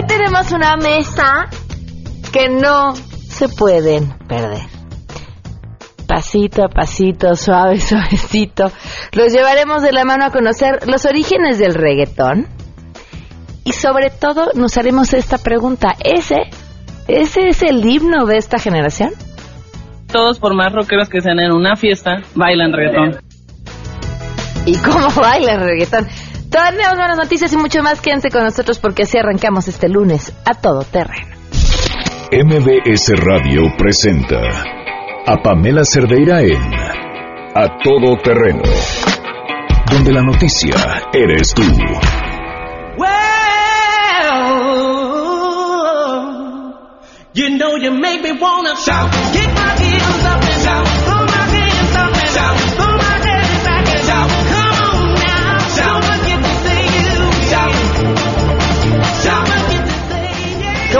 Hoy 0.00 0.06
tenemos 0.06 0.50
una 0.52 0.78
mesa 0.78 1.50
que 2.32 2.48
no 2.48 2.94
se 2.94 3.50
pueden 3.50 4.08
perder. 4.26 4.62
Pasito 6.08 6.64
a 6.64 6.68
pasito, 6.68 7.34
suave, 7.34 7.78
suavecito, 7.80 8.72
los 9.12 9.30
llevaremos 9.30 9.82
de 9.82 9.92
la 9.92 10.06
mano 10.06 10.24
a 10.24 10.30
conocer 10.30 10.88
los 10.88 11.04
orígenes 11.04 11.58
del 11.58 11.74
reggaetón. 11.74 12.46
Y 13.64 13.72
sobre 13.72 14.08
todo 14.08 14.52
nos 14.54 14.78
haremos 14.78 15.12
esta 15.12 15.36
pregunta, 15.36 15.94
¿ese, 16.02 16.48
ese 17.06 17.48
es 17.48 17.62
el 17.62 17.84
himno 17.84 18.24
de 18.24 18.38
esta 18.38 18.58
generación? 18.58 19.10
Todos, 20.10 20.38
por 20.38 20.54
más 20.54 20.72
rockeros 20.72 21.10
que 21.10 21.20
sean 21.20 21.40
en 21.40 21.52
una 21.52 21.76
fiesta, 21.76 22.22
bailan 22.34 22.72
reggaetón. 22.72 23.20
¿Y 24.64 24.78
cómo 24.78 25.10
bailan 25.20 25.60
reggaetón? 25.60 26.08
Tenemos 26.50 26.96
buenas 26.96 27.16
noticias 27.16 27.52
y 27.52 27.56
mucho 27.56 27.80
más. 27.80 28.00
Quédense 28.00 28.28
con 28.28 28.42
nosotros 28.42 28.80
porque 28.80 29.04
así 29.04 29.16
arrancamos 29.16 29.68
este 29.68 29.88
lunes 29.88 30.32
a 30.44 30.54
todo 30.54 30.82
terreno. 30.82 31.36
MBS 32.32 33.12
Radio 33.24 33.62
presenta 33.78 34.40
a 35.26 35.36
Pamela 35.42 35.84
Cerdeira 35.84 36.40
en 36.42 36.60
A 37.54 37.78
Todo 37.84 38.16
Terreno, 38.22 38.62
donde 39.92 40.12
la 40.12 40.22
noticia 40.22 40.74
eres 41.12 41.54
tú. 41.54 41.62
You 47.32 47.48
know 47.58 47.76
you 47.76 47.92
make 47.92 48.22
me 48.22 48.32
wanna 48.32 48.74
shout. 48.74 49.12
Kick 49.32 49.46
my 49.54 49.89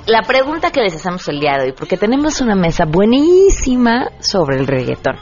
la 0.08 0.22
pregunta 0.22 0.72
que 0.72 0.82
les 0.82 0.96
hacemos 0.96 1.28
el 1.28 1.40
día 1.40 1.58
de 1.58 1.66
hoy, 1.66 1.74
porque 1.74 1.98
tenemos 1.98 2.40
una 2.42 2.56
mesa 2.56 2.86
buenísima 2.86 4.12
sobre 4.20 4.58
el 4.58 4.68
reggaetón. 4.68 5.18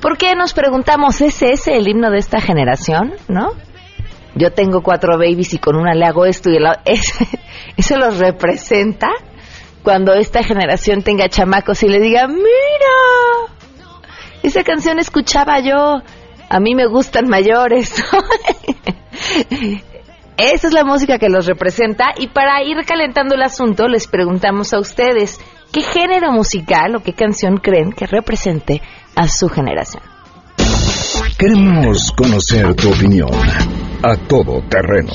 ¿Por 0.00 0.16
qué 0.16 0.34
nos 0.34 0.54
preguntamos, 0.54 1.20
¿es 1.20 1.42
ese 1.42 1.76
el 1.76 1.86
himno 1.86 2.10
de 2.10 2.18
esta 2.18 2.40
generación? 2.40 3.12
¿No? 3.28 3.50
Yo 4.34 4.52
tengo 4.52 4.82
cuatro 4.82 5.18
babies 5.18 5.54
y 5.54 5.58
con 5.58 5.76
una 5.76 5.94
le 5.94 6.04
hago 6.06 6.24
esto 6.24 6.50
y 6.50 6.56
el, 6.56 6.66
ese, 6.84 7.26
eso 7.76 7.96
los 7.96 8.18
representa 8.18 9.08
cuando 9.82 10.12
esta 10.14 10.42
generación 10.42 11.02
tenga 11.02 11.28
chamacos 11.28 11.82
y 11.82 11.88
le 11.88 12.00
diga, 12.00 12.26
mira, 12.26 12.44
esa 14.42 14.62
canción 14.62 14.98
escuchaba 14.98 15.60
yo, 15.60 16.02
a 16.48 16.60
mí 16.60 16.74
me 16.74 16.86
gustan 16.86 17.28
mayores. 17.28 17.94
Esa 20.36 20.68
es 20.68 20.72
la 20.72 20.84
música 20.84 21.18
que 21.18 21.28
los 21.28 21.44
representa 21.44 22.14
y 22.16 22.28
para 22.28 22.62
ir 22.62 22.78
calentando 22.86 23.34
el 23.34 23.42
asunto 23.42 23.88
les 23.88 24.06
preguntamos 24.06 24.72
a 24.72 24.78
ustedes 24.78 25.38
qué 25.70 25.82
género 25.82 26.32
musical 26.32 26.96
o 26.96 27.02
qué 27.02 27.12
canción 27.12 27.58
creen 27.58 27.92
que 27.92 28.06
represente 28.06 28.80
a 29.14 29.28
su 29.28 29.50
generación. 29.50 30.09
Queremos 31.38 32.12
conocer 32.16 32.74
tu 32.74 32.90
opinión. 32.90 33.30
A 34.02 34.16
Todo 34.16 34.62
Terreno. 34.68 35.12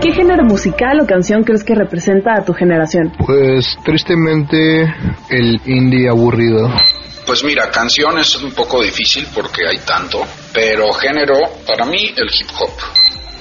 ¿Qué 0.00 0.12
género 0.12 0.44
musical 0.44 1.00
o 1.00 1.06
canción 1.06 1.42
crees 1.42 1.64
que 1.64 1.74
representa 1.74 2.34
a 2.34 2.44
tu 2.44 2.52
generación? 2.52 3.12
Pues 3.26 3.76
tristemente 3.84 4.82
el 5.30 5.60
indie 5.66 6.08
aburrido. 6.08 6.70
Pues 7.26 7.42
mira, 7.44 7.70
canción 7.70 8.18
es 8.18 8.36
un 8.42 8.52
poco 8.52 8.82
difícil 8.82 9.26
porque 9.34 9.66
hay 9.68 9.78
tanto, 9.84 10.20
pero 10.54 10.92
género, 10.92 11.34
para 11.66 11.84
mí, 11.84 12.12
el 12.16 12.26
hip 12.26 12.48
hop. 12.60 12.70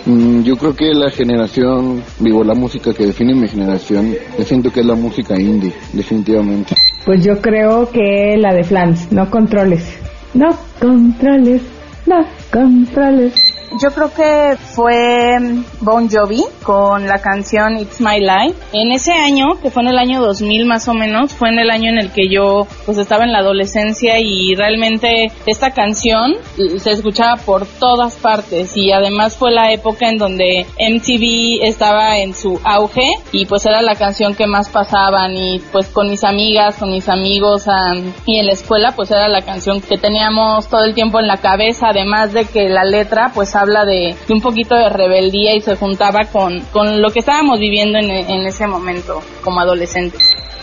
Mm, 0.06 0.42
Yo 0.44 0.58
creo 0.58 0.76
que 0.76 0.86
la 0.94 1.10
generación, 1.12 2.04
digo, 2.20 2.44
la 2.44 2.54
música 2.56 2.94
que 2.94 3.06
define 3.06 3.34
mi 3.36 3.48
generación, 3.48 4.16
yo 4.38 4.44
siento 4.44 4.72
que 4.72 4.80
es 4.82 4.86
la 4.86 4.96
música 4.96 5.36
indie, 5.40 5.74
definitivamente. 5.94 6.76
Pues 7.08 7.24
yo 7.24 7.40
creo 7.42 7.90
que 7.90 8.36
la 8.38 8.54
de 8.54 8.66
Flans, 8.66 9.14
no 9.14 9.32
controles. 9.32 9.98
No 10.34 10.50
controles, 10.78 11.62
no 12.06 12.26
controles. 12.52 13.34
Yo 13.72 13.90
creo 13.92 14.14
que 14.14 14.58
fue 14.74 15.38
Bon 15.82 16.10
Jovi 16.10 16.42
con 16.64 17.06
la 17.06 17.20
canción 17.20 17.78
It's 17.78 18.00
My 18.00 18.20
Life. 18.20 18.56
En 18.72 18.92
ese 18.92 19.12
año, 19.12 19.60
que 19.62 19.70
fue 19.70 19.84
en 19.84 19.90
el 19.90 20.00
año 20.00 20.22
2000 20.22 20.66
más 20.66 20.88
o 20.88 20.94
menos, 20.94 21.34
fue 21.34 21.50
en 21.50 21.60
el 21.60 21.70
año 21.70 21.90
en 21.90 22.00
el 22.00 22.12
que 22.12 22.30
yo 22.30 22.66
pues 22.86 22.98
estaba 22.98 23.26
en 23.26 23.34
la 23.34 23.40
adolescencia 23.40 24.20
y 24.20 24.56
realmente 24.56 25.32
esta 25.46 25.72
canción 25.72 26.36
se 26.78 26.92
escuchaba 26.92 27.36
por 27.36 27.66
todas 27.66 28.16
partes 28.16 28.76
y 28.76 28.92
además 28.92 29.36
fue 29.36 29.52
la 29.52 29.72
época 29.72 30.08
en 30.08 30.18
donde 30.18 30.66
MTV 30.80 31.66
estaba 31.68 32.18
en 32.20 32.34
su 32.34 32.60
auge 32.64 33.10
y 33.32 33.46
pues 33.46 33.66
era 33.66 33.82
la 33.82 33.96
canción 33.96 34.34
que 34.34 34.48
más 34.48 34.70
pasaban 34.70 35.36
y 35.36 35.60
pues 35.72 35.88
con 35.90 36.10
mis 36.10 36.24
amigas, 36.24 36.78
con 36.78 36.92
mis 36.92 37.10
amigos 37.10 37.68
am, 37.68 38.14
y 38.26 38.40
en 38.40 38.46
la 38.46 38.54
escuela 38.54 38.94
pues 38.96 39.12
era 39.12 39.28
la 39.28 39.42
canción 39.42 39.82
que 39.82 39.98
teníamos 39.98 40.68
todo 40.68 40.86
el 40.86 40.94
tiempo 40.94 41.20
en 41.20 41.28
la 41.28 41.38
cabeza, 41.38 41.90
además 41.90 42.34
de 42.34 42.46
que 42.46 42.70
la 42.70 42.86
letra 42.86 43.32
pues 43.34 43.57
habla 43.58 43.86
de, 43.86 44.16
de 44.28 44.34
un 44.34 44.42
poquito 44.42 44.76
de 44.76 44.90
rebeldía 44.90 45.56
y 45.56 45.62
se 45.62 45.76
juntaba 45.76 46.26
con, 46.32 46.62
con 46.72 47.02
lo 47.02 47.10
que 47.10 47.20
estábamos 47.20 47.60
viviendo 47.60 47.98
en, 48.00 48.10
en 48.12 48.46
ese 48.46 48.68
momento 48.68 49.22
como 49.44 49.60
adolescentes. 49.60 50.22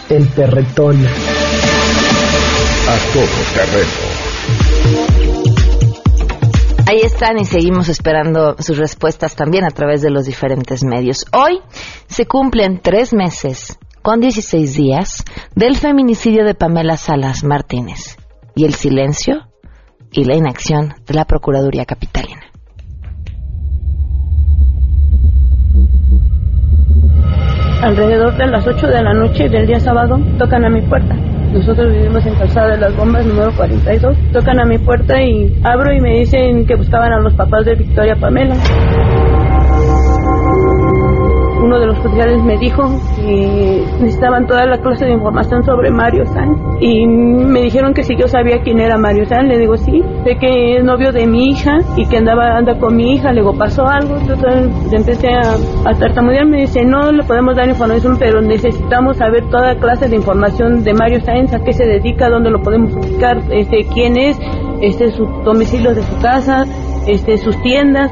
El 0.08 0.26
perretón. 0.28 0.96
A 2.86 2.96
Todo 3.12 3.26
Terreno. 3.54 4.14
Ahí 6.86 7.00
están 7.00 7.38
y 7.38 7.46
seguimos 7.46 7.88
esperando 7.88 8.56
sus 8.58 8.76
respuestas 8.76 9.34
también 9.34 9.64
a 9.64 9.70
través 9.70 10.02
de 10.02 10.10
los 10.10 10.26
diferentes 10.26 10.84
medios. 10.84 11.24
Hoy 11.32 11.60
se 12.08 12.26
cumplen 12.26 12.80
tres 12.82 13.14
meses 13.14 13.78
con 14.02 14.20
16 14.20 14.74
días 14.74 15.24
del 15.54 15.76
feminicidio 15.76 16.44
de 16.44 16.54
Pamela 16.54 16.98
Salas 16.98 17.42
Martínez 17.42 18.18
y 18.54 18.66
el 18.66 18.74
silencio 18.74 19.48
y 20.12 20.24
la 20.24 20.36
inacción 20.36 20.94
de 21.06 21.14
la 21.14 21.24
Procuraduría 21.24 21.86
Capitalina. 21.86 22.43
Alrededor 27.84 28.34
de 28.38 28.46
las 28.46 28.66
8 28.66 28.86
de 28.86 29.02
la 29.02 29.12
noche 29.12 29.46
del 29.50 29.66
día 29.66 29.78
sábado 29.78 30.18
tocan 30.38 30.64
a 30.64 30.70
mi 30.70 30.80
puerta. 30.80 31.14
Nosotros 31.52 31.92
vivimos 31.92 32.24
en 32.24 32.34
Calzada 32.34 32.70
de 32.70 32.78
las 32.78 32.96
Bombas, 32.96 33.26
número 33.26 33.54
42. 33.54 34.16
Tocan 34.32 34.58
a 34.58 34.64
mi 34.64 34.78
puerta 34.78 35.20
y 35.20 35.54
abro 35.62 35.92
y 35.92 36.00
me 36.00 36.20
dicen 36.20 36.64
que 36.64 36.76
buscaban 36.76 37.12
a 37.12 37.20
los 37.20 37.34
papás 37.34 37.66
de 37.66 37.74
Victoria 37.74 38.16
Pamela. 38.16 38.54
Uno 41.64 41.80
de 41.80 41.86
los 41.86 41.98
oficiales 42.04 42.42
me 42.42 42.58
dijo 42.58 42.82
que 43.16 43.82
necesitaban 43.98 44.46
toda 44.46 44.66
la 44.66 44.76
clase 44.76 45.06
de 45.06 45.12
información 45.12 45.64
sobre 45.64 45.90
Mario 45.90 46.26
San 46.26 46.76
y 46.78 47.06
me 47.06 47.62
dijeron 47.62 47.94
que 47.94 48.02
si 48.02 48.16
yo 48.16 48.28
sabía 48.28 48.60
quién 48.62 48.80
era 48.80 48.98
Mario 48.98 49.24
San, 49.24 49.48
le 49.48 49.58
digo 49.58 49.74
sí, 49.78 50.02
sé 50.24 50.36
que 50.36 50.76
es 50.76 50.84
novio 50.84 51.10
de 51.10 51.26
mi 51.26 51.48
hija 51.48 51.78
y 51.96 52.04
que 52.04 52.18
andaba 52.18 52.58
anda 52.58 52.78
con 52.78 52.94
mi 52.94 53.14
hija, 53.14 53.32
le 53.32 53.40
digo 53.40 53.56
pasó 53.56 53.86
algo, 53.86 54.14
entonces 54.18 54.92
empecé 54.92 55.28
a, 55.28 55.54
a 55.88 55.94
tartamudear, 55.94 56.44
me 56.44 56.60
dice 56.60 56.84
no 56.84 57.10
le 57.10 57.22
podemos 57.22 57.56
dar 57.56 57.66
información, 57.66 58.16
pero 58.18 58.42
necesitamos 58.42 59.16
saber 59.16 59.48
toda 59.48 59.74
clase 59.76 60.06
de 60.06 60.16
información 60.16 60.84
de 60.84 60.92
Mario 60.92 61.20
Sáenz, 61.22 61.54
a 61.54 61.64
qué 61.64 61.72
se 61.72 61.86
dedica, 61.86 62.28
dónde 62.28 62.50
lo 62.50 62.60
podemos 62.60 62.94
ubicar, 62.94 63.38
este 63.50 63.86
quién 63.94 64.18
es, 64.18 64.38
este 64.82 65.12
su 65.12 65.24
domicilio 65.44 65.94
de 65.94 66.02
su 66.02 66.20
casa, 66.20 66.66
este 67.06 67.38
sus 67.38 67.56
tiendas. 67.62 68.10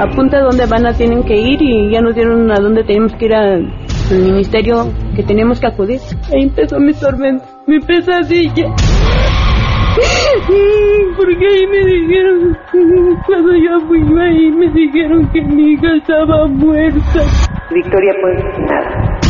Apunta 0.00 0.40
dónde 0.40 0.66
van 0.66 0.86
a 0.86 0.92
tienen 0.92 1.22
que 1.24 1.34
ir 1.36 1.60
y 1.62 1.90
ya 1.90 2.00
nos 2.00 2.14
dieron 2.14 2.50
a 2.50 2.56
dónde 2.56 2.84
tenemos 2.84 3.12
que 3.14 3.24
ir 3.26 3.34
a 3.34 3.54
el 3.54 3.72
ministerio 4.10 4.92
que 5.14 5.22
teníamos 5.22 5.58
que 5.60 5.66
acudir. 5.66 6.00
Ahí 6.32 6.42
empezó 6.44 6.78
mi 6.78 6.92
tormenta, 6.94 7.44
mi 7.66 7.80
pesadilla. 7.80 8.66
Porque 11.16 11.46
ahí 11.46 11.66
me 11.66 11.84
dijeron, 11.86 12.56
cuando 13.26 13.52
yo 13.54 13.80
fui 13.88 14.00
ahí 14.20 14.50
me 14.52 14.68
dijeron 14.72 15.28
que 15.32 15.40
mi 15.42 15.72
hija 15.72 15.96
estaba 15.96 16.46
muerta. 16.46 17.20
Victoria 17.72 18.12
pues 18.20 18.44
nada. 18.68 19.20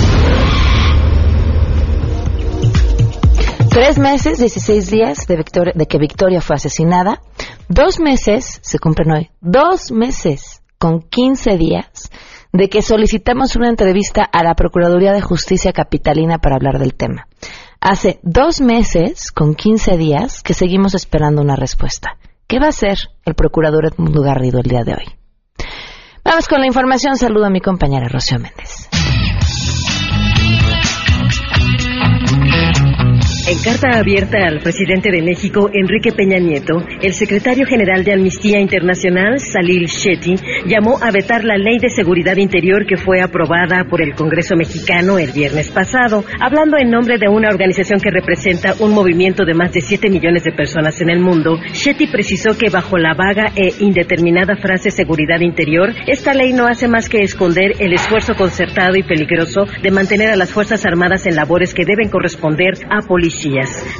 Tres 3.70 3.98
meses, 3.98 4.38
16 4.38 4.90
días 4.90 5.26
de, 5.26 5.36
Victoria- 5.36 5.72
de 5.74 5.86
que 5.86 5.98
Victoria 5.98 6.40
fue 6.40 6.56
asesinada. 6.56 7.20
Dos 7.68 8.00
meses, 8.00 8.58
se 8.62 8.78
cumplen 8.78 9.10
hoy, 9.12 9.28
dos 9.40 9.92
meses 9.92 10.55
con 10.86 11.00
15 11.00 11.56
días 11.58 12.12
de 12.52 12.68
que 12.68 12.80
solicitamos 12.80 13.56
una 13.56 13.68
entrevista 13.68 14.22
a 14.22 14.44
la 14.44 14.54
Procuraduría 14.54 15.12
de 15.12 15.20
Justicia 15.20 15.72
Capitalina 15.72 16.38
para 16.38 16.54
hablar 16.54 16.78
del 16.78 16.94
tema. 16.94 17.26
Hace 17.80 18.20
dos 18.22 18.60
meses 18.60 19.32
con 19.32 19.56
15 19.56 19.96
días 19.96 20.44
que 20.44 20.54
seguimos 20.54 20.94
esperando 20.94 21.42
una 21.42 21.56
respuesta. 21.56 22.18
¿Qué 22.46 22.60
va 22.60 22.66
a 22.66 22.68
hacer 22.68 22.98
el 23.24 23.34
procurador 23.34 23.86
Edmundo 23.86 24.22
Garrido 24.22 24.60
el 24.60 24.70
día 24.70 24.84
de 24.84 24.92
hoy? 24.92 25.66
Vamos 26.24 26.46
con 26.46 26.60
la 26.60 26.68
información. 26.68 27.16
Saludo 27.16 27.46
a 27.46 27.50
mi 27.50 27.60
compañera 27.60 28.06
Rocío 28.06 28.38
Méndez. 28.38 28.88
En 33.48 33.58
carta 33.62 33.96
abierta 33.96 34.38
al 34.44 34.58
presidente 34.58 35.08
de 35.12 35.22
México, 35.22 35.70
Enrique 35.72 36.10
Peña 36.10 36.40
Nieto, 36.40 36.84
el 37.00 37.14
secretario 37.14 37.64
general 37.64 38.02
de 38.02 38.12
Amnistía 38.12 38.58
Internacional, 38.58 39.38
Salil 39.38 39.86
Shetty, 39.86 40.34
llamó 40.66 40.98
a 41.00 41.12
vetar 41.12 41.44
la 41.44 41.56
ley 41.56 41.78
de 41.78 41.88
seguridad 41.88 42.38
interior 42.38 42.84
que 42.86 42.96
fue 42.96 43.20
aprobada 43.20 43.84
por 43.88 44.02
el 44.02 44.16
Congreso 44.16 44.56
mexicano 44.56 45.20
el 45.20 45.30
viernes 45.30 45.70
pasado. 45.70 46.24
Hablando 46.40 46.76
en 46.76 46.90
nombre 46.90 47.18
de 47.18 47.28
una 47.28 47.48
organización 47.48 48.00
que 48.00 48.10
representa 48.10 48.74
un 48.80 48.92
movimiento 48.92 49.44
de 49.44 49.54
más 49.54 49.72
de 49.72 49.80
7 49.80 50.10
millones 50.10 50.42
de 50.42 50.50
personas 50.50 51.00
en 51.00 51.10
el 51.10 51.20
mundo, 51.20 51.56
Shetty 51.72 52.08
precisó 52.08 52.58
que 52.58 52.68
bajo 52.68 52.98
la 52.98 53.14
vaga 53.14 53.52
e 53.54 53.72
indeterminada 53.78 54.56
frase 54.56 54.90
seguridad 54.90 55.38
interior, 55.38 55.94
esta 56.08 56.34
ley 56.34 56.52
no 56.52 56.66
hace 56.66 56.88
más 56.88 57.08
que 57.08 57.22
esconder 57.22 57.74
el 57.78 57.92
esfuerzo 57.92 58.34
concertado 58.34 58.96
y 58.96 59.04
peligroso 59.04 59.66
de 59.84 59.92
mantener 59.92 60.30
a 60.30 60.36
las 60.36 60.50
Fuerzas 60.50 60.84
Armadas 60.84 61.26
en 61.26 61.36
labores 61.36 61.74
que 61.74 61.84
deben 61.84 62.10
corresponder 62.10 62.74
a 62.90 63.02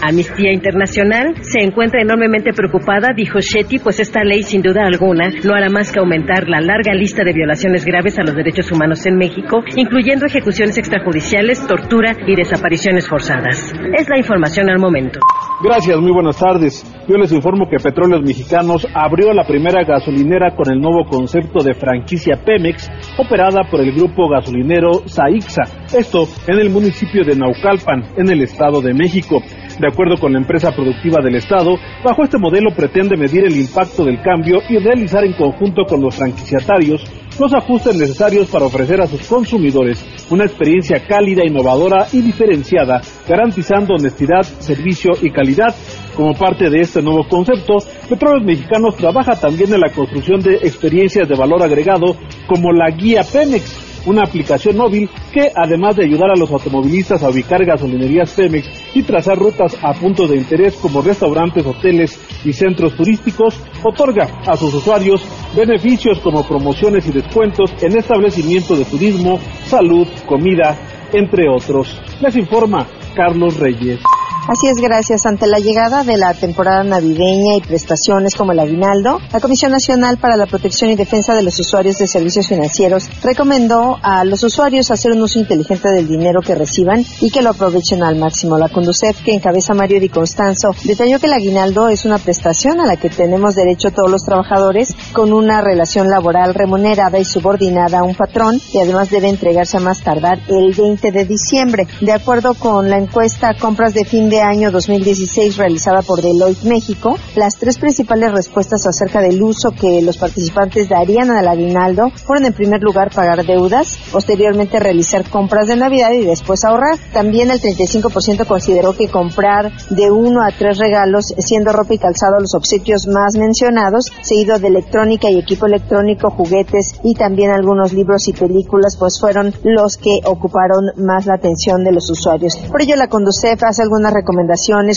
Amnistía 0.03 0.53
Internacional 0.53 1.35
se 1.43 1.61
encuentra 1.61 2.01
enormemente 2.01 2.53
preocupada, 2.53 3.13
dijo 3.15 3.39
Shetty, 3.41 3.79
pues 3.79 4.01
esta 4.01 4.25
ley 4.25 4.43
sin 4.43 4.63
duda 4.63 4.87
alguna 4.87 5.31
no 5.45 5.55
hará 5.55 5.69
más 5.69 5.93
que 5.93 6.01
aumentar 6.01 6.49
la 6.49 6.61
larga 6.61 6.95
lista 6.95 7.23
de 7.25 7.33
violaciones 7.33 7.85
graves 7.85 8.19
a 8.19 8.23
los 8.23 8.35
derechos 8.35 8.71
humanos 8.73 9.05
en 9.07 9.17
México, 9.17 9.63
incluyendo 9.77 10.27
ejecuciones 10.27 10.79
extrajudiciales, 10.79 11.67
tortura 11.67 12.17
y 12.27 12.35
desapariciones 12.35 13.09
forzadas. 13.09 13.73
Es 13.97 14.09
la 14.09 14.19
información 14.19 14.71
al 14.71 14.79
momento. 14.79 15.21
Gracias, 15.63 15.99
muy 15.99 16.13
buenas 16.13 16.39
tardes. 16.39 16.96
Yo 17.09 17.17
les 17.17 17.31
informo 17.31 17.69
que 17.69 17.77
Petróleos 17.77 18.23
Mexicanos 18.23 18.85
abrió 18.93 19.33
la 19.33 19.47
primera 19.47 19.85
gasolinera 19.85 20.57
con 20.57 20.73
el 20.73 20.81
nuevo 20.81 21.05
concepto 21.09 21.63
de 21.63 21.73
franquicia 21.73 22.43
Pemex, 22.45 22.91
operada 23.17 23.63
por 23.71 23.81
el 23.81 23.93
grupo 23.93 24.29
gasolinero 24.29 25.07
Saixa, 25.07 25.63
esto 25.97 26.27
en 26.49 26.59
el 26.59 26.69
municipio 26.69 27.23
de 27.25 27.37
Naucalpan, 27.37 28.03
en 28.17 28.29
el 28.29 28.43
Estado 28.43 28.81
de 28.83 28.93
México. 28.93 29.41
De 29.79 29.87
acuerdo 29.87 30.17
con 30.17 30.33
la 30.33 30.41
empresa 30.41 30.73
productiva 30.73 31.23
del 31.23 31.37
Estado, 31.37 31.77
bajo 32.03 32.25
este 32.25 32.39
modelo 32.39 32.71
pretende 32.75 33.17
medir 33.17 33.45
el 33.45 33.57
impacto 33.57 34.05
del 34.05 34.21
cambio 34.21 34.59
y 34.69 34.79
realizar 34.79 35.25
en 35.25 35.35
conjunto 35.35 35.85
con 35.89 36.03
los 36.03 36.17
franquiciatarios 36.17 37.05
los 37.39 37.53
ajustes 37.53 37.97
necesarios 37.97 38.49
para 38.49 38.65
ofrecer 38.65 39.01
a 39.01 39.07
sus 39.07 39.27
consumidores 39.29 40.05
una 40.31 40.45
experiencia 40.45 41.07
cálida, 41.07 41.45
innovadora 41.45 42.07
y 42.13 42.23
diferenciada, 42.23 43.01
garantizando 43.29 43.95
honestidad, 43.95 44.43
servicio 44.43 45.13
y 45.21 45.31
calidad. 45.31 45.75
Como 46.17 46.33
parte 46.33 46.71
de 46.71 46.81
este 46.81 47.03
nuevo 47.03 47.29
concepto, 47.29 47.77
Petróleos 48.09 48.43
Mexicanos 48.43 48.97
trabaja 48.97 49.39
también 49.39 49.75
en 49.75 49.81
la 49.81 49.93
construcción 49.93 50.41
de 50.41 50.55
experiencias 50.55 51.29
de 51.29 51.37
valor 51.37 51.63
agregado 51.63 52.17
como 52.47 52.73
la 52.73 52.91
Guía 52.91 53.21
Pemex, 53.23 54.03
una 54.07 54.23
aplicación 54.23 54.79
móvil 54.79 55.11
que, 55.31 55.53
además 55.55 55.97
de 55.97 56.07
ayudar 56.07 56.31
a 56.31 56.39
los 56.39 56.51
automovilistas 56.51 57.23
a 57.23 57.29
ubicar 57.29 57.67
gasolinerías 57.67 58.33
Pemex 58.33 58.67
y 58.95 59.03
trazar 59.03 59.39
rutas 59.39 59.77
a 59.83 59.93
puntos 59.93 60.31
de 60.31 60.39
interés 60.39 60.77
como 60.77 61.03
restaurantes, 61.03 61.67
hoteles 61.67 62.19
y 62.47 62.53
centros 62.55 62.97
turísticos, 62.97 63.61
otorga 63.85 64.41
a 64.47 64.57
sus 64.57 64.73
usuarios 64.73 65.23
beneficios 65.55 66.19
como 66.21 66.49
promociones 66.49 67.07
y 67.09 67.13
descuentos 67.13 67.75
en 67.83 67.95
establecimientos 67.99 68.79
de 68.79 68.87
turismo, 68.87 69.39
salud, 69.67 70.09
comida, 70.27 70.79
entre 71.13 71.47
otros. 71.51 72.01
Les 72.23 72.35
informa 72.37 72.87
Carlos 73.15 73.59
Reyes. 73.59 74.01
Así 74.49 74.69
es, 74.69 74.77
gracias. 74.81 75.27
Ante 75.27 75.49
la 75.49 75.59
llegada 75.59 76.05
de 76.05 76.17
la 76.17 76.33
temporada 76.33 76.85
navideña 76.85 77.57
y 77.57 77.61
prestaciones 77.63 78.37
como 78.37 78.53
el 78.53 78.61
aguinaldo, 78.61 79.19
la 79.33 79.41
Comisión 79.41 79.73
Nacional 79.73 80.19
para 80.19 80.37
la 80.37 80.47
Protección 80.47 80.89
y 80.93 80.95
Defensa 80.95 81.35
de 81.35 81.43
los 81.43 81.59
Usuarios 81.59 81.99
de 81.99 82.07
Servicios 82.07 82.47
Financieros 82.47 83.11
recomendó 83.25 83.99
a 84.01 84.25
los 84.25 84.45
usuarios 84.45 84.93
hacer 84.93 85.11
un 85.11 85.23
uso 85.23 85.41
inteligente 85.41 85.89
del 85.89 86.07
dinero 86.07 86.43
que 86.43 86.55
reciban 86.55 87.05
y 87.21 87.33
que 87.33 87.43
lo 87.43 87.51
aprovechen 87.51 88.05
al 88.05 88.15
máximo. 88.15 88.57
La 88.57 88.69
Conducef, 88.69 89.21
que 89.25 89.35
encabeza 89.35 89.75
Mario 89.75 89.99
Di 89.99 90.11
Constanzo, 90.11 90.71
detalló 90.85 91.19
que 91.19 91.27
el 91.27 91.33
aguinaldo 91.33 91.89
es 91.89 92.05
una 92.05 92.19
prestación 92.19 92.81
a 92.81 92.87
la 92.87 92.97
que 92.97 93.11
tenemos 93.11 93.57
derecho 93.57 93.91
todos 93.91 94.13
los 94.13 94.23
trabajadores 94.23 94.95
con 95.13 95.33
una 95.33 95.61
relación 95.61 96.09
laboral 96.09 96.55
remunerada 96.55 97.19
y 97.19 97.25
subordinada 97.25 97.99
a 97.99 98.05
un 98.05 98.15
patrón 98.15 98.61
y 98.73 98.79
además 98.79 99.11
debe 99.11 99.29
entregarse 99.29 99.79
a 99.79 99.81
más 99.81 100.03
tardar 100.03 100.39
el 100.47 100.73
20 100.73 101.11
de 101.11 101.25
diciembre. 101.25 101.89
De 102.01 102.13
acuerdo 102.13 102.55
con 102.55 102.89
la 102.89 102.99
encuesta 102.99 103.53
Compras 103.59 103.93
de 103.93 104.05
fin 104.05 104.31
de 104.31 104.36
año 104.41 104.71
2016 104.71 105.57
realizada 105.57 106.03
por 106.03 106.23
Deloitte 106.23 106.65
México, 106.65 107.17
las 107.35 107.57
tres 107.57 107.79
principales 107.79 108.33
respuestas 108.33 108.87
acerca 108.87 109.21
del 109.21 109.43
uso 109.43 109.71
que 109.71 110.03
los 110.03 110.19
participantes 110.19 110.89
darían 110.89 111.31
al 111.31 111.49
aguinaldo 111.49 112.11
fueron 112.11 112.47
en 112.47 112.53
primer 112.53 112.83
lugar 112.83 113.11
pagar 113.15 113.45
deudas, 113.45 113.99
posteriormente 114.11 114.81
realizar 114.81 115.29
compras 115.29 115.69
de 115.69 115.77
Navidad 115.77 116.13
y 116.13 116.25
después 116.25 116.65
ahorrar. 116.65 116.99
También 117.13 117.51
el 117.51 117.61
35% 117.61 118.47
consideró 118.47 118.93
que 118.95 119.09
comprar 119.09 119.73
de 119.91 120.11
uno 120.11 120.43
a 120.43 120.51
tres 120.57 120.79
regalos, 120.79 121.35
siendo 121.39 121.73
ropa 121.73 121.95
y 121.95 121.99
calzado 121.99 122.41
los 122.41 122.55
obsequios 122.55 123.07
más 123.07 123.37
mencionados, 123.37 124.13
seguido 124.23 124.59
de 124.59 124.69
electrónica 124.69 125.31
y 125.31 125.39
equipo 125.39 125.67
electrónico, 125.67 126.31
juguetes 126.31 126.97
y 127.03 127.15
también 127.15 127.51
algunos 127.51 127.93
libros 127.93 128.29
y 128.29 128.33
películas, 128.33 128.97
pues 128.99 129.19
fueron 129.21 129.55
los 129.65 129.97
que 129.97 130.21
ocuparon 130.25 130.93
más 130.97 131.27
la 131.27 131.35
atención 131.35 131.85
de 131.85 131.93
los 131.93 132.11
usuarios. 132.11 132.57
Por 132.71 132.83
ello, 132.83 132.97
la 132.97 133.09
Conducef 133.09 133.63
hace 133.63 133.83
algunas 133.83 134.13
recomendaciones 134.13 134.26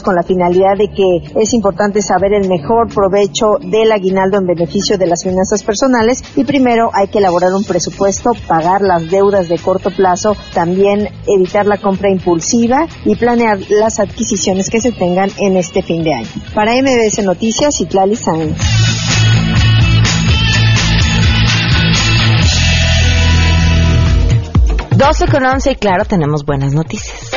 con 0.01 0.15
la 0.15 0.23
finalidad 0.23 0.75
de 0.77 0.89
que 0.89 1.39
es 1.39 1.53
importante 1.53 2.01
saber 2.01 2.33
el 2.33 2.49
mejor 2.49 2.93
provecho 2.93 3.57
del 3.61 3.91
aguinaldo 3.91 4.37
en 4.37 4.47
beneficio 4.47 4.97
de 4.97 5.07
las 5.07 5.23
finanzas 5.23 5.63
personales 5.63 6.23
y 6.35 6.43
primero 6.43 6.89
hay 6.93 7.07
que 7.07 7.19
elaborar 7.19 7.53
un 7.53 7.63
presupuesto, 7.63 8.31
pagar 8.47 8.81
las 8.81 9.09
deudas 9.09 9.47
de 9.47 9.57
corto 9.57 9.91
plazo, 9.91 10.35
también 10.53 11.07
evitar 11.27 11.65
la 11.65 11.77
compra 11.77 12.09
impulsiva 12.09 12.87
y 13.05 13.15
planear 13.15 13.59
las 13.69 13.99
adquisiciones 13.99 14.69
que 14.69 14.81
se 14.81 14.91
tengan 14.91 15.29
en 15.37 15.57
este 15.57 15.81
fin 15.81 16.03
de 16.03 16.13
año. 16.13 16.29
Para 16.53 16.73
MBS 16.73 17.23
Noticias, 17.23 17.77
Citlali 17.77 18.15
Sáenz. 18.15 18.57
12 24.99 25.27
con 25.27 25.45
11 25.45 25.71
y 25.71 25.75
claro, 25.75 26.03
tenemos 26.03 26.43
buenas 26.43 26.73
noticias. 26.73 27.31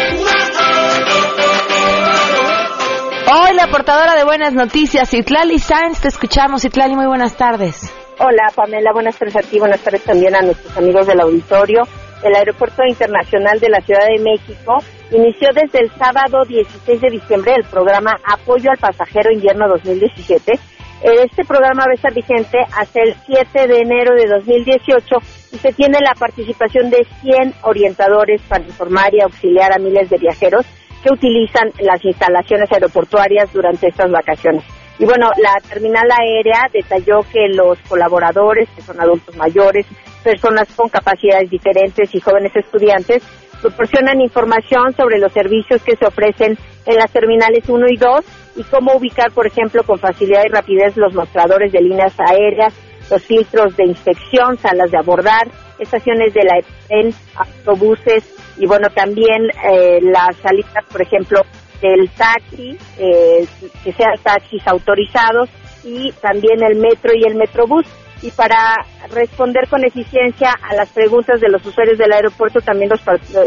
Hoy 3.62 3.68
la 3.68 3.72
portadora 3.72 4.16
de 4.16 4.24
buenas 4.24 4.54
noticias, 4.54 5.14
Itlali 5.14 5.60
Sáenz, 5.60 6.00
te 6.00 6.08
escuchamos. 6.08 6.64
Itlali, 6.64 6.96
muy 6.96 7.06
buenas 7.06 7.36
tardes. 7.36 7.94
Hola 8.18 8.50
Pamela, 8.56 8.92
buenas 8.92 9.16
tardes 9.16 9.36
a 9.36 9.42
ti, 9.42 9.60
buenas 9.60 9.80
tardes 9.80 10.02
también 10.02 10.34
a 10.34 10.42
nuestros 10.42 10.76
amigos 10.76 11.06
del 11.06 11.20
auditorio. 11.20 11.82
El 12.24 12.34
Aeropuerto 12.34 12.82
Internacional 12.84 13.60
de 13.60 13.68
la 13.68 13.80
Ciudad 13.82 14.04
de 14.08 14.20
México 14.20 14.78
inició 15.12 15.50
desde 15.54 15.78
el 15.78 15.92
sábado 15.92 16.42
16 16.44 17.00
de 17.00 17.10
diciembre 17.10 17.54
el 17.54 17.62
programa 17.62 18.18
Apoyo 18.24 18.68
al 18.68 18.78
Pasajero 18.78 19.30
Invierno 19.30 19.68
2017. 19.68 20.58
Este 21.04 21.44
programa 21.44 21.84
va 21.86 21.92
a 21.92 21.94
estar 21.94 22.12
vigente 22.12 22.58
hasta 22.76 23.00
el 23.00 23.14
7 23.26 23.68
de 23.68 23.78
enero 23.78 24.16
de 24.16 24.26
2018 24.26 25.04
y 25.52 25.58
se 25.58 25.72
tiene 25.72 25.98
la 26.00 26.14
participación 26.14 26.90
de 26.90 27.06
100 27.20 27.54
orientadores 27.62 28.42
para 28.42 28.64
informar 28.64 29.14
y 29.14 29.20
auxiliar 29.20 29.72
a 29.72 29.78
miles 29.78 30.10
de 30.10 30.18
viajeros 30.18 30.66
que 31.02 31.12
utilizan 31.12 31.72
las 31.80 32.04
instalaciones 32.04 32.70
aeroportuarias 32.72 33.52
durante 33.52 33.88
estas 33.88 34.10
vacaciones. 34.10 34.64
Y 34.98 35.04
bueno, 35.04 35.30
la 35.42 35.58
terminal 35.68 36.08
aérea 36.10 36.68
detalló 36.72 37.22
que 37.32 37.48
los 37.48 37.78
colaboradores, 37.88 38.68
que 38.70 38.82
son 38.82 39.00
adultos 39.00 39.36
mayores, 39.36 39.86
personas 40.22 40.68
con 40.76 40.88
capacidades 40.88 41.50
diferentes 41.50 42.14
y 42.14 42.20
jóvenes 42.20 42.54
estudiantes, 42.54 43.22
proporcionan 43.60 44.20
información 44.20 44.92
sobre 44.94 45.18
los 45.18 45.32
servicios 45.32 45.82
que 45.82 45.96
se 45.96 46.06
ofrecen 46.06 46.58
en 46.86 46.96
las 46.96 47.10
terminales 47.10 47.68
1 47.68 47.86
y 47.88 47.96
2 47.96 48.24
y 48.56 48.64
cómo 48.64 48.94
ubicar, 48.94 49.32
por 49.32 49.46
ejemplo, 49.46 49.82
con 49.84 49.98
facilidad 49.98 50.42
y 50.44 50.52
rapidez 50.52 50.96
los 50.96 51.14
mostradores 51.14 51.72
de 51.72 51.80
líneas 51.80 52.14
aéreas, 52.18 52.74
los 53.10 53.22
filtros 53.22 53.76
de 53.76 53.84
inspección, 53.84 54.58
salas 54.58 54.90
de 54.90 54.98
abordar, 54.98 55.48
estaciones 55.78 56.34
de 56.34 56.44
la 56.44 56.58
EPEN, 56.58 57.14
autobuses 57.36 58.24
y 58.58 58.66
bueno, 58.66 58.88
también 58.94 59.50
eh, 59.70 59.98
las 60.02 60.36
salidas, 60.36 60.84
por 60.90 61.02
ejemplo, 61.02 61.40
del 61.80 62.08
taxi, 62.10 62.76
eh, 62.98 63.46
que 63.82 63.92
sean 63.92 64.14
taxis 64.22 64.66
autorizados 64.66 65.48
y 65.84 66.12
también 66.20 66.62
el 66.62 66.76
metro 66.78 67.12
y 67.14 67.26
el 67.26 67.34
metrobús. 67.34 67.86
Y 68.22 68.30
para 68.30 68.76
responder 69.10 69.68
con 69.68 69.84
eficiencia 69.84 70.54
a 70.62 70.76
las 70.76 70.90
preguntas 70.90 71.40
de 71.40 71.48
los 71.48 71.64
usuarios 71.66 71.98
del 71.98 72.12
aeropuerto, 72.12 72.60
también 72.60 72.90
los, 72.90 73.00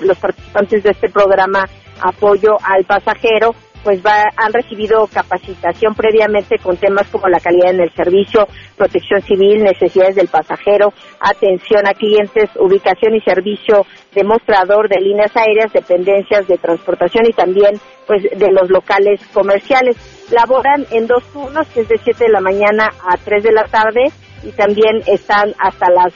los 0.04 0.18
participantes 0.18 0.84
de 0.84 0.90
este 0.90 1.10
programa 1.10 1.66
Apoyo 2.02 2.58
al 2.62 2.84
Pasajero, 2.84 3.56
pues 3.86 4.04
va, 4.04 4.24
han 4.36 4.52
recibido 4.52 5.06
capacitación 5.06 5.94
previamente 5.94 6.58
con 6.58 6.76
temas 6.76 7.08
como 7.12 7.28
la 7.28 7.40
calidad 7.40 7.70
en 7.70 7.82
el 7.82 7.94
servicio, 7.94 8.48
protección 8.76 9.22
civil, 9.22 9.64
necesidades 9.64 10.16
del 10.16 10.28
pasajero, 10.28 10.92
atención 11.20 11.86
a 11.86 11.94
clientes, 11.94 12.50
ubicación 12.60 13.14
y 13.14 13.22
servicio 13.22 13.86
demostrador 14.16 14.90
de 14.90 15.00
líneas 15.00 15.32
aéreas, 15.38 15.72
dependencias 15.72 16.48
de 16.48 16.58
transportación 16.58 17.28
y 17.28 17.34
también 17.34 17.80
pues 18.08 18.24
de 18.24 18.52
los 18.52 18.72
locales 18.72 19.22
comerciales. 19.32 19.96
Laboran 20.32 20.88
en 20.90 21.06
dos 21.06 21.24
turnos, 21.32 21.68
que 21.68 21.82
es 21.82 21.88
de 21.88 22.00
7 22.04 22.24
de 22.24 22.32
la 22.32 22.42
mañana 22.42 22.92
a 23.08 23.18
3 23.18 23.44
de 23.44 23.52
la 23.52 23.66
tarde 23.66 24.06
y 24.42 24.52
también 24.54 25.04
están 25.06 25.54
hasta 25.60 25.92
las 25.92 26.12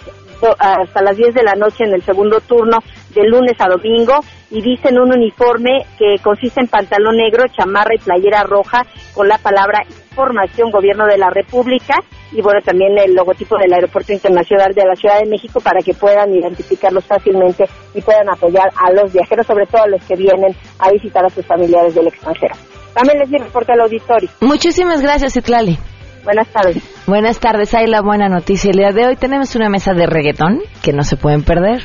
hasta 0.58 1.02
las 1.02 1.18
10 1.18 1.34
de 1.34 1.44
la 1.44 1.56
noche 1.56 1.84
en 1.84 1.94
el 1.94 2.02
segundo 2.04 2.40
turno 2.42 2.80
de 3.14 3.28
lunes 3.28 3.56
a 3.60 3.68
domingo 3.68 4.20
y 4.52 4.62
visten 4.62 5.00
un 5.00 5.12
uniforme 5.12 5.86
que 5.98 6.22
consiste 6.24 6.62
en 6.62 6.68
pantalón 6.68 7.18
negro, 7.18 7.44
chamarra 7.56 7.94
y 7.96 8.00
playera 8.00 8.44
roja 8.44 8.86
con 9.14 9.28
la 9.28 9.38
palabra 9.38 9.84
información 9.88 10.72
gobierno 10.72 11.06
de 11.06 11.18
la 11.18 11.30
República 11.30 11.96
y 12.32 12.42
bueno 12.42 12.60
también 12.64 12.98
el 12.98 13.14
logotipo 13.14 13.58
del 13.58 13.74
Aeropuerto 13.74 14.14
Internacional 14.14 14.74
de 14.74 14.86
la 14.86 14.96
Ciudad 14.96 15.20
de 15.20 15.30
México 15.30 15.60
para 15.60 15.82
que 15.82 15.94
puedan 15.94 16.34
identificarlos 16.34 17.06
fácilmente 17.06 17.66
y 17.94 18.02
puedan 18.02 18.30
apoyar 18.30 18.70
a 18.76 18.92
los 18.92 19.14
viajeros, 19.14 19.46
sobre 19.46 19.66
todo 19.66 19.84
a 19.84 19.88
los 19.88 20.04
que 20.04 20.16
vienen 20.16 20.56
a 20.80 20.92
visitar 20.92 21.26
a 21.26 21.30
sus 21.30 21.46
familiares 21.46 21.96
del 21.96 22.08
extranjero. 22.08 22.56
También 22.94 23.20
les 23.20 23.30
mi 23.30 23.38
reporte 23.38 23.72
al 23.72 23.82
auditorio. 23.82 24.30
Muchísimas 24.42 25.02
gracias, 25.02 25.38
Itlali. 25.38 25.78
Buenas 26.24 26.48
tardes. 26.50 26.78
Buenas 27.08 27.40
tardes, 27.40 27.74
hay 27.74 27.88
la 27.88 28.02
buena 28.02 28.30
noticia. 28.30 28.70
El 28.72 28.78
día 28.78 28.92
de 28.92 29.08
hoy 29.08 29.16
tenemos 29.16 29.56
una 29.56 29.70
mesa 29.70 29.94
de 29.94 30.06
reggaetón 30.06 30.60
que 30.82 30.94
no 30.94 31.04
se 31.04 31.18
pueden 31.18 31.44
perder. 31.44 31.84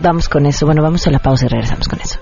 Vamos 0.00 0.28
con 0.28 0.46
eso. 0.46 0.66
Bueno, 0.66 0.82
vamos 0.82 1.06
a 1.06 1.10
la 1.10 1.18
pausa 1.18 1.46
y 1.46 1.48
regresamos 1.48 1.88
con 1.88 2.00
eso. 2.00 2.20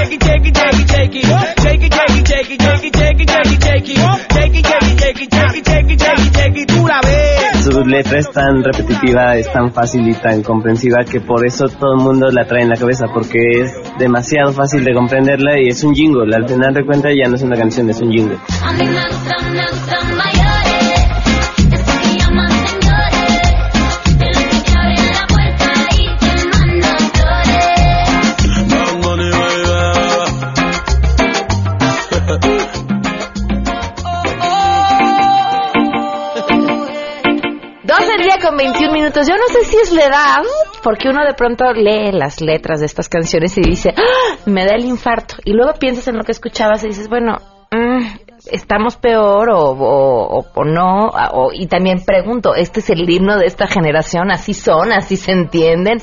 Su 7.63 7.81
letra 7.85 8.19
es 8.19 8.31
tan 8.31 8.63
repetitiva, 8.63 9.35
es 9.35 9.51
tan 9.51 9.71
fácil 9.71 10.07
y 10.07 10.13
tan 10.13 10.41
comprensiva 10.43 11.03
que 11.03 11.19
por 11.21 11.45
eso 11.45 11.67
todo 11.67 11.93
el 11.93 12.03
mundo 12.03 12.18
la 12.27 12.45
trae 12.45 12.63
en 12.63 12.69
la 12.69 12.75
cabeza, 12.75 13.05
porque 13.13 13.39
es 13.61 13.73
demasiado 13.97 14.51
fácil 14.51 14.83
de 14.83 14.93
comprenderla 14.93 15.59
y 15.59 15.69
es 15.69 15.83
un 15.83 15.93
jingle. 15.93 16.35
Al 16.35 16.47
final 16.47 16.73
de 16.73 16.85
cuentas 16.85 17.13
ya 17.15 17.29
no 17.29 17.35
es 17.35 17.41
una 17.41 17.55
canción, 17.55 17.89
es 17.89 18.01
un 18.01 18.11
jingle. 18.11 18.37
Con 38.41 38.55
21 38.55 38.93
minutos. 38.93 39.27
Yo 39.27 39.35
no 39.35 39.47
sé 39.53 39.65
si 39.65 39.75
es 39.75 39.91
la 39.91 40.05
edad, 40.05 40.41
porque 40.83 41.09
uno 41.09 41.23
de 41.25 41.33
pronto 41.33 41.71
lee 41.73 42.11
las 42.11 42.41
letras 42.41 42.79
de 42.79 42.85
estas 42.85 43.09
canciones 43.09 43.57
y 43.57 43.61
dice, 43.61 43.93
"Ah, 43.97 44.35
me 44.45 44.65
da 44.65 44.75
el 44.75 44.85
infarto. 44.85 45.35
Y 45.45 45.53
luego 45.53 45.73
piensas 45.73 46.07
en 46.07 46.17
lo 46.17 46.23
que 46.23 46.31
escuchabas 46.31 46.83
y 46.83 46.87
dices, 46.87 47.07
bueno, 47.09 47.37
mm, 47.71 47.99
estamos 48.51 48.95
peor 48.97 49.49
o, 49.51 49.59
o- 49.59 50.63
no. 50.65 51.07
O- 51.33 51.51
y 51.53 51.67
también 51.67 52.03
pregunto, 52.05 52.55
¿este 52.55 52.79
es 52.79 52.89
el 52.89 53.09
himno 53.09 53.37
de 53.37 53.45
esta 53.45 53.67
generación? 53.67 54.31
¿Así 54.31 54.53
son? 54.53 54.91
¿Así 54.91 55.17
se 55.17 55.31
entienden? 55.31 56.01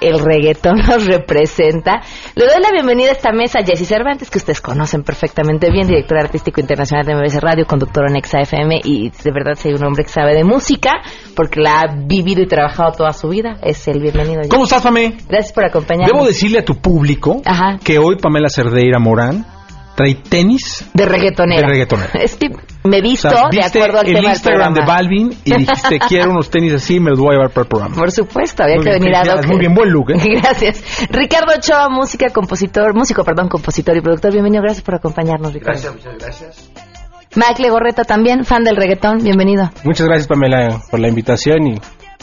El 0.00 0.18
reggaetón 0.18 0.78
nos 0.88 1.06
representa. 1.06 2.00
Le 2.34 2.44
doy 2.44 2.62
la 2.62 2.70
bienvenida 2.72 3.10
a 3.10 3.12
esta 3.12 3.32
mesa 3.32 3.60
a 3.60 3.64
Jessy 3.64 3.84
Cervantes, 3.84 4.30
que 4.30 4.38
ustedes 4.38 4.60
conocen 4.60 5.02
perfectamente 5.02 5.70
bien, 5.70 5.86
director 5.86 6.18
artístico 6.18 6.60
internacional 6.60 7.06
de 7.06 7.14
MBC 7.14 7.40
Radio, 7.40 7.66
conductor 7.66 8.04
en 8.08 8.16
Exa 8.16 8.40
FM 8.40 8.80
y 8.84 9.10
de 9.10 9.32
verdad 9.32 9.54
soy 9.54 9.74
un 9.74 9.84
hombre 9.84 10.04
que 10.04 10.10
sabe 10.10 10.34
de 10.34 10.44
música 10.44 10.92
porque 11.34 11.60
la 11.60 11.80
ha 11.80 11.94
vivido 11.96 12.42
y 12.42 12.46
trabajado 12.46 12.92
toda 12.92 13.12
su 13.12 13.28
vida. 13.28 13.58
Es 13.62 13.86
el 13.88 14.00
bienvenido. 14.00 14.38
Jessy. 14.38 14.50
¿Cómo 14.50 14.64
estás, 14.64 14.82
Pame? 14.82 15.16
Gracias 15.28 15.52
por 15.52 15.64
acompañarnos. 15.64 16.12
Debo 16.12 16.26
decirle 16.26 16.58
a 16.58 16.64
tu 16.64 16.76
público 16.76 17.42
que 17.84 17.98
hoy 17.98 18.16
Pamela 18.16 18.48
Cerdeira 18.48 18.98
Morán 18.98 19.55
trae 19.96 20.14
tenis 20.14 20.88
de 20.92 21.06
reggaetonera. 21.06 21.62
de 21.62 21.72
reggaetonera. 21.72 22.10
Es 22.22 22.36
que 22.36 22.48
me 22.84 23.00
visto 23.00 23.28
O 23.28 23.30
sea, 23.32 23.48
de 23.50 23.56
viste 23.56 23.78
acuerdo 23.78 24.00
al 24.00 24.06
el 24.06 24.14
tema 24.14 24.28
del 24.28 24.30
Instagram 24.30 24.74
de 24.74 24.80
programa. 24.80 24.94
Balvin 24.94 25.38
y 25.44 25.56
dijiste 25.56 25.98
quiero 26.08 26.30
unos 26.30 26.50
tenis 26.50 26.74
así 26.74 27.00
me 27.00 27.10
los 27.10 27.18
voy 27.18 27.30
a 27.30 27.32
llevar 27.32 27.50
para 27.50 27.62
el 27.62 27.68
programa. 27.68 27.94
Por 27.96 28.12
supuesto, 28.12 28.62
había 28.62 28.76
Muy 28.76 28.84
que 28.84 28.90
bien, 28.90 29.02
venir 29.02 29.16
a 29.16 29.24
Doc. 29.24 29.46
Muy 29.46 29.58
bien, 29.58 29.74
buen 29.74 29.90
look. 29.90 30.10
¿eh? 30.10 30.18
Gracias. 30.42 31.08
Ricardo 31.10 31.54
Ochoa, 31.56 31.88
música, 31.88 32.30
compositor, 32.30 32.94
músico, 32.94 33.24
perdón, 33.24 33.48
compositor 33.48 33.96
y 33.96 34.02
productor. 34.02 34.32
Bienvenido, 34.32 34.62
gracias 34.62 34.84
por 34.84 34.94
acompañarnos, 34.94 35.52
Ricardo. 35.52 35.80
Gracias, 35.80 35.94
muchas 35.94 36.18
gracias. 36.18 36.70
Macle 37.34 37.70
Gorreta 37.70 38.04
también, 38.04 38.44
fan 38.44 38.64
del 38.64 38.76
reggaetón, 38.76 39.18
bienvenido. 39.22 39.70
Muchas 39.84 40.06
gracias 40.06 40.26
Pamela 40.26 40.80
por 40.90 41.00
la 41.00 41.08
invitación 41.08 41.66
y 41.66 41.74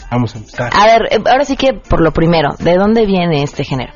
vamos 0.09 0.33
a 0.35 0.39
empezar. 0.39 0.71
A 0.75 0.85
ver, 0.85 1.01
eh, 1.11 1.23
ahora 1.29 1.45
sí 1.45 1.55
que 1.55 1.73
por 1.73 2.01
lo 2.01 2.11
primero, 2.11 2.55
¿de 2.59 2.75
dónde 2.75 3.05
viene 3.05 3.43
este 3.43 3.63
género? 3.63 3.93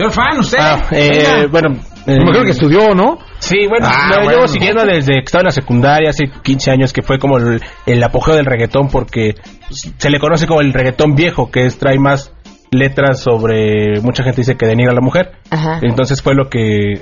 Señor 0.00 0.12
fan, 0.12 0.38
usted. 0.38 0.58
Ah, 0.58 0.82
eh, 0.92 1.46
bueno, 1.50 1.78
eh, 2.06 2.18
Me 2.24 2.30
creo 2.30 2.44
que 2.44 2.50
estudió, 2.50 2.94
¿no? 2.94 3.18
Sí, 3.38 3.66
bueno, 3.68 3.86
Ah, 3.88 4.08
lo 4.10 4.14
bueno. 4.22 4.30
llevo 4.30 4.48
siguiendo 4.48 4.84
desde 4.84 5.14
que 5.14 5.24
estaba 5.24 5.42
en 5.42 5.46
la 5.46 5.52
secundaria, 5.52 6.10
hace 6.10 6.24
15 6.42 6.70
años, 6.70 6.92
que 6.92 7.02
fue 7.02 7.18
como 7.18 7.38
el, 7.38 7.60
el 7.86 8.02
apogeo 8.02 8.34
del 8.34 8.46
reggaetón, 8.46 8.88
porque 8.88 9.34
se 9.70 10.10
le 10.10 10.18
conoce 10.18 10.46
como 10.46 10.60
el 10.60 10.72
reggaetón 10.72 11.14
viejo, 11.14 11.50
que 11.50 11.66
es, 11.66 11.78
trae 11.78 11.98
más 11.98 12.32
letras 12.70 13.20
sobre 13.20 14.00
mucha 14.00 14.22
gente 14.22 14.42
dice 14.42 14.56
que 14.56 14.66
denigra 14.66 14.92
a 14.92 14.94
la 14.94 15.00
mujer. 15.00 15.32
Ajá. 15.50 15.80
Entonces 15.82 16.22
fue 16.22 16.34
lo 16.34 16.48
que 16.48 17.00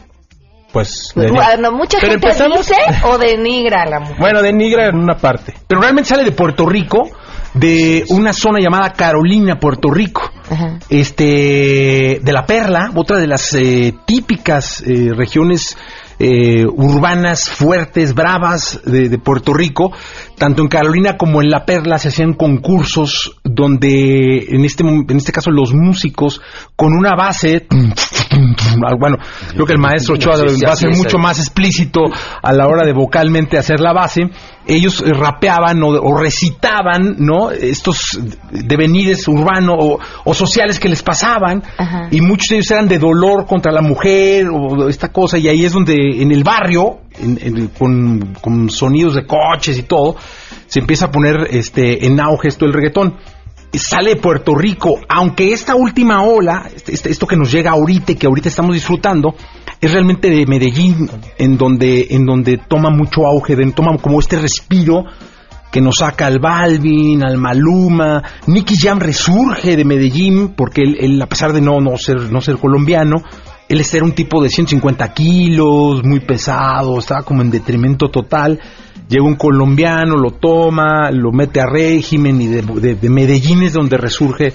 pues 0.73 1.13
denigra. 1.15 1.45
bueno, 1.57 1.73
mucha 1.73 1.99
Pero 2.01 2.13
gente 2.13 2.29
empezamos- 2.29 2.59
dice 2.67 2.75
o 3.05 3.19
denigra 3.19 3.83
a 3.83 3.87
la 3.87 4.01
mujer. 4.01 4.17
Bueno, 4.19 4.43
denigra 4.43 4.87
en 4.87 4.97
una 4.97 5.17
parte. 5.17 5.55
Pero 5.67 5.81
realmente 5.81 6.09
sale 6.11 6.25
de 6.25 6.33
Puerto 6.33 6.67
Rico, 6.67 7.09
de 7.55 8.05
una 8.11 8.33
zona 8.33 8.59
llamada 8.61 8.93
Carolina, 8.93 9.59
Puerto 9.59 9.91
Rico. 9.91 10.28
Ajá. 10.51 10.79
Este, 10.89 12.21
de 12.23 12.33
la 12.33 12.47
Perla, 12.47 12.91
otra 12.95 13.19
de 13.19 13.27
las 13.27 13.55
eh, 13.55 13.95
típicas 14.07 14.83
eh, 14.87 15.13
regiones 15.15 15.77
eh, 16.21 16.67
urbanas 16.67 17.49
fuertes, 17.49 18.13
bravas 18.15 18.81
de, 18.85 19.09
de 19.09 19.19
Puerto 19.19 19.55
Rico. 19.55 19.93
Tanto 20.37 20.63
en 20.63 20.69
Carolina 20.69 21.17
como 21.17 21.41
en 21.43 21.51
la 21.51 21.65
Perla 21.65 21.99
se 21.99 22.09
hacían 22.09 22.35
concursos 22.35 23.39
donde, 23.45 24.47
en 24.49 24.65
este, 24.65 24.83
en 24.83 25.17
este 25.17 25.33
caso, 25.33 25.51
los 25.51 25.73
músicos 25.73 26.41
con 26.77 26.93
una 26.93 27.15
base, 27.15 27.67
bueno, 28.99 29.17
creo 29.53 29.67
que 29.67 29.73
el 29.73 29.81
maestro 29.81 30.15
Ochoa 30.15 30.37
va 30.37 30.73
a 30.73 30.77
ser 30.77 30.91
mucho 30.97 31.19
más 31.19 31.39
explícito 31.39 32.01
a 32.43 32.53
la 32.53 32.67
hora 32.67 32.85
de 32.85 32.93
vocalmente 32.93 33.59
hacer 33.59 33.81
la 33.81 33.93
base. 33.93 34.23
Ellos 34.69 35.01
eh, 35.01 35.13
rapeaban 35.15 35.83
o, 35.83 35.89
o 35.89 36.17
recitaban, 36.19 37.17
¿no? 37.19 37.51
Estos 37.51 38.21
devenires 38.53 39.27
urbanos 39.27 39.77
o, 39.81 39.99
o 40.25 40.35
sociales 40.35 40.79
que 40.79 40.89
les 40.89 41.03
pasaban. 41.03 41.63
Ajá. 41.79 42.09
Y 42.11 42.21
muchos 42.21 42.49
de 42.49 42.57
ellos 42.57 42.71
eran 42.71 42.87
de 42.87 42.99
dolor 42.99 43.47
contra 43.47 43.73
la 43.73 43.81
mujer 43.83 44.47
o 44.49 44.89
esta 44.89 45.09
cosa. 45.11 45.39
Y 45.39 45.49
ahí 45.49 45.65
es 45.65 45.73
donde 45.73 45.95
en 46.23 46.31
el 46.31 46.45
barrio, 46.45 46.99
en- 47.19 47.39
en- 47.43 47.69
con, 47.69 48.35
con 48.41 48.69
sonidos 48.71 49.15
de 49.15 49.27
coches 49.27 49.79
y 49.79 49.83
todo, 49.85 50.17
se 50.67 50.81
empieza 50.81 51.07
a 51.07 51.11
poner 51.11 51.49
este 51.51 52.05
en 52.07 52.21
auge 52.21 52.49
esto 52.49 52.67
el 52.67 52.73
reggaetón 52.75 53.17
sale 53.75 54.15
de 54.15 54.17
Puerto 54.21 54.55
Rico, 54.55 54.99
aunque 55.09 55.53
esta 55.53 55.75
última 55.75 56.23
ola, 56.23 56.69
este- 56.75 56.95
este- 56.95 57.11
esto 57.11 57.27
que 57.27 57.37
nos 57.37 57.53
llega 57.53 57.71
ahorita 57.73 58.13
y 58.13 58.15
que 58.17 58.27
ahorita 58.27 58.49
estamos 58.49 58.75
disfrutando, 58.75 59.35
es 59.81 59.93
realmente 59.93 60.29
de 60.31 60.47
Medellín, 60.47 61.09
en 61.39 61.57
donde, 61.57 62.09
en 62.11 62.25
donde 62.27 62.59
toma 62.69 62.91
mucho 62.91 63.27
auge, 63.27 63.55
de- 63.57 63.73
toma 63.73 63.97
como 63.99 64.19
este 64.21 64.39
respiro 64.39 65.05
que 65.71 65.81
nos 65.83 65.97
saca 65.97 66.27
al 66.27 66.39
Balvin, 66.39 67.23
al 67.23 67.37
Maluma, 67.39 68.23
Nicky 68.47 68.77
Jam 68.77 68.99
resurge 68.99 69.77
de 69.77 69.85
Medellín, 69.85 70.55
porque 70.57 70.83
él, 70.83 71.21
a 71.21 71.27
pesar 71.27 71.53
de 71.53 71.61
no, 71.61 71.79
no 71.81 71.97
ser, 71.99 72.33
no 72.33 72.41
ser 72.41 72.57
colombiano, 72.57 73.23
él 73.69 73.85
era 73.93 74.05
un 74.05 74.13
tipo 74.13 74.43
de 74.43 74.49
150 74.49 75.13
kilos, 75.13 76.03
muy 76.03 76.21
pesado, 76.21 76.99
estaba 76.99 77.23
como 77.23 77.43
en 77.43 77.51
detrimento 77.51 78.09
total. 78.09 78.59
Llega 79.11 79.25
un 79.25 79.37
colombiano, 79.37 80.17
lo 80.17 80.31
toma, 80.31 81.11
lo 81.11 81.33
mete 81.33 81.61
a 81.61 81.67
régimen 81.67 82.41
y 82.41 82.47
de, 82.47 82.63
de- 82.63 82.95
de 82.95 83.11
Medellín 83.11 83.63
es 83.63 83.75
donde 83.75 83.99
resurge 83.99 84.55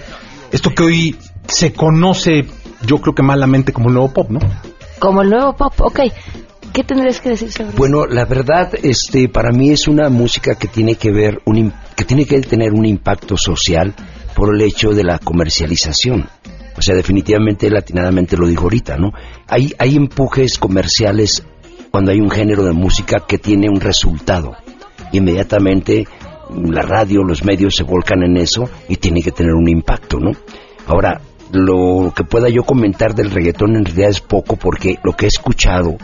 esto 0.52 0.72
que 0.72 0.84
hoy 0.84 1.16
se 1.48 1.74
conoce, 1.74 2.46
yo 2.86 2.98
creo 2.98 3.14
que 3.14 3.24
malamente 3.24 3.72
como 3.72 3.90
el 3.90 3.94
nuevo 3.96 4.12
pop, 4.14 4.30
¿no? 4.32 4.40
Como 5.04 5.22
el 5.22 5.32
nuevo 5.32 5.52
pop, 5.52 5.74
ok. 5.82 6.00
¿Qué 6.72 6.86
tendrías 6.86 7.20
que 7.20 7.32
decir 7.32 7.52
sobre 7.52 7.76
Bueno, 7.76 8.06
la 8.06 8.24
verdad, 8.24 8.74
este, 8.82 9.28
para 9.28 9.52
mí 9.52 9.70
es 9.70 9.90
una 9.90 10.08
música 10.08 10.56
que 10.56 10.70
tiene 10.70 10.96
que 10.96 11.12
ver, 11.12 11.42
un, 11.44 11.74
que 11.94 12.06
tiene 12.06 12.26
que 12.26 12.40
tener 12.40 12.72
un 12.72 12.86
impacto 12.86 13.36
social 13.36 13.94
por 14.34 14.56
el 14.56 14.62
hecho 14.62 14.92
de 14.92 15.04
la 15.04 15.20
comercialización. 15.20 16.30
O 16.78 16.82
sea, 16.82 16.96
definitivamente, 16.96 17.70
latinadamente 17.70 18.38
lo 18.38 18.48
dijo 18.48 18.64
ahorita, 18.64 18.96
¿no? 18.96 19.12
Hay, 19.46 19.74
hay 19.78 19.98
empujes 19.98 20.58
comerciales 20.58 21.44
cuando 21.92 22.12
hay 22.12 22.22
un 22.22 22.32
género 22.32 22.64
de 22.64 22.72
música 22.72 23.26
que 23.28 23.38
tiene 23.38 23.68
un 23.68 23.82
resultado. 23.82 24.56
Inmediatamente 25.12 26.08
la 26.50 26.82
radio, 26.82 27.24
los 27.26 27.44
medios 27.44 27.76
se 27.76 27.84
volcan 27.84 28.24
en 28.24 28.38
eso 28.38 28.70
y 28.88 28.96
tiene 28.96 29.22
que 29.22 29.32
tener 29.32 29.54
un 29.54 29.68
impacto, 29.68 30.18
¿no? 30.18 30.32
Ahora, 30.88 31.20
lo 31.54 32.12
que 32.16 32.24
pueda 32.24 32.50
yo 32.50 32.64
comentar 32.64 33.14
del 33.14 33.32
reggaetón 33.32 33.76
en 33.76 33.86
realidad 33.86 34.10
es 34.10 34.20
poco 34.20 34.56
porque 34.56 34.98
lo 35.04 35.14
que 35.14 35.26
he 35.26 35.28
escuchado 35.28 35.98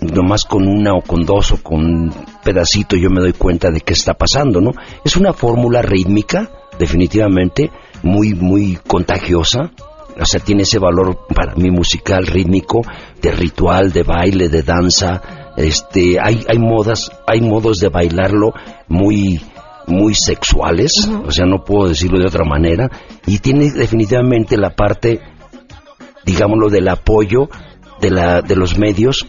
nomás 0.00 0.44
con 0.44 0.66
una 0.66 0.94
o 0.94 1.02
con 1.02 1.24
dos 1.24 1.52
o 1.52 1.62
con 1.62 1.84
un 1.84 2.14
pedacito 2.42 2.96
yo 2.96 3.10
me 3.10 3.20
doy 3.20 3.32
cuenta 3.32 3.70
de 3.70 3.80
qué 3.80 3.92
está 3.92 4.14
pasando, 4.14 4.60
¿no? 4.60 4.72
Es 5.04 5.16
una 5.16 5.32
fórmula 5.32 5.82
rítmica, 5.82 6.50
definitivamente, 6.78 7.70
muy, 8.02 8.34
muy 8.34 8.78
contagiosa. 8.86 9.70
O 10.18 10.24
sea, 10.24 10.40
tiene 10.40 10.62
ese 10.62 10.78
valor 10.78 11.26
para 11.34 11.54
mí 11.54 11.70
musical, 11.70 12.26
rítmico, 12.26 12.82
de 13.22 13.30
ritual, 13.30 13.92
de 13.92 14.02
baile, 14.02 14.48
de 14.48 14.62
danza. 14.62 15.22
Este, 15.56 16.18
hay, 16.20 16.44
hay 16.48 16.58
modas, 16.58 17.10
hay 17.26 17.40
modos 17.40 17.78
de 17.78 17.88
bailarlo 17.88 18.52
muy, 18.88 19.40
muy 19.90 20.14
sexuales, 20.14 21.08
o 21.26 21.30
sea, 21.30 21.46
no 21.46 21.64
puedo 21.64 21.88
decirlo 21.88 22.18
de 22.18 22.26
otra 22.26 22.44
manera. 22.44 22.88
Y 23.26 23.38
tiene 23.38 23.70
definitivamente 23.70 24.56
la 24.56 24.70
parte, 24.70 25.20
digámoslo, 26.24 26.68
del 26.68 26.88
apoyo 26.88 27.48
de, 28.00 28.10
la, 28.10 28.42
de 28.42 28.56
los 28.56 28.78
medios 28.78 29.26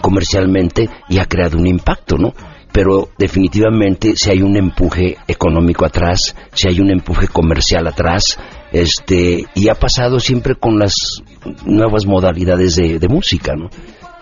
comercialmente 0.00 0.88
y 1.08 1.18
ha 1.18 1.26
creado 1.26 1.58
un 1.58 1.66
impacto, 1.66 2.16
¿no? 2.18 2.34
Pero 2.72 3.08
definitivamente 3.16 4.16
si 4.16 4.30
hay 4.30 4.42
un 4.42 4.56
empuje 4.56 5.16
económico 5.26 5.86
atrás, 5.86 6.36
si 6.52 6.68
hay 6.68 6.80
un 6.80 6.90
empuje 6.90 7.28
comercial 7.28 7.86
atrás, 7.86 8.38
este, 8.70 9.46
y 9.54 9.68
ha 9.68 9.74
pasado 9.74 10.20
siempre 10.20 10.56
con 10.56 10.78
las 10.78 11.22
nuevas 11.64 12.04
modalidades 12.04 12.76
de, 12.76 12.98
de 12.98 13.08
música, 13.08 13.54
¿no? 13.56 13.70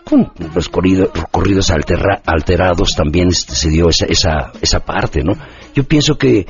Con 0.05 0.31
los 0.55 0.69
corrido- 0.69 1.11
corridos 1.31 1.71
alterra- 1.71 2.21
alterados 2.27 2.91
también 2.95 3.29
este, 3.29 3.55
se 3.55 3.71
dio 3.71 3.89
esa, 3.89 4.07
esa, 4.07 4.53
esa 4.61 4.81
parte, 4.81 5.23
¿no? 5.23 5.33
Yo 5.75 5.85
pienso 5.85 6.17
que, 6.17 6.47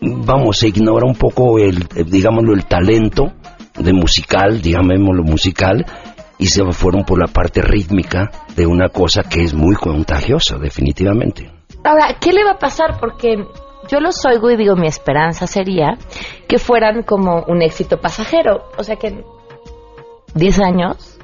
vamos, 0.00 0.58
se 0.58 0.68
ignora 0.68 1.06
un 1.06 1.14
poco 1.14 1.58
el, 1.58 1.86
digámoslo, 2.06 2.54
el 2.54 2.64
talento 2.66 3.32
de 3.78 3.92
musical, 3.92 4.62
digámoslo 4.62 5.22
musical, 5.22 5.84
y 6.38 6.46
se 6.46 6.64
fueron 6.72 7.04
por 7.04 7.18
la 7.20 7.26
parte 7.32 7.60
rítmica 7.62 8.30
de 8.56 8.66
una 8.66 8.88
cosa 8.88 9.22
que 9.22 9.42
es 9.42 9.52
muy 9.54 9.74
contagiosa, 9.76 10.56
definitivamente. 10.58 11.50
Ahora, 11.84 12.16
¿qué 12.20 12.32
le 12.32 12.44
va 12.44 12.52
a 12.52 12.58
pasar? 12.58 12.98
Porque 12.98 13.36
yo 13.90 14.00
los 14.00 14.24
oigo 14.24 14.50
y 14.50 14.56
digo, 14.56 14.74
mi 14.74 14.86
esperanza 14.86 15.46
sería 15.46 15.96
que 16.48 16.58
fueran 16.58 17.02
como 17.04 17.44
un 17.46 17.62
éxito 17.62 17.98
pasajero. 18.00 18.64
O 18.76 18.82
sea 18.82 18.96
que 18.96 19.08
en 19.08 19.24
10 20.34 20.60
años, 20.60 21.15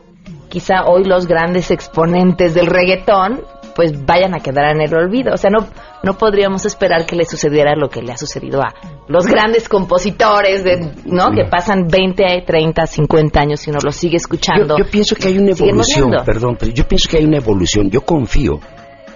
quizá 0.52 0.84
hoy 0.84 1.04
los 1.04 1.26
grandes 1.26 1.70
exponentes 1.70 2.52
del 2.52 2.66
reggaetón, 2.66 3.40
pues 3.74 4.04
vayan 4.04 4.34
a 4.34 4.40
quedar 4.40 4.76
en 4.76 4.82
el 4.82 4.94
olvido. 4.94 5.32
O 5.32 5.38
sea, 5.38 5.48
no, 5.48 5.66
no 6.02 6.18
podríamos 6.18 6.66
esperar 6.66 7.06
que 7.06 7.16
le 7.16 7.24
sucediera 7.24 7.74
lo 7.74 7.88
que 7.88 8.02
le 8.02 8.12
ha 8.12 8.18
sucedido 8.18 8.60
a 8.60 8.74
los 9.08 9.26
grandes 9.26 9.66
compositores, 9.66 10.62
de, 10.62 10.92
¿no? 11.06 11.30
Que 11.30 11.46
pasan 11.46 11.88
20, 11.88 12.44
30, 12.46 12.86
50 12.86 13.40
años 13.40 13.66
y 13.66 13.70
uno 13.70 13.78
los 13.82 13.96
sigue 13.96 14.18
escuchando. 14.18 14.76
Yo, 14.76 14.84
yo 14.84 14.90
pienso 14.90 15.16
que 15.16 15.28
hay 15.28 15.38
una 15.38 15.52
evolución, 15.52 16.10
perdón, 16.22 16.58
pero 16.60 16.70
yo 16.70 16.86
pienso 16.86 17.08
que 17.08 17.16
hay 17.16 17.24
una 17.24 17.38
evolución. 17.38 17.88
Yo 17.90 18.02
confío, 18.02 18.60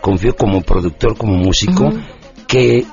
confío 0.00 0.34
como 0.34 0.62
productor, 0.62 1.18
como 1.18 1.34
músico, 1.34 1.92
que 2.48 2.86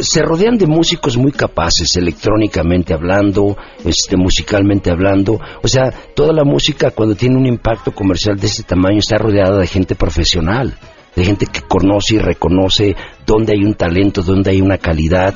se 0.00 0.22
rodean 0.22 0.58
de 0.58 0.66
músicos 0.66 1.16
muy 1.16 1.32
capaces, 1.32 1.94
electrónicamente 1.96 2.94
hablando, 2.94 3.56
este, 3.84 4.16
musicalmente 4.16 4.90
hablando. 4.90 5.38
O 5.62 5.68
sea, 5.68 5.90
toda 6.14 6.32
la 6.32 6.44
música 6.44 6.90
cuando 6.90 7.14
tiene 7.14 7.36
un 7.36 7.46
impacto 7.46 7.92
comercial 7.92 8.38
de 8.38 8.46
este 8.46 8.64
tamaño 8.64 8.98
está 8.98 9.18
rodeada 9.18 9.58
de 9.58 9.66
gente 9.66 9.94
profesional, 9.94 10.76
de 11.14 11.24
gente 11.24 11.46
que 11.46 11.60
conoce 11.62 12.16
y 12.16 12.18
reconoce 12.18 12.96
dónde 13.24 13.52
hay 13.52 13.64
un 13.64 13.74
talento, 13.74 14.22
dónde 14.22 14.50
hay 14.50 14.60
una 14.60 14.78
calidad. 14.78 15.34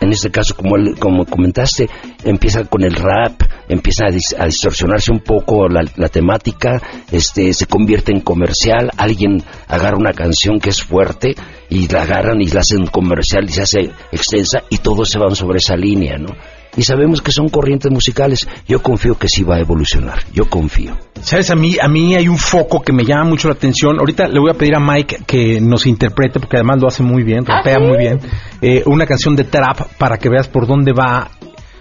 En 0.00 0.12
este 0.12 0.30
caso, 0.30 0.54
como, 0.54 0.76
el- 0.76 0.98
como 0.98 1.24
comentaste, 1.26 1.88
empieza 2.24 2.64
con 2.64 2.82
el 2.84 2.94
rap, 2.94 3.40
empieza 3.68 4.06
a, 4.06 4.10
dis- 4.10 4.34
a 4.38 4.46
distorsionarse 4.46 5.12
un 5.12 5.20
poco 5.20 5.68
la, 5.68 5.82
la 5.96 6.08
temática, 6.08 6.80
este, 7.12 7.52
se 7.52 7.66
convierte 7.66 8.12
en 8.12 8.20
comercial, 8.20 8.90
alguien 8.96 9.42
agarra 9.68 9.96
una 9.96 10.12
canción 10.12 10.58
que 10.60 10.70
es 10.70 10.82
fuerte 10.82 11.34
y 11.70 11.88
la 11.88 12.02
agarran 12.02 12.40
y 12.40 12.46
la 12.46 12.60
hacen 12.60 12.86
comercial 12.86 13.44
y 13.44 13.52
se 13.52 13.62
hace 13.62 13.90
extensa 14.12 14.62
y 14.70 14.78
todos 14.78 15.08
se 15.10 15.18
van 15.18 15.34
sobre 15.34 15.58
esa 15.58 15.76
línea, 15.76 16.16
¿no? 16.18 16.28
Y 16.76 16.82
sabemos 16.82 17.22
que 17.22 17.30
son 17.30 17.48
corrientes 17.48 17.90
musicales. 17.90 18.48
Yo 18.66 18.82
confío 18.82 19.16
que 19.16 19.28
sí 19.28 19.42
va 19.44 19.56
a 19.56 19.60
evolucionar. 19.60 20.18
Yo 20.32 20.48
confío. 20.48 20.96
Sabes, 21.20 21.50
a 21.50 21.54
mí, 21.54 21.76
a 21.80 21.88
mí 21.88 22.14
hay 22.16 22.28
un 22.28 22.38
foco 22.38 22.80
que 22.80 22.92
me 22.92 23.04
llama 23.04 23.24
mucho 23.24 23.48
la 23.48 23.54
atención. 23.54 23.98
Ahorita 23.98 24.26
le 24.28 24.40
voy 24.40 24.50
a 24.50 24.54
pedir 24.54 24.74
a 24.74 24.80
Mike 24.80 25.18
que 25.26 25.60
nos 25.60 25.86
interprete, 25.86 26.40
porque 26.40 26.56
además 26.56 26.80
lo 26.80 26.88
hace 26.88 27.02
muy 27.02 27.22
bien, 27.22 27.44
rapea 27.46 27.78
muy 27.78 27.96
bien, 27.96 28.18
eh, 28.60 28.82
una 28.86 29.06
canción 29.06 29.36
de 29.36 29.44
trap 29.44 29.80
para 29.98 30.18
que 30.18 30.28
veas 30.28 30.48
por 30.48 30.66
dónde 30.66 30.92
va, 30.92 31.30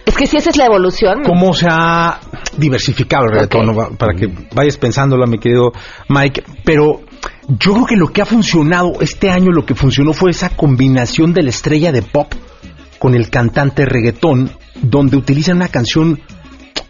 Es 0.05 0.15
que 0.15 0.27
si 0.27 0.37
esa 0.37 0.49
es 0.51 0.57
la 0.57 0.65
evolución. 0.65 1.23
cómo 1.25 1.53
se 1.53 1.67
ha 1.69 2.19
diversificado 2.57 3.23
el 3.25 3.31
reggaetón, 3.33 3.65
¿no? 3.65 3.97
para 3.97 4.13
que 4.13 4.29
vayas 4.53 4.77
pensándolo, 4.77 5.25
mi 5.25 5.39
querido 5.39 5.71
Mike. 6.09 6.43
Pero 6.63 7.01
yo 7.47 7.73
creo 7.73 7.85
que 7.85 7.95
lo 7.95 8.07
que 8.09 8.21
ha 8.21 8.25
funcionado 8.25 8.93
este 9.01 9.29
año, 9.31 9.51
lo 9.51 9.65
que 9.65 9.75
funcionó 9.75 10.13
fue 10.13 10.31
esa 10.31 10.49
combinación 10.49 11.33
de 11.33 11.43
la 11.43 11.49
estrella 11.49 11.91
de 11.91 12.01
pop 12.03 12.31
con 12.99 13.15
el 13.15 13.29
cantante 13.29 13.85
reggaetón, 13.85 14.51
donde 14.81 15.17
utilizan 15.17 15.57
una 15.57 15.69
canción 15.69 16.19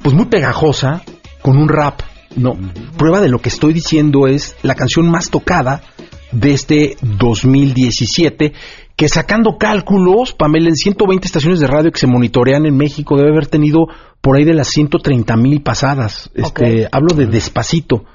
pues 0.02 0.16
muy 0.16 0.26
pegajosa 0.26 1.04
con 1.42 1.58
un 1.58 1.70
rap. 1.70 2.02
No, 2.36 2.58
prueba 2.98 3.22
de 3.22 3.30
lo 3.30 3.40
que 3.40 3.50
estoy 3.50 3.74
diciendo 3.74 4.28
es 4.28 4.56
la 4.64 4.76
canción 4.76 5.08
más 5.10 5.30
tocada 5.30 5.84
de 6.32 6.54
este 6.54 6.98
2017, 7.02 8.54
que 8.96 9.08
sacando 9.08 9.58
cálculos, 9.58 10.34
Pamela, 10.34 10.70
en 10.70 10.76
120 10.76 11.26
estaciones 11.26 11.60
de 11.60 11.68
radio 11.68 11.92
que 11.92 12.00
se 12.00 12.08
monitorean 12.08 12.66
en 12.66 12.76
México 12.76 13.18
debe 13.18 13.30
haber 13.30 13.48
tenido 13.48 13.88
por 14.20 14.38
ahí 14.38 14.46
de 14.46 14.54
las 14.54 14.70
130 14.70 15.36
mil 15.38 15.62
pasadas. 15.62 16.32
Este, 16.34 16.88
Hablo 16.92 17.14
de 17.16 17.28
despacito. 17.28 18.06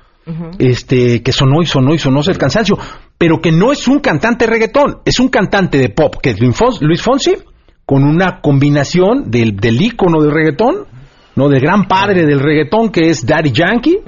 Este, 0.59 1.23
que 1.23 1.33
sonó 1.33 1.63
y 1.63 1.67
sonó 1.67 1.95
y 1.95 1.99
sonó 1.99 2.21
el 2.21 2.37
cansancio, 2.37 2.77
pero 3.17 3.41
que 3.41 3.51
no 3.51 3.73
es 3.73 3.89
un 3.89 4.01
cantante 4.01 4.47
reggaetón, 4.47 4.99
es 5.07 5.21
un 5.21 5.31
cantante 5.31 5.79
de 5.79 5.89
pop, 5.89 6.17
que 6.23 6.31
es 6.31 6.41
Luis 6.41 7.01
Fonsi, 7.01 7.35
con 7.89 8.05
una 8.05 8.43
combinación 8.43 9.31
del, 9.31 9.57
del 9.57 9.81
ícono 9.81 10.21
del 10.21 10.31
reggaetón, 10.31 10.85
¿no? 11.37 11.49
Del 11.49 11.63
gran 11.63 11.89
padre 11.89 12.27
del 12.27 12.39
reggaetón 12.39 12.91
que 12.91 13.09
es 13.09 13.25
Daddy 13.25 13.51
Yankee, 13.51 14.01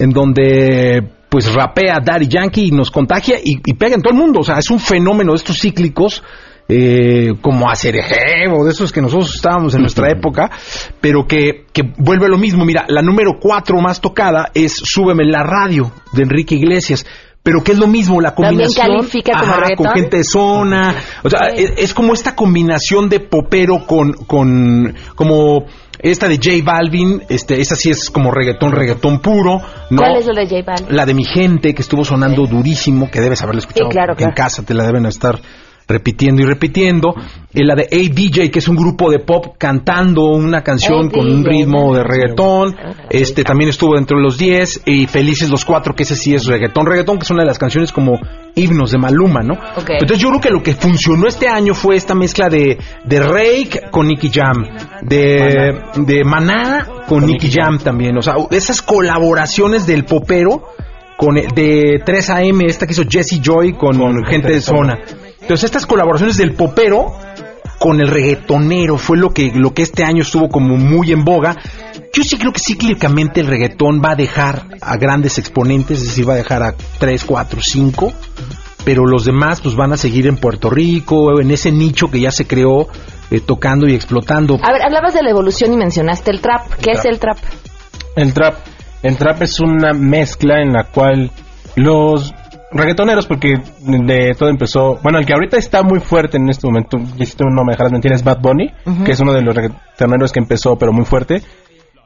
en 0.00 0.10
donde 0.10 1.00
pues 1.28 1.54
rapea 1.54 2.00
Daddy 2.04 2.26
Yankee 2.26 2.64
y 2.64 2.70
nos 2.72 2.90
contagia 2.90 3.38
y, 3.38 3.60
y 3.64 3.74
pega 3.74 3.94
en 3.94 4.02
todo 4.02 4.12
el 4.12 4.18
mundo. 4.18 4.40
O 4.40 4.42
sea, 4.42 4.58
es 4.58 4.68
un 4.68 4.80
fenómeno 4.80 5.30
de 5.30 5.36
estos 5.36 5.60
cíclicos, 5.60 6.24
eh, 6.68 7.34
como 7.40 7.70
Acereje 7.70 8.48
o 8.52 8.64
de 8.64 8.72
esos 8.72 8.90
que 8.90 9.00
nosotros 9.00 9.32
estábamos 9.36 9.76
en 9.76 9.82
nuestra 9.82 10.10
época, 10.10 10.50
pero 11.00 11.28
que, 11.28 11.66
que 11.72 11.82
vuelve 11.98 12.28
lo 12.28 12.36
mismo. 12.36 12.64
Mira, 12.64 12.86
la 12.88 13.00
número 13.00 13.38
cuatro 13.40 13.80
más 13.80 14.00
tocada 14.00 14.50
es 14.54 14.74
Súbeme 14.74 15.24
la 15.24 15.44
radio 15.44 15.92
de 16.12 16.24
Enrique 16.24 16.56
Iglesias. 16.56 17.06
Pero 17.42 17.62
que 17.64 17.72
es 17.72 17.78
lo 17.78 17.86
mismo, 17.86 18.20
la 18.20 18.34
¿También 18.34 18.68
combinación 18.68 18.86
califica 18.98 19.32
como 19.38 19.52
Ajá, 19.52 19.60
reggaetón? 19.62 19.86
con 19.86 19.94
gente 19.94 20.16
de 20.18 20.24
zona, 20.24 20.94
o 21.22 21.30
sea, 21.30 21.48
es, 21.56 21.72
es 21.76 21.94
como 21.94 22.12
esta 22.12 22.34
combinación 22.36 23.08
de 23.08 23.20
popero 23.20 23.86
con, 23.86 24.12
con 24.12 24.94
como 25.14 25.64
esta 25.98 26.28
de 26.28 26.36
J 26.36 26.50
Balvin, 26.62 27.22
este, 27.28 27.60
esa 27.60 27.76
sí 27.76 27.90
es 27.90 28.10
como 28.10 28.30
reggaetón, 28.30 28.72
reggaetón 28.72 29.20
puro, 29.20 29.60
¿no? 29.90 29.96
¿Cuál 29.98 30.16
es 30.16 30.26
la 30.26 30.42
de 30.42 30.48
J 30.48 30.62
Balvin? 30.66 30.96
La 30.96 31.06
de 31.06 31.14
mi 31.14 31.24
gente, 31.24 31.74
que 31.74 31.82
estuvo 31.82 32.04
sonando 32.04 32.46
durísimo, 32.46 33.10
que 33.10 33.20
debes 33.20 33.42
haberla 33.42 33.60
escuchado 33.60 33.90
Sí, 33.90 33.94
claro, 33.96 34.12
en 34.12 34.16
claro. 34.18 34.34
casa, 34.34 34.62
te 34.62 34.74
la 34.74 34.84
deben 34.84 35.06
estar 35.06 35.38
repitiendo 35.90 36.42
y 36.42 36.46
repitiendo. 36.46 37.14
Eh, 37.52 37.64
la 37.64 37.74
de 37.74 37.82
A-DJ, 37.90 38.50
que 38.50 38.60
es 38.60 38.68
un 38.68 38.76
grupo 38.76 39.10
de 39.10 39.18
pop 39.18 39.56
cantando 39.58 40.22
una 40.26 40.62
canción 40.62 41.10
con 41.10 41.26
un 41.30 41.44
ritmo 41.44 41.94
de 41.94 42.04
reggaetón. 42.04 42.76
Este 43.10 43.42
también 43.44 43.70
estuvo 43.70 43.96
dentro 43.96 44.16
de 44.16 44.22
los 44.22 44.38
10. 44.38 44.82
Y 44.86 45.06
Felices 45.06 45.50
los 45.50 45.64
Cuatro, 45.64 45.94
que 45.94 46.04
ese 46.04 46.14
sí 46.16 46.34
es 46.34 46.46
reggaetón. 46.46 46.86
Reggaetón, 46.86 47.18
que 47.18 47.24
es 47.24 47.30
una 47.30 47.40
de 47.42 47.46
las 47.48 47.58
canciones 47.58 47.92
como 47.92 48.18
himnos 48.54 48.92
de 48.92 48.98
Maluma, 48.98 49.40
¿no? 49.42 49.54
Ok. 49.76 49.90
Entonces 49.90 50.18
yo 50.18 50.28
creo 50.28 50.40
que 50.40 50.50
lo 50.50 50.62
que 50.62 50.74
funcionó 50.74 51.26
este 51.26 51.48
año 51.48 51.74
fue 51.74 51.96
esta 51.96 52.14
mezcla 52.14 52.48
de, 52.48 52.78
de 53.04 53.20
Rake 53.20 53.82
con 53.90 54.06
Nicky 54.06 54.30
Jam, 54.32 54.64
de, 55.02 55.80
de 55.96 56.24
Maná 56.24 56.86
con 57.08 57.26
Nicky 57.26 57.50
Jam 57.50 57.78
también. 57.78 58.16
O 58.16 58.22
sea, 58.22 58.34
esas 58.50 58.80
colaboraciones 58.82 59.86
del 59.86 60.04
popero 60.04 60.62
con 61.16 61.36
el- 61.36 61.48
de 61.48 62.00
3AM, 62.04 62.64
esta 62.66 62.86
que 62.86 62.92
hizo 62.92 63.02
Jesse 63.08 63.40
Joy 63.42 63.72
con, 63.74 63.96
gente 64.24 64.52
de 64.52 64.60
zona. 64.60 64.98
Entonces 65.40 65.64
estas 65.64 65.86
colaboraciones 65.86 66.36
del 66.36 66.54
popero 66.54 67.14
con 67.80 67.98
el 68.00 68.08
reggaetonero 68.08 68.98
fue 68.98 69.16
lo 69.16 69.30
que, 69.30 69.50
lo 69.54 69.72
que 69.72 69.82
este 69.82 70.04
año 70.04 70.22
estuvo 70.22 70.48
como 70.48 70.76
muy 70.76 71.12
en 71.12 71.24
boga. 71.24 71.56
Yo 72.12 72.22
sí 72.22 72.36
creo 72.36 72.52
que 72.52 72.60
cíclicamente 72.60 73.40
el 73.40 73.46
reggaetón 73.46 74.02
va 74.04 74.12
a 74.12 74.16
dejar 74.16 74.66
a 74.82 74.96
grandes 74.96 75.38
exponentes, 75.38 75.98
es 76.02 76.08
decir, 76.08 76.28
va 76.28 76.34
a 76.34 76.36
dejar 76.36 76.62
a 76.62 76.74
3, 76.98 77.24
4, 77.24 77.60
5, 77.62 78.12
pero 78.84 79.06
los 79.06 79.24
demás 79.24 79.62
pues 79.62 79.76
van 79.76 79.94
a 79.94 79.96
seguir 79.96 80.26
en 80.26 80.36
Puerto 80.36 80.68
Rico, 80.68 81.40
en 81.40 81.50
ese 81.50 81.72
nicho 81.72 82.10
que 82.10 82.20
ya 82.20 82.30
se 82.30 82.46
creó, 82.46 82.88
eh, 83.30 83.40
tocando 83.40 83.88
y 83.88 83.94
explotando. 83.94 84.58
A 84.62 84.72
ver, 84.72 84.82
hablabas 84.82 85.14
de 85.14 85.22
la 85.22 85.30
evolución 85.30 85.72
y 85.72 85.78
mencionaste 85.78 86.32
el 86.32 86.40
trap. 86.42 86.74
¿Qué 86.82 86.90
es 86.90 87.00
trap. 87.00 87.12
el 87.12 87.18
trap? 87.18 87.38
El 88.16 88.34
trap. 88.34 88.54
El 89.02 89.16
trap 89.16 89.42
es 89.42 89.58
una 89.58 89.94
mezcla 89.94 90.60
en 90.60 90.74
la 90.74 90.84
cual 90.84 91.30
los 91.76 92.34
reggaetoneros, 92.72 93.26
porque 93.26 93.54
de 93.80 94.34
todo 94.38 94.48
empezó. 94.48 94.98
Bueno, 95.02 95.18
el 95.18 95.26
que 95.26 95.32
ahorita 95.32 95.56
está 95.56 95.82
muy 95.82 96.00
fuerte 96.00 96.36
en 96.36 96.48
este 96.48 96.66
momento, 96.66 96.98
y 97.18 97.26
si 97.26 97.36
tú 97.36 97.44
no 97.44 97.64
me 97.64 97.72
dejarás 97.72 97.92
mentir, 97.92 98.12
es 98.12 98.24
Bad 98.24 98.40
Bunny, 98.40 98.70
que 99.04 99.12
es 99.12 99.20
uno 99.20 99.32
de 99.32 99.42
los 99.42 99.54
reggaetoneros 99.54 100.32
que 100.32 100.40
empezó, 100.40 100.76
pero 100.76 100.92
muy 100.92 101.04
fuerte. 101.04 101.42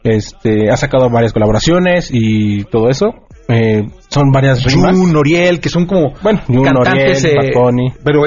Este, 0.03 0.71
ha 0.71 0.77
sacado 0.77 1.09
varias 1.09 1.33
colaboraciones 1.33 2.11
y 2.13 2.65
todo 2.65 2.91
eso. 2.91 3.15
Eh, 3.47 3.83
son 4.09 4.31
varias 4.33 4.65
rimas. 4.65 4.97
Jun, 4.97 5.13
Noriel, 5.13 5.61
que 5.61 5.69
son 5.69 5.85
como 5.85 6.15
bueno, 6.23 6.41
Jun, 6.47 6.65
cantantes, 6.65 7.25
Noriel, 7.25 7.45
eh, 7.45 7.93
pero 8.03 8.25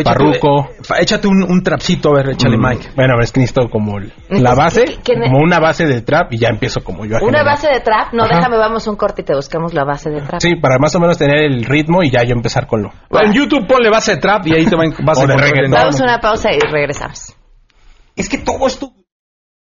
échate, 1.00 1.28
un, 1.28 1.42
un 1.44 1.64
trapcito, 1.64 2.10
a 2.12 2.18
ver, 2.18 2.30
échale 2.32 2.56
Mm, 2.58 2.62
Mike. 2.62 2.88
Bueno, 2.96 3.14
a 3.14 3.16
ver, 3.18 3.24
es 3.24 3.32
que 3.32 3.40
necesito 3.40 3.68
como 3.70 3.98
la 4.30 4.54
base, 4.54 4.86
que 5.04 5.16
ne- 5.16 5.26
como 5.32 5.40
una 5.40 5.60
base 5.60 5.88
de 5.88 6.02
trap 6.02 6.34
y 6.34 6.38
ya 6.38 6.50
empiezo 6.50 6.82
como 6.84 7.06
yo 7.06 7.16
a 7.16 7.20
Una 7.24 7.40
generar. 7.40 7.46
base 7.46 7.68
de 7.68 7.80
trap. 7.80 8.14
No, 8.14 8.24
Ajá. 8.26 8.36
déjame, 8.36 8.58
vamos 8.58 8.86
un 8.88 8.96
corte 8.96 9.24
y 9.24 9.26
te 9.26 9.34
buscamos 9.34 9.74
la 9.74 9.86
base 9.86 10.10
de 10.12 10.22
trap. 10.22 10.40
Sí, 10.40 10.56
para 10.56 10.78
más 10.78 10.94
o 10.96 11.00
menos 11.00 11.18
tener 11.18 11.38
el 11.38 11.64
ritmo 11.66 12.04
y 12.04 12.12
ya 12.12 12.24
yo 12.24 12.34
empezar 12.34 12.68
con 12.68 12.84
lo. 12.84 12.92
En 13.10 13.34
YouTube 13.34 13.66
ponle 13.68 13.90
base 13.90 14.12
de 14.16 14.18
trap 14.18 14.46
y 14.46 14.54
ahí 14.54 14.66
te 14.66 14.76
va, 14.76 14.84
vas 15.04 15.18
a 15.20 15.24
encontrar 15.24 15.52
Vamos 15.72 16.00
a 16.00 16.04
una 16.04 16.20
pausa 16.20 16.52
y 16.52 16.60
regresamos. 16.60 17.34
Es 18.16 18.30
que 18.30 18.38
todo 18.38 18.68
esto... 18.68 18.92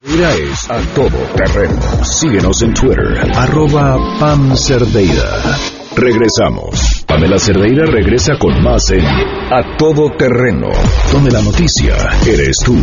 Mira 0.02 0.30
es 0.34 0.70
a 0.70 0.78
todo 0.94 1.18
terreno. 1.36 1.80
Síguenos 2.04 2.62
en 2.62 2.74
Twitter, 2.74 3.32
arroba 3.36 3.98
Pam 4.20 4.54
Cerdeira. 4.56 5.24
Regresamos. 5.96 7.04
Pamela 7.08 7.40
Cerdeira 7.40 7.86
regresa 7.86 8.34
con 8.38 8.62
más 8.62 8.90
en 8.92 9.06
A 9.06 9.78
Todo 9.78 10.12
Terreno, 10.18 10.68
donde 11.14 11.32
la 11.32 11.42
noticia 11.42 11.96
eres 12.28 12.58
tú. 12.64 12.76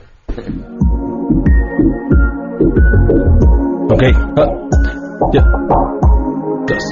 Ok. 3.91 4.03
Ah, 4.37 4.47
ya. 5.33 5.43
Dos, 6.67 6.67
tres. 6.67 6.85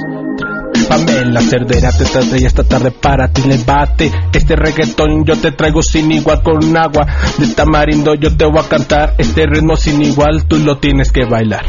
Pamela 0.89 1.41
Cerdera 1.41 1.89
te 1.91 2.03
trata 2.05 2.37
y 2.37 2.45
esta 2.45 2.63
tarde 2.63 2.91
para 2.91 3.27
ti 3.31 3.43
le 3.47 3.57
bate 3.63 4.11
Este 4.33 4.55
reggaetón 4.55 5.23
yo 5.23 5.37
te 5.37 5.51
traigo 5.51 5.81
sin 5.81 6.11
igual 6.11 6.41
con 6.43 6.75
agua 6.75 7.05
De 7.37 7.47
tamarindo 7.53 8.15
yo 8.15 8.35
te 8.35 8.45
voy 8.45 8.59
a 8.59 8.67
cantar 8.67 9.13
Este 9.17 9.45
ritmo 9.45 9.77
sin 9.77 10.01
igual 10.01 10.45
tú 10.47 10.57
lo 10.57 10.79
tienes 10.79 11.11
que 11.11 11.23
bailar 11.23 11.63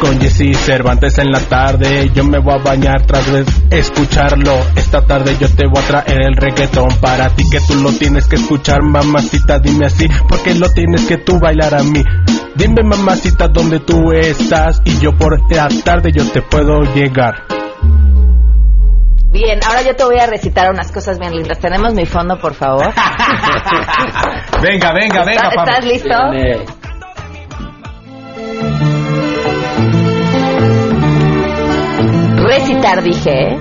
Con 0.00 0.18
Jesse 0.18 0.56
Cervantes 0.56 1.18
en 1.18 1.30
la 1.30 1.40
tarde 1.40 2.10
Yo 2.14 2.24
me 2.24 2.38
voy 2.38 2.54
a 2.54 2.62
bañar 2.62 3.02
tras 3.06 3.30
de 3.30 3.44
escucharlo 3.70 4.52
Esta 4.74 5.04
tarde 5.04 5.36
yo 5.38 5.48
te 5.54 5.66
voy 5.66 5.82
a 5.82 5.86
traer 5.86 6.22
el 6.22 6.36
reggaetón 6.36 6.88
Para 7.00 7.28
ti 7.30 7.44
que 7.50 7.60
tú 7.60 7.74
lo 7.74 7.92
tienes 7.92 8.26
que 8.26 8.36
escuchar 8.36 8.82
Mamacita 8.82 9.58
dime 9.58 9.86
así 9.86 10.08
Porque 10.28 10.54
lo 10.54 10.70
tienes 10.70 11.04
que 11.06 11.18
tú 11.18 11.38
bailar 11.38 11.74
a 11.74 11.82
mí 11.82 12.02
Dime 12.54 12.82
mamacita 12.82 13.48
dónde 13.48 13.80
tú 13.80 14.10
estás 14.12 14.80
Y 14.84 14.98
yo 15.00 15.16
por 15.16 15.38
la 15.52 15.68
tarde 15.84 16.10
yo 16.14 16.26
te 16.30 16.40
puedo 16.42 16.80
llegar 16.94 17.44
Bien, 19.30 19.60
ahora 19.64 19.82
yo 19.82 19.94
te 19.94 20.04
voy 20.04 20.18
a 20.18 20.26
recitar 20.26 20.70
unas 20.72 20.90
cosas 20.90 21.20
bien 21.20 21.32
lindas. 21.32 21.60
¿Tenemos 21.60 21.94
mi 21.94 22.04
fondo, 22.04 22.36
por 22.36 22.52
favor? 22.52 22.86
Venga, 24.60 24.92
venga, 24.92 25.24
venga, 25.24 25.48
¿Estás. 25.48 25.68
¿estás 25.68 25.84
listo? 25.84 26.79
Recitar, 32.50 33.00
dije. 33.04 33.30
¿eh? 33.30 33.58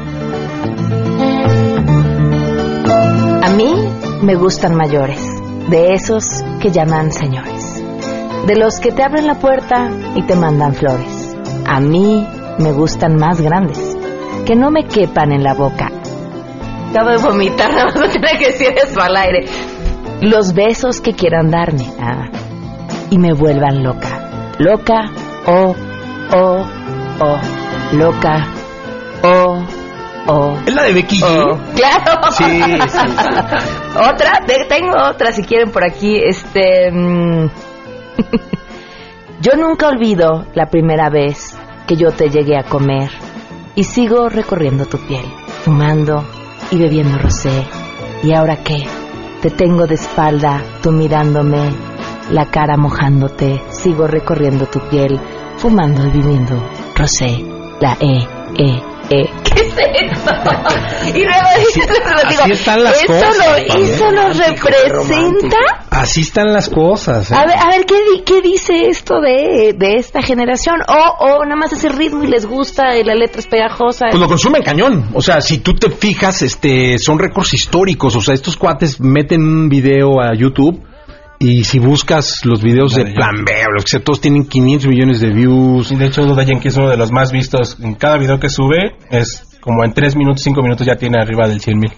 A 3.44 3.50
mí 3.52 3.88
me 4.24 4.34
gustan 4.34 4.74
mayores, 4.76 5.22
de 5.70 5.94
esos 5.94 6.44
que 6.60 6.72
llaman 6.72 7.12
señores, 7.12 7.84
de 8.48 8.56
los 8.56 8.80
que 8.80 8.92
te 8.92 9.04
abren 9.04 9.28
la 9.28 9.36
puerta 9.36 9.92
y 10.16 10.24
te 10.24 10.36
mandan 10.36 10.74
flores. 10.74 11.38
A 11.68 11.80
mí 11.80 12.28
me 12.58 12.72
gustan 12.72 13.16
más 13.18 13.40
grandes, 13.40 13.96
que 14.48 14.56
no 14.56 14.72
me 14.72 14.86
quepan 14.86 15.34
en 15.34 15.44
la 15.44 15.54
boca. 15.54 15.92
Acabo 16.90 17.12
de 17.12 17.18
vomitar, 17.18 17.70
nada 17.70 17.86
más 17.86 17.94
voy 17.94 18.08
a 18.08 18.12
tener 18.12 18.40
que 18.40 18.48
decir 18.48 18.74
eso 18.76 19.00
al 19.02 19.16
aire. 19.16 19.46
Los 20.22 20.54
besos 20.56 21.00
que 21.00 21.14
quieran 21.14 21.52
darme 21.52 21.86
ah, 22.02 22.28
y 23.12 23.20
me 23.20 23.34
vuelvan 23.34 23.84
loca. 23.84 24.56
Loca, 24.58 25.12
oh, 25.46 25.76
oh, 26.34 26.66
oh, 27.22 27.40
loca, 27.94 28.48
oh, 29.24 29.64
oh. 30.28 30.58
¿Es 30.66 30.74
la 30.74 30.84
de 30.84 30.94
Becky? 30.94 31.22
Oh, 31.24 31.58
claro. 31.76 32.22
Sí, 32.32 32.44
sí, 32.62 32.78
otra, 33.96 34.44
Te- 34.46 34.66
tengo 34.68 34.96
otra 35.10 35.32
si 35.32 35.44
quieren 35.44 35.72
por 35.72 35.84
aquí. 35.84 36.18
Este, 36.18 36.92
mm, 36.92 37.50
yo 39.42 39.56
nunca 39.56 39.88
olvido 39.88 40.46
la 40.54 40.68
primera 40.68 41.10
vez 41.10 41.58
que 41.88 41.96
yo 41.96 42.12
te 42.12 42.30
llegué 42.30 42.58
a 42.58 42.64
comer 42.64 43.10
y 43.76 43.84
sigo 43.84 44.30
recorriendo 44.30 44.86
tu 44.86 44.98
piel, 45.00 45.26
fumando 45.64 46.24
y 46.72 46.78
bebiendo 46.78 47.18
rosé. 47.18 47.66
¿Y 48.24 48.34
ahora 48.34 48.58
qué? 48.58 48.86
Te 49.42 49.50
tengo 49.50 49.88
de 49.88 49.96
espalda, 49.96 50.62
tú 50.82 50.92
mirándome, 50.92 51.72
la 52.32 52.46
cara 52.48 52.76
mojándote, 52.76 53.62
sigo 53.70 54.06
recorriendo 54.06 54.66
tu 54.66 54.80
piel, 54.90 55.18
fumando 55.58 56.06
y 56.06 56.10
viviendo 56.10 56.62
Rosé, 56.96 57.46
la 57.80 57.96
E, 58.02 58.28
E, 58.58 58.84
E. 59.10 59.26
¿Qué 59.44 59.62
es 59.62 59.74
eso? 60.12 60.32
y 61.18 61.24
luego 61.24 61.48
dices, 61.58 61.88
digo, 62.30 62.42
así 62.44 62.52
están 62.52 62.84
las 62.84 63.02
¿eso 63.02 63.08
cosas, 63.08 63.38
lo. 63.38 63.56
¿eso 63.56 64.12
lo 64.12 64.34
representa? 64.34 65.58
Así 65.90 66.22
están 66.22 66.54
las 66.54 66.70
cosas. 66.70 67.32
¿eh? 67.32 67.36
A 67.36 67.46
ver, 67.46 67.58
a 67.58 67.70
ver 67.72 67.86
¿qué, 67.86 67.96
¿qué 68.26 68.42
dice 68.42 68.88
esto 68.88 69.20
de, 69.20 69.74
de 69.78 69.96
esta 69.96 70.22
generación? 70.22 70.82
O, 70.88 71.26
o 71.26 71.44
nada 71.44 71.56
más 71.56 71.74
ese 71.74 71.90
ritmo 71.90 72.24
y 72.24 72.28
les 72.28 72.46
gusta 72.46 72.98
y 72.98 73.04
la 73.04 73.16
letra 73.16 73.40
es 73.40 73.48
pegajosa. 73.48 74.08
Pues 74.12 74.22
lo 74.22 74.28
consumen 74.28 74.62
cañón. 74.62 75.10
O 75.14 75.22
sea, 75.22 75.42
si 75.42 75.58
tú 75.60 75.74
te 75.74 75.90
fijas, 75.90 76.42
este, 76.42 76.98
son 77.00 77.18
récords 77.18 77.54
históricos. 77.54 78.16
O 78.16 78.22
sea, 78.22 78.34
estos 78.34 78.56
cuates 78.58 79.00
meten 79.00 79.42
un 79.42 79.70
video 79.70 80.22
a 80.22 80.36
YouTube 80.36 80.89
y 81.40 81.64
si 81.64 81.80
buscas 81.80 82.46
los 82.46 82.62
videos 82.62 82.96
de 82.96 83.06
Plan 83.14 83.46
B, 83.46 83.54
o 83.68 83.72
los 83.72 83.86
que 83.86 83.92
sea, 83.92 84.04
todos 84.04 84.20
tienen 84.20 84.46
500 84.46 84.90
millones 84.90 85.22
de 85.22 85.32
views. 85.32 85.90
Y 85.92 85.96
de 85.96 86.08
hecho, 86.08 86.24
Duda 86.24 86.44
Yankee 86.44 86.68
es 86.68 86.76
uno 86.76 86.90
de 86.90 86.98
los 86.98 87.14
más 87.14 87.32
vistos. 87.32 87.78
En 87.80 87.96
cada 87.96 88.18
video 88.18 88.40
que 88.40 88.50
sube, 88.50 88.98
es 89.10 89.58
como 89.62 89.86
en 89.86 89.94
3 89.94 90.18
minutos, 90.18 90.42
5 90.42 90.62
minutos 90.62 90.86
ya 90.86 90.98
tiene 90.98 91.18
arriba 91.22 91.48
del 91.48 91.62
100 91.62 91.80
mil. 91.80 91.94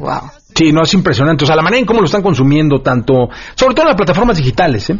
Wow. 0.00 0.30
Sí, 0.54 0.72
no, 0.72 0.82
es 0.82 0.94
impresionante. 0.94 1.44
O 1.44 1.46
sea, 1.46 1.56
la 1.56 1.62
manera 1.62 1.80
en 1.80 1.86
cómo 1.86 2.00
lo 2.00 2.06
están 2.06 2.22
consumiendo, 2.22 2.80
tanto, 2.80 3.28
sobre 3.54 3.74
todo 3.74 3.82
en 3.82 3.88
las 3.88 3.96
plataformas 3.96 4.36
digitales, 4.36 4.88
¿eh? 4.90 4.98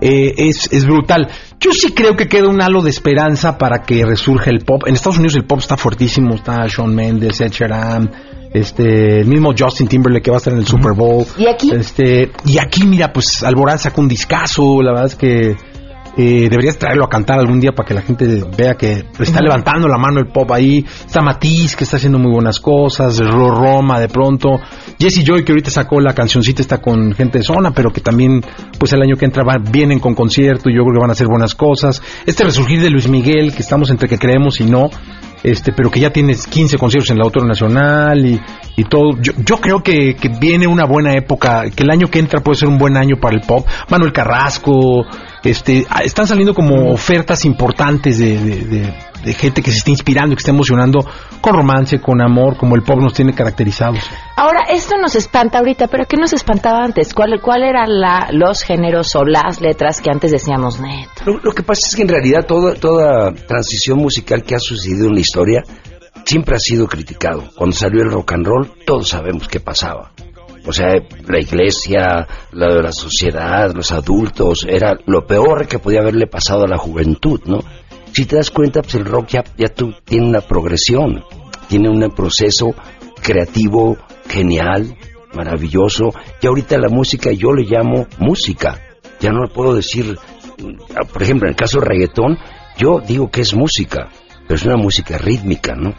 Eh, 0.00 0.34
es, 0.36 0.72
es 0.72 0.86
brutal. 0.86 1.28
Yo 1.58 1.72
sí 1.72 1.92
creo 1.92 2.16
que 2.16 2.28
queda 2.28 2.48
un 2.48 2.62
halo 2.62 2.82
de 2.82 2.90
esperanza 2.90 3.58
para 3.58 3.82
que 3.82 4.04
resurja 4.04 4.50
el 4.50 4.60
pop. 4.60 4.84
En 4.86 4.94
Estados 4.94 5.18
Unidos 5.18 5.36
el 5.36 5.44
pop 5.44 5.58
está 5.58 5.76
fuertísimo. 5.76 6.34
Está 6.34 6.66
Shawn 6.66 6.94
Mendes, 6.94 7.40
Ed 7.40 7.50
Sheeran, 7.50 8.10
este, 8.54 9.20
el 9.20 9.26
mismo 9.26 9.52
Justin 9.58 9.88
Timberlake 9.88 10.24
que 10.24 10.30
va 10.30 10.36
a 10.36 10.38
estar 10.38 10.52
en 10.52 10.58
el 10.60 10.66
Super 10.66 10.92
Bowl. 10.94 11.24
¿Y 11.38 11.46
aquí? 11.46 11.70
Este, 11.72 12.30
y 12.44 12.58
aquí, 12.58 12.84
mira, 12.84 13.12
pues 13.12 13.42
Alborán 13.42 13.78
sacó 13.78 14.00
un 14.00 14.08
discazo. 14.08 14.82
La 14.82 14.90
verdad 14.92 15.06
es 15.06 15.14
que 15.16 15.56
eh, 16.18 16.48
deberías 16.50 16.76
traerlo 16.76 17.06
a 17.06 17.08
cantar 17.08 17.38
algún 17.38 17.58
día 17.58 17.72
para 17.72 17.88
que 17.88 17.94
la 17.94 18.02
gente 18.02 18.26
vea 18.58 18.74
que 18.74 19.04
está 19.18 19.40
levantando 19.40 19.88
la 19.88 19.96
mano 19.96 20.20
el 20.20 20.26
pop 20.26 20.50
ahí. 20.52 20.84
Está 21.06 21.22
Matiz, 21.22 21.74
que 21.74 21.84
está 21.84 21.96
haciendo 21.96 22.18
muy 22.18 22.30
buenas 22.30 22.60
cosas. 22.60 23.18
Ro 23.18 23.50
Roma, 23.54 23.98
de 23.98 24.08
pronto. 24.08 24.60
Jesse 25.00 25.24
Joy, 25.24 25.42
que 25.44 25.52
ahorita 25.52 25.70
sacó 25.70 26.00
la 26.02 26.14
cancioncita, 26.14 26.60
está 26.60 26.82
con 26.82 27.14
gente 27.14 27.38
de 27.38 27.44
zona, 27.44 27.70
pero 27.72 27.90
que 27.90 28.02
también, 28.02 28.42
pues 28.78 28.92
el 28.92 29.00
año 29.00 29.16
que 29.16 29.24
entra 29.24 29.42
va- 29.42 29.56
vienen 29.58 29.98
con 29.98 30.14
concierto 30.14 30.68
y 30.68 30.76
yo 30.76 30.82
creo 30.82 30.92
que 30.96 31.00
van 31.00 31.08
a 31.10 31.14
hacer 31.14 31.26
buenas 31.28 31.54
cosas. 31.54 32.02
Este 32.26 32.44
resurgir 32.44 32.82
de 32.82 32.90
Luis 32.90 33.08
Miguel, 33.08 33.54
que 33.54 33.62
estamos 33.62 33.90
entre 33.90 34.06
que 34.10 34.18
creemos 34.18 34.60
y 34.60 34.64
no. 34.64 34.90
Este, 35.42 35.72
pero 35.72 35.90
que 35.90 35.98
ya 36.00 36.10
tienes 36.10 36.46
15 36.46 36.78
conciertos 36.78 37.10
en 37.10 37.18
la 37.18 37.24
Autónoma 37.24 37.48
Nacional 37.50 38.24
y, 38.24 38.40
y 38.76 38.84
todo. 38.84 39.20
Yo, 39.20 39.32
yo 39.44 39.56
creo 39.56 39.82
que, 39.82 40.14
que 40.14 40.28
viene 40.28 40.66
una 40.66 40.84
buena 40.84 41.12
época, 41.14 41.64
que 41.74 41.82
el 41.82 41.90
año 41.90 42.06
que 42.08 42.20
entra 42.20 42.40
puede 42.40 42.58
ser 42.58 42.68
un 42.68 42.78
buen 42.78 42.96
año 42.96 43.16
para 43.20 43.34
el 43.34 43.40
pop. 43.42 43.66
Manuel 43.90 44.12
Carrasco, 44.12 45.04
este, 45.42 45.84
ah, 45.90 46.02
están 46.04 46.26
saliendo 46.26 46.54
como 46.54 46.92
ofertas 46.92 47.44
importantes 47.44 48.18
de, 48.18 48.38
de- 48.38 48.64
de- 48.64 48.94
de 49.24 49.34
gente 49.34 49.62
que 49.62 49.70
se 49.70 49.78
está 49.78 49.90
inspirando 49.90 50.32
y 50.32 50.36
que 50.36 50.40
está 50.40 50.50
emocionando 50.50 51.00
con 51.40 51.54
romance, 51.54 52.00
con 52.00 52.20
amor, 52.20 52.56
como 52.56 52.76
el 52.76 52.82
pop 52.82 52.98
nos 53.00 53.14
tiene 53.14 53.34
caracterizados. 53.34 54.00
Ahora, 54.36 54.64
esto 54.70 54.96
nos 55.00 55.14
espanta 55.14 55.58
ahorita, 55.58 55.86
pero 55.88 56.04
¿qué 56.06 56.16
nos 56.16 56.32
espantaba 56.32 56.84
antes? 56.84 57.14
¿Cuál, 57.14 57.40
cuál 57.40 57.62
eran 57.62 58.00
la, 58.00 58.28
los 58.32 58.62
géneros 58.62 59.14
o 59.16 59.24
las 59.24 59.60
letras 59.60 60.00
que 60.00 60.10
antes 60.10 60.30
decíamos, 60.32 60.80
net? 60.80 61.08
Lo, 61.24 61.38
lo 61.38 61.52
que 61.52 61.62
pasa 61.62 61.86
es 61.88 61.96
que 61.96 62.02
en 62.02 62.08
realidad 62.08 62.44
toda, 62.46 62.74
toda 62.74 63.32
transición 63.32 63.98
musical 63.98 64.42
que 64.42 64.54
ha 64.54 64.58
sucedido 64.58 65.06
en 65.06 65.14
la 65.14 65.20
historia 65.20 65.62
siempre 66.24 66.56
ha 66.56 66.58
sido 66.58 66.86
criticado. 66.86 67.44
Cuando 67.56 67.76
salió 67.76 68.02
el 68.02 68.10
rock 68.10 68.32
and 68.32 68.46
roll, 68.46 68.72
todos 68.86 69.08
sabemos 69.08 69.48
qué 69.48 69.60
pasaba. 69.60 70.12
O 70.64 70.72
sea, 70.72 70.86
la 71.26 71.40
iglesia, 71.40 72.26
la, 72.52 72.68
la 72.68 72.92
sociedad, 72.92 73.72
los 73.74 73.90
adultos, 73.90 74.64
era 74.68 74.96
lo 75.06 75.26
peor 75.26 75.66
que 75.66 75.80
podía 75.80 76.00
haberle 76.00 76.28
pasado 76.28 76.64
a 76.64 76.68
la 76.68 76.78
juventud, 76.78 77.40
¿no? 77.46 77.58
Si 78.12 78.26
te 78.26 78.36
das 78.36 78.50
cuenta, 78.50 78.82
pues 78.82 78.94
el 78.94 79.04
rock 79.04 79.28
ya, 79.28 79.44
ya 79.56 79.68
tú, 79.68 79.94
tiene 80.04 80.28
una 80.28 80.40
progresión, 80.40 81.24
tiene 81.68 81.88
un 81.88 82.10
proceso 82.10 82.74
creativo 83.22 83.96
genial, 84.28 84.96
maravilloso. 85.34 86.12
Y 86.40 86.46
ahorita 86.46 86.76
la 86.78 86.88
música 86.88 87.30
yo 87.32 87.52
le 87.52 87.64
llamo 87.64 88.06
música. 88.18 88.80
Ya 89.20 89.30
no 89.30 89.44
le 89.44 89.48
puedo 89.48 89.74
decir, 89.74 90.18
mm, 90.58 91.06
por 91.12 91.22
ejemplo, 91.22 91.48
en 91.48 91.52
el 91.52 91.56
caso 91.56 91.78
del 91.78 91.88
reggaetón, 91.88 92.38
yo 92.76 93.00
digo 93.00 93.30
que 93.30 93.40
es 93.40 93.54
música, 93.54 94.08
pero 94.46 94.56
es 94.56 94.64
una 94.64 94.76
música 94.76 95.16
rítmica, 95.18 95.74
¿no? 95.74 95.94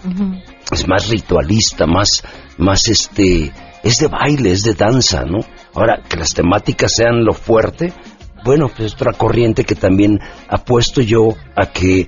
es 0.71 0.87
más 0.87 1.09
ritualista, 1.09 1.85
más, 1.85 2.23
más 2.57 2.87
este, 2.87 3.51
es 3.83 3.97
de 3.99 4.07
baile, 4.07 4.51
es 4.51 4.63
de 4.63 4.73
danza, 4.73 5.23
¿no? 5.23 5.39
Ahora, 5.73 6.01
que 6.07 6.17
las 6.17 6.33
temáticas 6.33 6.93
sean 6.95 7.23
lo 7.23 7.33
fuerte, 7.33 7.93
bueno, 8.43 8.67
pues 8.67 8.87
es 8.87 8.93
otra 8.93 9.13
corriente 9.13 9.63
que 9.63 9.75
también 9.75 10.19
apuesto 10.47 11.01
yo 11.01 11.35
a 11.55 11.67
que 11.67 12.07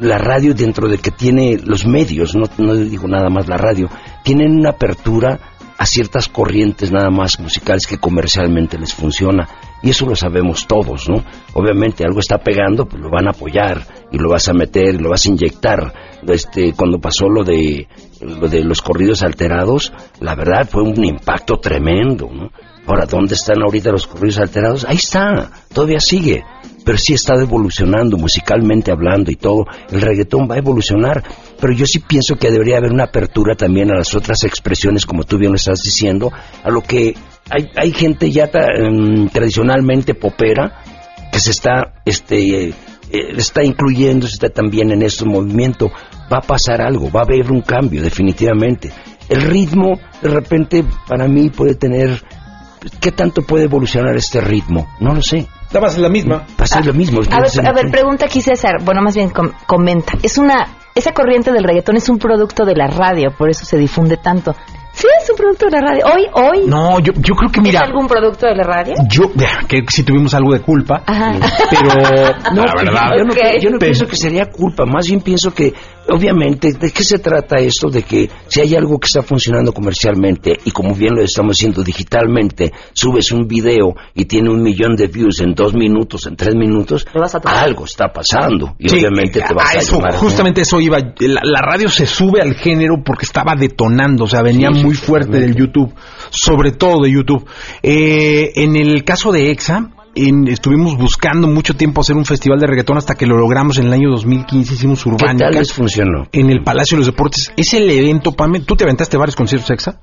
la 0.00 0.18
radio 0.18 0.54
dentro 0.54 0.88
de 0.88 0.98
que 0.98 1.10
tiene 1.10 1.58
los 1.62 1.86
medios, 1.86 2.34
no, 2.34 2.44
no 2.58 2.74
digo 2.74 3.06
nada 3.08 3.28
más 3.30 3.46
la 3.46 3.56
radio, 3.56 3.88
tienen 4.24 4.58
una 4.58 4.70
apertura 4.70 5.38
a 5.78 5.86
ciertas 5.86 6.28
corrientes 6.28 6.92
nada 6.92 7.10
más 7.10 7.38
musicales 7.40 7.86
que 7.86 7.98
comercialmente 7.98 8.78
les 8.78 8.94
funciona. 8.94 9.48
Y 9.82 9.90
eso 9.90 10.06
lo 10.06 10.14
sabemos 10.14 10.66
todos, 10.66 11.08
¿no? 11.08 11.24
Obviamente 11.54 12.04
algo 12.04 12.20
está 12.20 12.38
pegando, 12.38 12.86
pues 12.86 13.02
lo 13.02 13.10
van 13.10 13.26
a 13.26 13.30
apoyar 13.30 13.84
y 14.12 14.18
lo 14.18 14.30
vas 14.30 14.48
a 14.48 14.52
meter 14.52 14.94
y 14.94 14.98
lo 14.98 15.10
vas 15.10 15.26
a 15.26 15.30
inyectar. 15.30 15.92
Este, 16.26 16.72
cuando 16.74 17.00
pasó 17.00 17.28
lo 17.28 17.42
de, 17.42 17.88
lo 18.20 18.48
de 18.48 18.62
los 18.62 18.80
corridos 18.80 19.22
alterados, 19.22 19.92
la 20.20 20.34
verdad 20.34 20.68
fue 20.70 20.82
un 20.82 21.04
impacto 21.04 21.56
tremendo, 21.56 22.30
¿no? 22.32 22.50
Ahora, 22.86 23.06
¿dónde 23.06 23.34
están 23.34 23.62
ahorita 23.62 23.92
los 23.92 24.06
corridos 24.06 24.38
alterados? 24.38 24.84
Ahí 24.84 24.96
está, 24.96 25.50
todavía 25.72 26.00
sigue, 26.00 26.44
pero 26.84 26.98
sí 26.98 27.14
está 27.14 27.34
evolucionando 27.34 28.16
musicalmente 28.16 28.90
hablando 28.90 29.30
y 29.30 29.36
todo. 29.36 29.66
El 29.90 30.00
reggaetón 30.00 30.48
va 30.50 30.56
a 30.56 30.58
evolucionar, 30.58 31.22
pero 31.60 31.72
yo 31.72 31.86
sí 31.86 32.00
pienso 32.00 32.36
que 32.36 32.50
debería 32.50 32.78
haber 32.78 32.92
una 32.92 33.04
apertura 33.04 33.54
también 33.54 33.92
a 33.92 33.96
las 33.96 34.14
otras 34.16 34.42
expresiones, 34.44 35.06
como 35.06 35.22
tú 35.22 35.38
bien 35.38 35.52
lo 35.52 35.56
estás 35.56 35.80
diciendo, 35.82 36.32
a 36.64 36.70
lo 36.70 36.80
que 36.82 37.14
hay, 37.50 37.70
hay 37.76 37.92
gente 37.92 38.30
ya 38.30 38.46
ta- 38.50 38.66
em, 38.76 39.28
tradicionalmente 39.28 40.14
popera 40.14 40.82
que 41.32 41.38
se 41.40 41.50
está, 41.50 41.94
este, 42.04 42.68
eh, 42.68 42.74
está 43.36 43.62
incluyendo, 43.62 44.26
está 44.26 44.48
también 44.48 44.90
en 44.92 45.02
este 45.02 45.24
movimiento. 45.24 45.90
Va 46.32 46.38
a 46.38 46.42
pasar 46.46 46.80
algo, 46.80 47.10
va 47.10 47.20
a 47.20 47.24
haber 47.24 47.50
un 47.50 47.60
cambio, 47.62 48.02
definitivamente. 48.02 48.90
El 49.28 49.42
ritmo, 49.42 49.98
de 50.22 50.28
repente, 50.28 50.84
para 51.08 51.28
mí 51.28 51.50
puede 51.50 51.74
tener 51.74 52.22
¿Qué 53.00 53.12
tanto 53.12 53.42
puede 53.42 53.66
evolucionar 53.66 54.16
este 54.16 54.40
ritmo? 54.40 54.88
No 54.98 55.14
lo 55.14 55.22
sé. 55.22 55.46
Va 55.72 55.86
a 55.86 55.90
ser 55.90 56.00
la 56.00 56.08
misma. 56.08 56.38
Va 56.60 56.64
a 56.64 56.66
ser 56.66 56.84
lo 56.84 56.92
mismo. 56.92 57.20
A 57.30 57.40
ver, 57.40 57.66
a 57.68 57.72
ver, 57.72 57.92
pregunta 57.92 58.24
aquí 58.26 58.40
César, 58.42 58.82
bueno, 58.82 59.00
más 59.02 59.14
bien 59.14 59.30
com- 59.30 59.52
comenta. 59.68 60.14
Es 60.24 60.36
una, 60.36 60.66
esa 60.96 61.12
corriente 61.12 61.52
del 61.52 61.62
reggaetón 61.62 61.94
es 61.96 62.08
un 62.08 62.18
producto 62.18 62.64
de 62.64 62.74
la 62.74 62.88
radio, 62.88 63.30
por 63.38 63.50
eso 63.50 63.64
se 63.64 63.78
difunde 63.78 64.16
tanto. 64.16 64.56
Sí, 64.92 65.06
es 65.22 65.30
un 65.30 65.36
producto 65.36 65.66
de 65.66 65.72
la 65.72 65.80
radio. 65.80 66.04
Hoy, 66.14 66.26
hoy. 66.34 66.66
No, 66.66 67.00
yo, 67.00 67.12
yo 67.16 67.34
creo 67.34 67.50
que 67.50 67.60
mira, 67.62 67.80
¿Es 67.80 67.86
algún 67.88 68.06
producto 68.06 68.46
de 68.46 68.54
la 68.56 68.62
radio? 68.62 68.94
yo 69.08 69.30
que 69.66 69.80
sí 69.88 70.02
tuvimos 70.02 70.34
algo 70.34 70.52
de 70.52 70.60
culpa, 70.60 71.02
Ajá. 71.06 71.32
pero 71.70 71.88
No, 72.54 72.62
la 72.62 72.74
verdad, 72.76 73.02
yo 73.18 73.24
no, 73.24 73.34
yo 73.34 73.70
no 73.70 73.78
Pero- 73.78 73.78
pienso 73.78 74.06
que 74.06 74.16
sería 74.16 74.46
culpa, 74.46 74.84
más 74.84 75.06
bien 75.06 75.20
pienso 75.22 75.52
que, 75.54 75.72
obviamente, 76.08 76.72
¿de 76.72 76.90
qué 76.90 77.04
se 77.04 77.18
trata 77.18 77.56
esto? 77.56 77.88
De 77.88 78.02
que 78.02 78.28
si 78.48 78.60
hay 78.60 78.74
algo 78.74 78.98
que 78.98 79.06
está 79.06 79.22
funcionando 79.22 79.72
comercialmente 79.72 80.58
y 80.64 80.70
como 80.70 80.94
bien 80.94 81.14
lo 81.14 81.22
estamos 81.22 81.56
haciendo 81.56 81.82
digitalmente, 81.82 82.72
subes 82.92 83.32
un 83.32 83.46
video 83.46 83.94
y 84.14 84.24
tiene 84.24 84.50
un 84.50 84.62
millón 84.62 84.96
de 84.96 85.06
views 85.06 85.40
en 85.40 85.54
dos 85.54 85.74
minutos, 85.74 86.26
en 86.26 86.36
tres 86.36 86.54
minutos, 86.54 87.06
algo 87.44 87.84
está 87.84 88.12
pasando 88.12 88.76
y 88.78 88.88
Sí, 88.88 88.96
obviamente 88.98 89.40
te 89.40 89.54
vas 89.54 89.74
a 89.74 89.78
a, 89.78 89.80
eso, 89.80 89.96
llamar, 89.96 90.14
¿no? 90.14 90.18
justamente 90.18 90.60
eso 90.62 90.80
iba. 90.80 90.98
La, 90.98 91.40
la 91.44 91.60
radio 91.60 91.88
se 91.88 92.06
sube 92.06 92.40
al 92.40 92.54
género 92.54 93.02
porque 93.04 93.24
estaba 93.24 93.54
detonando, 93.54 94.24
o 94.24 94.28
sea, 94.28 94.42
venía 94.42 94.68
sí, 94.72 94.82
muy 94.84 94.94
fuerte 94.94 95.38
del 95.38 95.54
YouTube, 95.54 95.94
sobre 96.30 96.72
todo 96.72 97.02
de 97.02 97.12
YouTube. 97.12 97.46
Eh, 97.82 98.52
en 98.56 98.76
el 98.76 99.04
caso 99.04 99.32
de 99.32 99.50
EXA, 99.50 99.90
en- 100.14 100.48
estuvimos 100.48 100.96
buscando 100.98 101.48
mucho 101.48 101.74
tiempo 101.74 102.00
hacer 102.02 102.16
un 102.16 102.24
festival 102.24 102.58
de 102.58 102.66
reggaetón 102.66 102.98
hasta 102.98 103.14
que 103.14 103.26
lo 103.26 103.36
logramos 103.38 103.78
en 103.78 103.86
el 103.86 103.92
año 103.92 104.10
2015, 104.10 104.74
hicimos 104.74 105.02
¿Qué 105.04 105.08
Urbánica. 105.10 105.46
tal 105.50 105.54
les 105.58 105.72
funcionó? 105.72 106.26
En 106.32 106.50
el 106.50 106.62
Palacio 106.62 106.96
de 106.96 107.00
los 107.00 107.06
Deportes. 107.06 107.52
Es 107.56 107.72
el 107.74 107.88
evento, 107.90 108.32
Pame. 108.32 108.60
Tú 108.60 108.76
te 108.76 108.84
aventaste 108.84 109.16
varios 109.16 109.36
conciertos 109.36 109.70
EXA. 109.70 109.98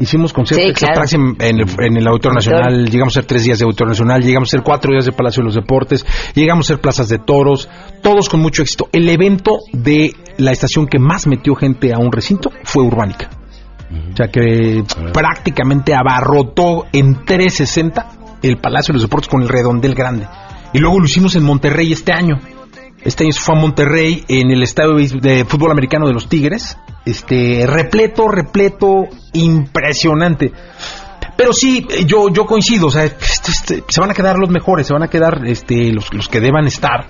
Hicimos 0.00 0.32
conciertos 0.32 0.68
Sí, 0.68 0.74
claro. 0.74 0.94
Tracks 0.94 1.12
en, 1.14 1.36
en 1.40 1.60
el, 1.60 1.66
en 1.78 1.96
el 1.96 2.06
Auditorio 2.08 2.34
Nacional, 2.34 2.90
llegamos 2.90 3.16
a 3.16 3.20
ser 3.20 3.26
tres 3.26 3.44
días 3.44 3.58
de 3.58 3.64
Auditorio 3.64 3.90
Nacional, 3.90 4.22
llegamos 4.22 4.48
a 4.48 4.50
ser 4.50 4.62
cuatro 4.62 4.90
días 4.92 5.04
de 5.04 5.12
Palacio 5.12 5.42
de 5.42 5.44
los 5.46 5.54
Deportes, 5.54 6.04
llegamos 6.34 6.66
a 6.66 6.74
ser 6.74 6.80
plazas 6.80 7.08
de 7.08 7.18
toros, 7.18 7.68
todos 8.02 8.28
con 8.28 8.40
mucho 8.40 8.62
éxito. 8.62 8.88
El 8.92 9.08
evento 9.08 9.58
de 9.72 10.12
la 10.38 10.50
estación 10.52 10.86
que 10.86 10.98
más 10.98 11.26
metió 11.26 11.54
gente 11.54 11.92
a 11.94 11.98
un 11.98 12.10
recinto 12.10 12.50
fue 12.64 12.82
Urbánica. 12.82 13.30
O 14.12 14.16
sea 14.16 14.26
que 14.28 14.82
prácticamente 15.12 15.94
abarrotó 15.94 16.86
en 16.92 17.24
360 17.24 18.06
el 18.48 18.58
Palacio 18.58 18.92
de 18.92 18.94
los 18.94 19.02
Deportes 19.02 19.28
con 19.28 19.42
el 19.42 19.48
redondel 19.48 19.94
grande. 19.94 20.26
Y 20.72 20.78
luego 20.78 20.98
lo 20.98 21.06
hicimos 21.06 21.34
en 21.36 21.44
Monterrey 21.44 21.92
este 21.92 22.12
año. 22.12 22.40
Este 23.02 23.24
año 23.24 23.32
se 23.32 23.40
fue 23.40 23.56
a 23.56 23.60
Monterrey 23.60 24.24
en 24.28 24.50
el 24.50 24.62
estadio 24.62 24.94
de 24.94 25.44
fútbol 25.44 25.70
americano 25.70 26.06
de 26.06 26.14
los 26.14 26.28
Tigres. 26.28 26.76
Este, 27.04 27.66
repleto, 27.66 28.28
repleto, 28.28 29.04
impresionante. 29.34 30.52
Pero 31.36 31.52
sí, 31.52 31.86
eh, 31.90 32.04
yo, 32.06 32.28
yo 32.30 32.46
coincido, 32.46 32.86
o 32.86 32.90
sea, 32.90 33.04
este, 33.04 33.50
este, 33.50 33.84
se 33.88 34.00
van 34.00 34.10
a 34.10 34.14
quedar 34.14 34.38
los 34.38 34.50
mejores, 34.50 34.86
se 34.86 34.92
van 34.92 35.02
a 35.02 35.08
quedar 35.08 35.42
este, 35.46 35.92
los, 35.92 36.12
los 36.14 36.28
que 36.28 36.40
deban 36.40 36.66
estar. 36.66 37.06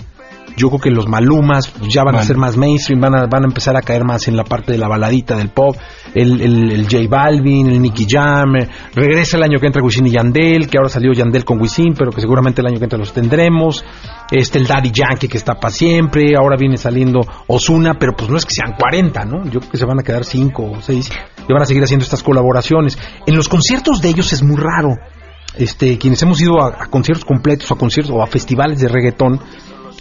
Yo 0.57 0.69
creo 0.69 0.81
que 0.81 0.90
los 0.90 1.09
Malumas 1.09 1.69
pues, 1.69 1.93
ya 1.93 2.05
van 2.05 2.17
a 2.17 2.23
ser 2.23 2.37
más 2.37 2.57
mainstream, 2.57 3.01
van 3.01 3.14
a, 3.14 3.27
van 3.27 3.45
a 3.45 3.47
empezar 3.47 3.77
a 3.77 3.83
caer 3.83 4.05
más 4.05 4.29
en 4.29 4.37
la 4.37 4.45
parte 4.45 4.73
de 4.73 4.79
la 4.79 4.88
baladita 4.88 5.37
del 5.37 5.49
pop. 5.49 5.77
El, 6.14 6.40
el, 6.40 6.71
el 6.71 6.85
J 6.85 7.09
Balvin, 7.09 7.69
el 7.69 7.83
Nicky 7.83 8.07
Jam, 8.09 8.57
eh, 8.57 8.69
regresa 8.95 9.37
el 9.37 9.43
año 9.43 9.59
que 9.59 9.67
entra 9.67 9.83
Wisin 9.83 10.07
y 10.07 10.11
Yandel, 10.11 10.69
que 10.69 10.79
ahora 10.79 10.88
salió 10.88 11.12
Yandel 11.12 11.45
con 11.45 11.61
Wisin, 11.61 11.95
pero 11.95 12.11
que 12.11 12.21
seguramente 12.21 12.61
el 12.61 12.69
año 12.69 12.79
que 12.79 12.85
entra 12.85 12.99
los 12.99 13.12
tendremos. 13.12 13.85
Este, 14.31 14.59
el 14.59 14.67
Daddy 14.67 14.90
Yankee 14.93 15.29
que 15.29 15.38
está 15.38 15.55
para 15.55 15.73
siempre, 15.73 16.37
ahora 16.37 16.57
viene 16.57 16.77
saliendo 16.77 17.21
Osuna, 17.47 17.95
pero 17.99 18.12
pues 18.17 18.31
no 18.31 18.37
es 18.37 18.47
que 18.47 18.55
sean 18.55 18.75
40, 18.79 19.25
¿no? 19.25 19.45
Yo 19.45 19.61
creo 19.61 19.73
que 19.73 19.79
se 19.79 19.85
van 19.85 19.99
a 19.99 20.03
quedar 20.03 20.25
5 20.25 20.62
o 20.62 20.81
6 20.81 21.11
y 21.49 21.53
van 21.53 21.62
a 21.62 21.67
seguir 21.67 21.83
haciendo 21.83 22.05
estas 22.05 22.23
colaboraciones. 22.23 22.99
En 23.27 23.37
los 23.37 23.49
conciertos 23.49 24.01
de 24.01 24.09
ellos 24.11 24.33
es 24.33 24.43
muy 24.43 24.57
raro. 24.57 24.97
Este, 25.57 25.99
quienes 25.99 26.21
hemos 26.23 26.40
ido 26.40 26.61
a, 26.61 26.83
a 26.83 26.87
conciertos 26.87 27.25
completos, 27.25 27.71
a 27.71 27.77
conciertos 27.77 28.14
o 28.17 28.23
a 28.23 28.27
festivales 28.27 28.81
de 28.81 28.88
reggaetón, 28.88 29.40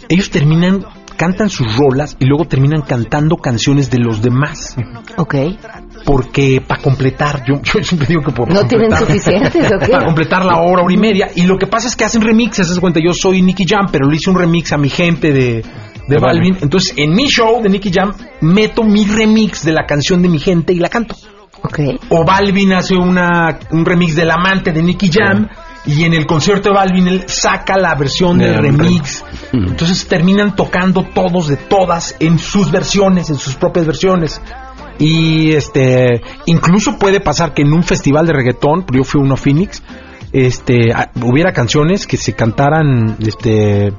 ellos 0.08 0.30
terminan, 0.30 0.84
cantan 1.16 1.50
sus 1.50 1.76
rolas 1.76 2.16
y 2.18 2.26
luego 2.26 2.44
terminan 2.44 2.82
cantando 2.82 3.36
canciones 3.36 3.90
de 3.90 3.98
los 3.98 4.22
demás. 4.22 4.76
Ok. 5.16 5.34
Porque 6.04 6.62
para 6.66 6.82
completar, 6.82 7.44
yo, 7.46 7.60
yo 7.62 7.82
siempre 7.82 8.08
digo 8.08 8.22
que 8.22 8.32
por 8.32 8.52
¿No 8.52 8.66
tienen 8.66 8.96
suficientes 8.96 9.72
o 9.72 9.78
qué? 9.78 9.88
Para 9.92 10.06
completar 10.06 10.44
la 10.44 10.60
hora, 10.60 10.82
hora 10.82 10.92
y 10.92 10.96
media. 10.96 11.30
Y 11.34 11.46
lo 11.46 11.56
que 11.58 11.66
pasa 11.66 11.88
es 11.88 11.96
que 11.96 12.04
hacen 12.04 12.22
remixes, 12.22 12.74
de 12.74 12.80
cuenta, 12.80 13.00
yo 13.00 13.12
soy 13.12 13.42
Nicky 13.42 13.64
Jam, 13.66 13.86
pero 13.90 14.08
le 14.08 14.16
hice 14.16 14.30
un 14.30 14.38
remix 14.38 14.72
a 14.72 14.76
mi 14.76 14.88
gente 14.88 15.32
de, 15.32 15.64
de 16.08 16.18
Balvin. 16.18 16.58
Entonces, 16.60 16.94
en 16.96 17.14
mi 17.14 17.26
show 17.26 17.62
de 17.62 17.68
Nicky 17.68 17.90
Jam, 17.92 18.12
meto 18.40 18.82
mi 18.82 19.04
remix 19.04 19.64
de 19.64 19.72
la 19.72 19.86
canción 19.86 20.22
de 20.22 20.28
mi 20.28 20.38
gente 20.38 20.72
y 20.72 20.78
la 20.78 20.88
canto. 20.88 21.16
O 22.10 22.24
Balvin 22.24 22.74
hace 22.74 22.94
una, 22.94 23.58
un 23.70 23.84
remix 23.84 24.14
del 24.14 24.30
amante 24.30 24.72
de 24.72 24.82
Nicky 24.82 25.10
Jam. 25.10 25.48
Y 25.86 26.04
en 26.04 26.14
el 26.14 26.26
concierto 26.26 26.70
de 26.70 26.74
Balvin 26.74 27.08
él 27.08 27.24
saca 27.26 27.76
la 27.76 27.94
versión 27.94 28.38
del 28.38 28.56
remix. 28.56 29.24
Entonces 29.52 30.06
terminan 30.06 30.56
tocando 30.56 31.02
todos 31.02 31.48
de 31.48 31.56
todas 31.56 32.16
en 32.20 32.38
sus 32.38 32.70
versiones, 32.70 33.28
en 33.30 33.36
sus 33.36 33.54
propias 33.54 33.86
versiones. 33.86 34.40
Y 34.98 35.52
este, 35.52 36.22
incluso 36.46 36.98
puede 36.98 37.20
pasar 37.20 37.52
que 37.52 37.62
en 37.62 37.72
un 37.72 37.82
festival 37.82 38.26
de 38.26 38.32
reggaetón, 38.32 38.86
yo 38.92 39.04
fui 39.04 39.20
uno 39.20 39.34
a 39.34 39.36
Phoenix, 39.36 39.82
este, 40.32 40.92
hubiera 41.22 41.52
canciones 41.52 42.06
que 42.06 42.16
se 42.16 42.32
cantaran, 42.32 43.16
este, 43.20 43.92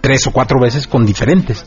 tres 0.00 0.26
o 0.26 0.32
cuatro 0.32 0.60
veces 0.60 0.86
con 0.86 1.04
diferentes. 1.04 1.64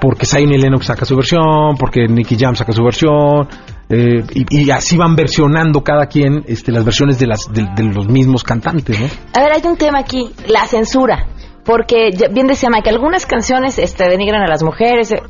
Porque 0.00 0.26
Zayn 0.26 0.50
Lennox 0.50 0.86
saca 0.86 1.04
su 1.06 1.16
versión, 1.16 1.76
porque 1.78 2.06
Nicky 2.06 2.36
Jam 2.38 2.54
saca 2.54 2.72
su 2.72 2.84
versión, 2.84 3.48
eh, 3.88 4.24
y, 4.34 4.64
y 4.64 4.70
así 4.70 4.96
van 4.96 5.14
versionando 5.14 5.82
cada 5.82 6.06
quien 6.06 6.42
este, 6.46 6.72
las 6.72 6.84
versiones 6.84 7.18
de, 7.18 7.26
las, 7.26 7.52
de, 7.52 7.66
de 7.76 7.84
los 7.84 8.08
mismos 8.08 8.42
cantantes. 8.42 8.98
A 9.34 9.40
ver, 9.40 9.52
hay 9.52 9.62
un 9.64 9.76
tema 9.76 10.00
aquí, 10.00 10.30
la 10.48 10.66
censura. 10.66 11.26
Porque 11.64 12.10
bien 12.30 12.46
decía 12.46 12.68
Mike, 12.72 12.88
algunas 12.90 13.26
canciones 13.26 13.78
este, 13.78 14.08
denigran 14.08 14.40
a 14.42 14.46
las 14.46 14.62
mujeres. 14.62 15.10
eh, 15.10 15.20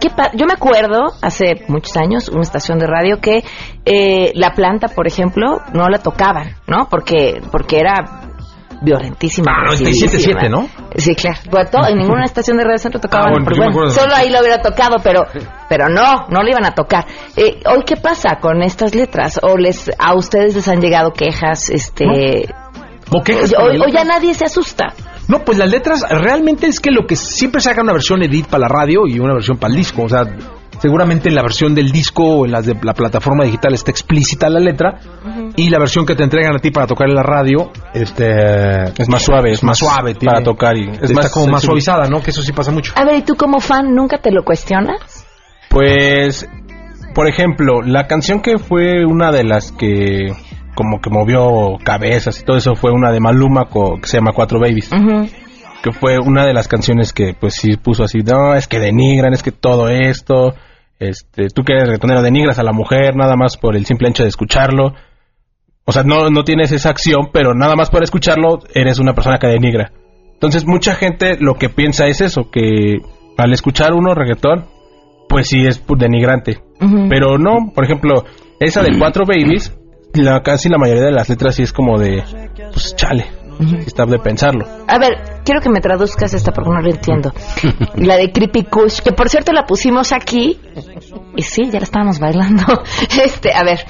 ¿Qué 0.00 0.08
Yo 0.36 0.44
me 0.46 0.52
acuerdo, 0.52 1.12
hace 1.22 1.64
muchos 1.68 1.96
años, 1.96 2.28
una 2.28 2.42
estación 2.42 2.80
de 2.80 2.86
radio 2.88 3.20
que 3.20 3.44
eh, 3.84 4.32
la 4.34 4.50
planta, 4.54 4.88
por 4.88 5.06
ejemplo, 5.06 5.60
no 5.72 5.88
la 5.88 5.98
tocaban, 5.98 6.56
¿no? 6.66 6.88
Porque, 6.90 7.40
porque 7.52 7.78
era 7.78 8.33
violentísima. 8.84 9.50
Ah, 9.50 9.70
agresivísima. 9.72 10.40
97.7, 10.42 10.50
¿no? 10.50 10.68
Sí, 10.96 11.14
claro. 11.14 11.38
Bueno, 11.50 11.70
todo- 11.70 11.88
en 11.88 11.98
ninguna 11.98 12.24
estación 12.24 12.56
de 12.58 12.64
radio 12.64 12.78
centro 12.78 13.00
tocaban. 13.00 13.28
Ah, 13.28 13.30
bueno, 13.32 13.46
pero 13.72 13.86
de- 13.86 13.90
solo 13.90 14.14
ahí 14.14 14.30
lo 14.30 14.40
hubiera 14.40 14.60
tocado, 14.62 14.96
pero, 15.02 15.22
pero 15.68 15.88
no, 15.88 16.26
no 16.28 16.42
le 16.42 16.50
iban 16.50 16.64
a 16.66 16.72
tocar. 16.74 17.06
Eh, 17.36 17.60
Hoy, 17.66 17.82
¿qué 17.86 17.96
pasa 17.96 18.38
con 18.40 18.62
estas 18.62 18.94
letras? 18.94 19.40
¿O 19.42 19.56
les 19.56 19.90
a 19.98 20.14
ustedes 20.14 20.54
les 20.54 20.68
han 20.68 20.80
llegado 20.80 21.12
quejas? 21.12 21.70
este 21.70 22.04
¿O 23.10 23.22
quejas 23.22 23.54
o- 23.58 23.88
ya 23.92 24.04
nadie 24.04 24.34
se 24.34 24.44
asusta. 24.44 24.86
No, 25.28 25.38
pues 25.44 25.56
las 25.56 25.70
letras 25.70 26.04
realmente 26.08 26.66
es 26.66 26.80
que 26.80 26.90
lo 26.90 27.06
que 27.06 27.16
siempre 27.16 27.60
saca 27.60 27.80
una 27.82 27.92
versión 27.92 28.22
edit 28.22 28.46
para 28.46 28.62
la 28.62 28.68
radio 28.68 29.06
y 29.06 29.18
una 29.18 29.32
versión 29.34 29.56
para 29.58 29.70
el 29.72 29.78
disco. 29.78 30.02
O 30.02 30.08
sea, 30.08 30.24
seguramente 30.84 31.30
en 31.30 31.34
la 31.34 31.40
versión 31.40 31.74
del 31.74 31.90
disco 31.90 32.22
o 32.24 32.44
en 32.44 32.52
las 32.52 32.66
de 32.66 32.74
la 32.82 32.92
plataforma 32.92 33.44
digital 33.44 33.72
está 33.72 33.90
explícita 33.90 34.50
la 34.50 34.60
letra 34.60 35.00
y 35.56 35.70
la 35.70 35.78
versión 35.78 36.04
que 36.04 36.14
te 36.14 36.24
entregan 36.24 36.54
a 36.54 36.58
ti 36.58 36.70
para 36.70 36.86
tocar 36.86 37.08
en 37.08 37.14
la 37.14 37.22
radio 37.22 37.72
este 37.94 38.84
Es 39.00 39.08
más 39.08 39.22
suave, 39.22 39.52
es 39.52 39.62
más 39.64 39.78
suave 39.78 40.14
para 40.22 40.42
tocar 40.42 40.76
y 40.76 40.90
es 40.90 41.02
está 41.04 41.14
más 41.14 41.32
como 41.32 41.46
más 41.46 41.62
suavizada, 41.62 42.06
¿no? 42.10 42.20
Que 42.22 42.30
eso 42.32 42.42
sí 42.42 42.52
pasa 42.52 42.70
mucho. 42.70 42.92
A 42.96 43.04
ver, 43.06 43.16
¿y 43.16 43.22
tú 43.22 43.34
como 43.34 43.60
fan 43.60 43.94
nunca 43.94 44.18
te 44.18 44.30
lo 44.30 44.44
cuestionas? 44.44 45.26
Pues, 45.70 46.46
por 47.14 47.28
ejemplo, 47.28 47.80
la 47.82 48.06
canción 48.06 48.40
que 48.42 48.58
fue 48.58 49.06
una 49.06 49.32
de 49.32 49.44
las 49.44 49.72
que 49.72 50.32
como 50.74 51.00
que 51.00 51.08
movió 51.08 51.78
cabezas 51.82 52.40
y 52.40 52.44
todo 52.44 52.58
eso 52.58 52.74
fue 52.74 52.90
una 52.92 53.10
de 53.10 53.20
Maluma 53.20 53.66
co- 53.70 53.96
que 54.02 54.06
se 54.08 54.18
llama 54.18 54.32
Cuatro 54.34 54.60
Babies. 54.60 54.90
Que 55.82 55.92
fue 55.92 56.18
una 56.18 56.44
de 56.46 56.52
las 56.54 56.66
canciones 56.68 57.12
que 57.12 57.34
pues 57.38 57.54
sí 57.54 57.76
puso 57.76 58.04
así, 58.04 58.18
no, 58.18 58.54
es 58.54 58.66
que 58.66 58.78
denigran, 58.80 59.34
es 59.34 59.42
que 59.42 59.52
todo 59.52 59.88
esto, 59.88 60.54
este, 60.98 61.48
tú 61.48 61.62
que 61.62 61.72
eres 61.74 61.86
reggaetonero 61.86 62.22
denigras 62.22 62.58
a 62.58 62.62
la 62.62 62.72
mujer 62.72 63.16
nada 63.16 63.36
más 63.36 63.56
por 63.56 63.76
el 63.76 63.84
simple 63.86 64.08
hecho 64.08 64.22
de 64.22 64.28
escucharlo. 64.28 64.94
O 65.84 65.92
sea, 65.92 66.02
no, 66.02 66.30
no 66.30 66.44
tienes 66.44 66.72
esa 66.72 66.90
acción, 66.90 67.28
pero 67.32 67.54
nada 67.54 67.74
más 67.76 67.90
por 67.90 68.02
escucharlo 68.02 68.60
eres 68.74 68.98
una 68.98 69.12
persona 69.14 69.38
que 69.38 69.48
denigra. 69.48 69.92
Entonces 70.32 70.66
mucha 70.66 70.94
gente 70.94 71.36
lo 71.38 71.54
que 71.54 71.68
piensa 71.68 72.06
es 72.06 72.20
eso, 72.20 72.50
que 72.50 72.98
al 73.36 73.52
escuchar 73.52 73.92
uno 73.92 74.14
reggaetón, 74.14 74.66
pues 75.28 75.48
sí 75.48 75.66
es 75.66 75.84
pu- 75.86 75.98
denigrante. 75.98 76.62
Pero 77.08 77.38
no, 77.38 77.72
por 77.74 77.84
ejemplo, 77.84 78.24
esa 78.60 78.82
de 78.82 78.96
Cuatro 78.98 79.24
Babies, 79.26 79.76
la, 80.14 80.42
casi 80.42 80.68
la 80.68 80.78
mayoría 80.78 81.04
de 81.04 81.12
las 81.12 81.28
letras 81.28 81.54
sí 81.56 81.62
es 81.62 81.72
como 81.72 81.98
de, 81.98 82.22
pues 82.72 82.94
chale, 82.96 83.26
está 83.86 84.04
de 84.06 84.18
pensarlo. 84.18 84.66
A 84.88 84.98
ver, 84.98 85.40
quiero 85.44 85.60
que 85.60 85.68
me 85.70 85.80
traduzcas 85.80 86.34
esta 86.34 86.52
porque 86.52 86.70
no 86.70 86.80
lo 86.80 86.90
entiendo. 86.90 87.32
La 87.96 88.16
de 88.16 88.32
Creepy 88.32 88.64
Kush, 88.64 89.00
que 89.00 89.12
por 89.12 89.28
cierto 89.28 89.52
la 89.52 89.64
pusimos 89.66 90.12
aquí. 90.12 90.60
Y 91.36 91.42
sí, 91.42 91.70
ya 91.70 91.78
la 91.78 91.84
estábamos 91.84 92.18
bailando. 92.18 92.64
Este, 93.24 93.52
a 93.52 93.62
ver. 93.64 93.80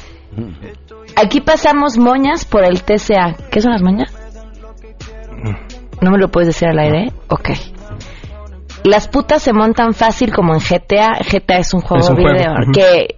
Aquí 1.17 1.41
pasamos 1.41 1.97
moñas 1.99 2.45
por 2.45 2.65
el 2.65 2.83
TCA. 2.83 3.37
¿Qué 3.51 3.61
son 3.61 3.73
las 3.73 3.83
moñas? 3.83 4.13
¿No 6.01 6.11
me 6.11 6.19
lo 6.19 6.29
puedes 6.29 6.49
decir 6.49 6.69
al 6.69 6.79
aire? 6.79 7.13
Ok. 7.29 7.51
Las 8.85 9.09
putas 9.09 9.43
se 9.43 9.53
montan 9.53 9.95
fácil 9.95 10.33
como 10.35 10.55
en 10.55 10.61
GTA. 10.61 11.19
GTA 11.21 11.59
es 11.59 11.73
un 11.73 11.81
juego 11.81 12.05
Es 12.05 12.11
un 12.11 12.17
de 12.17 12.23
juego, 12.23 12.39
video 12.39 12.53
ujú. 12.53 12.73
que 12.73 13.17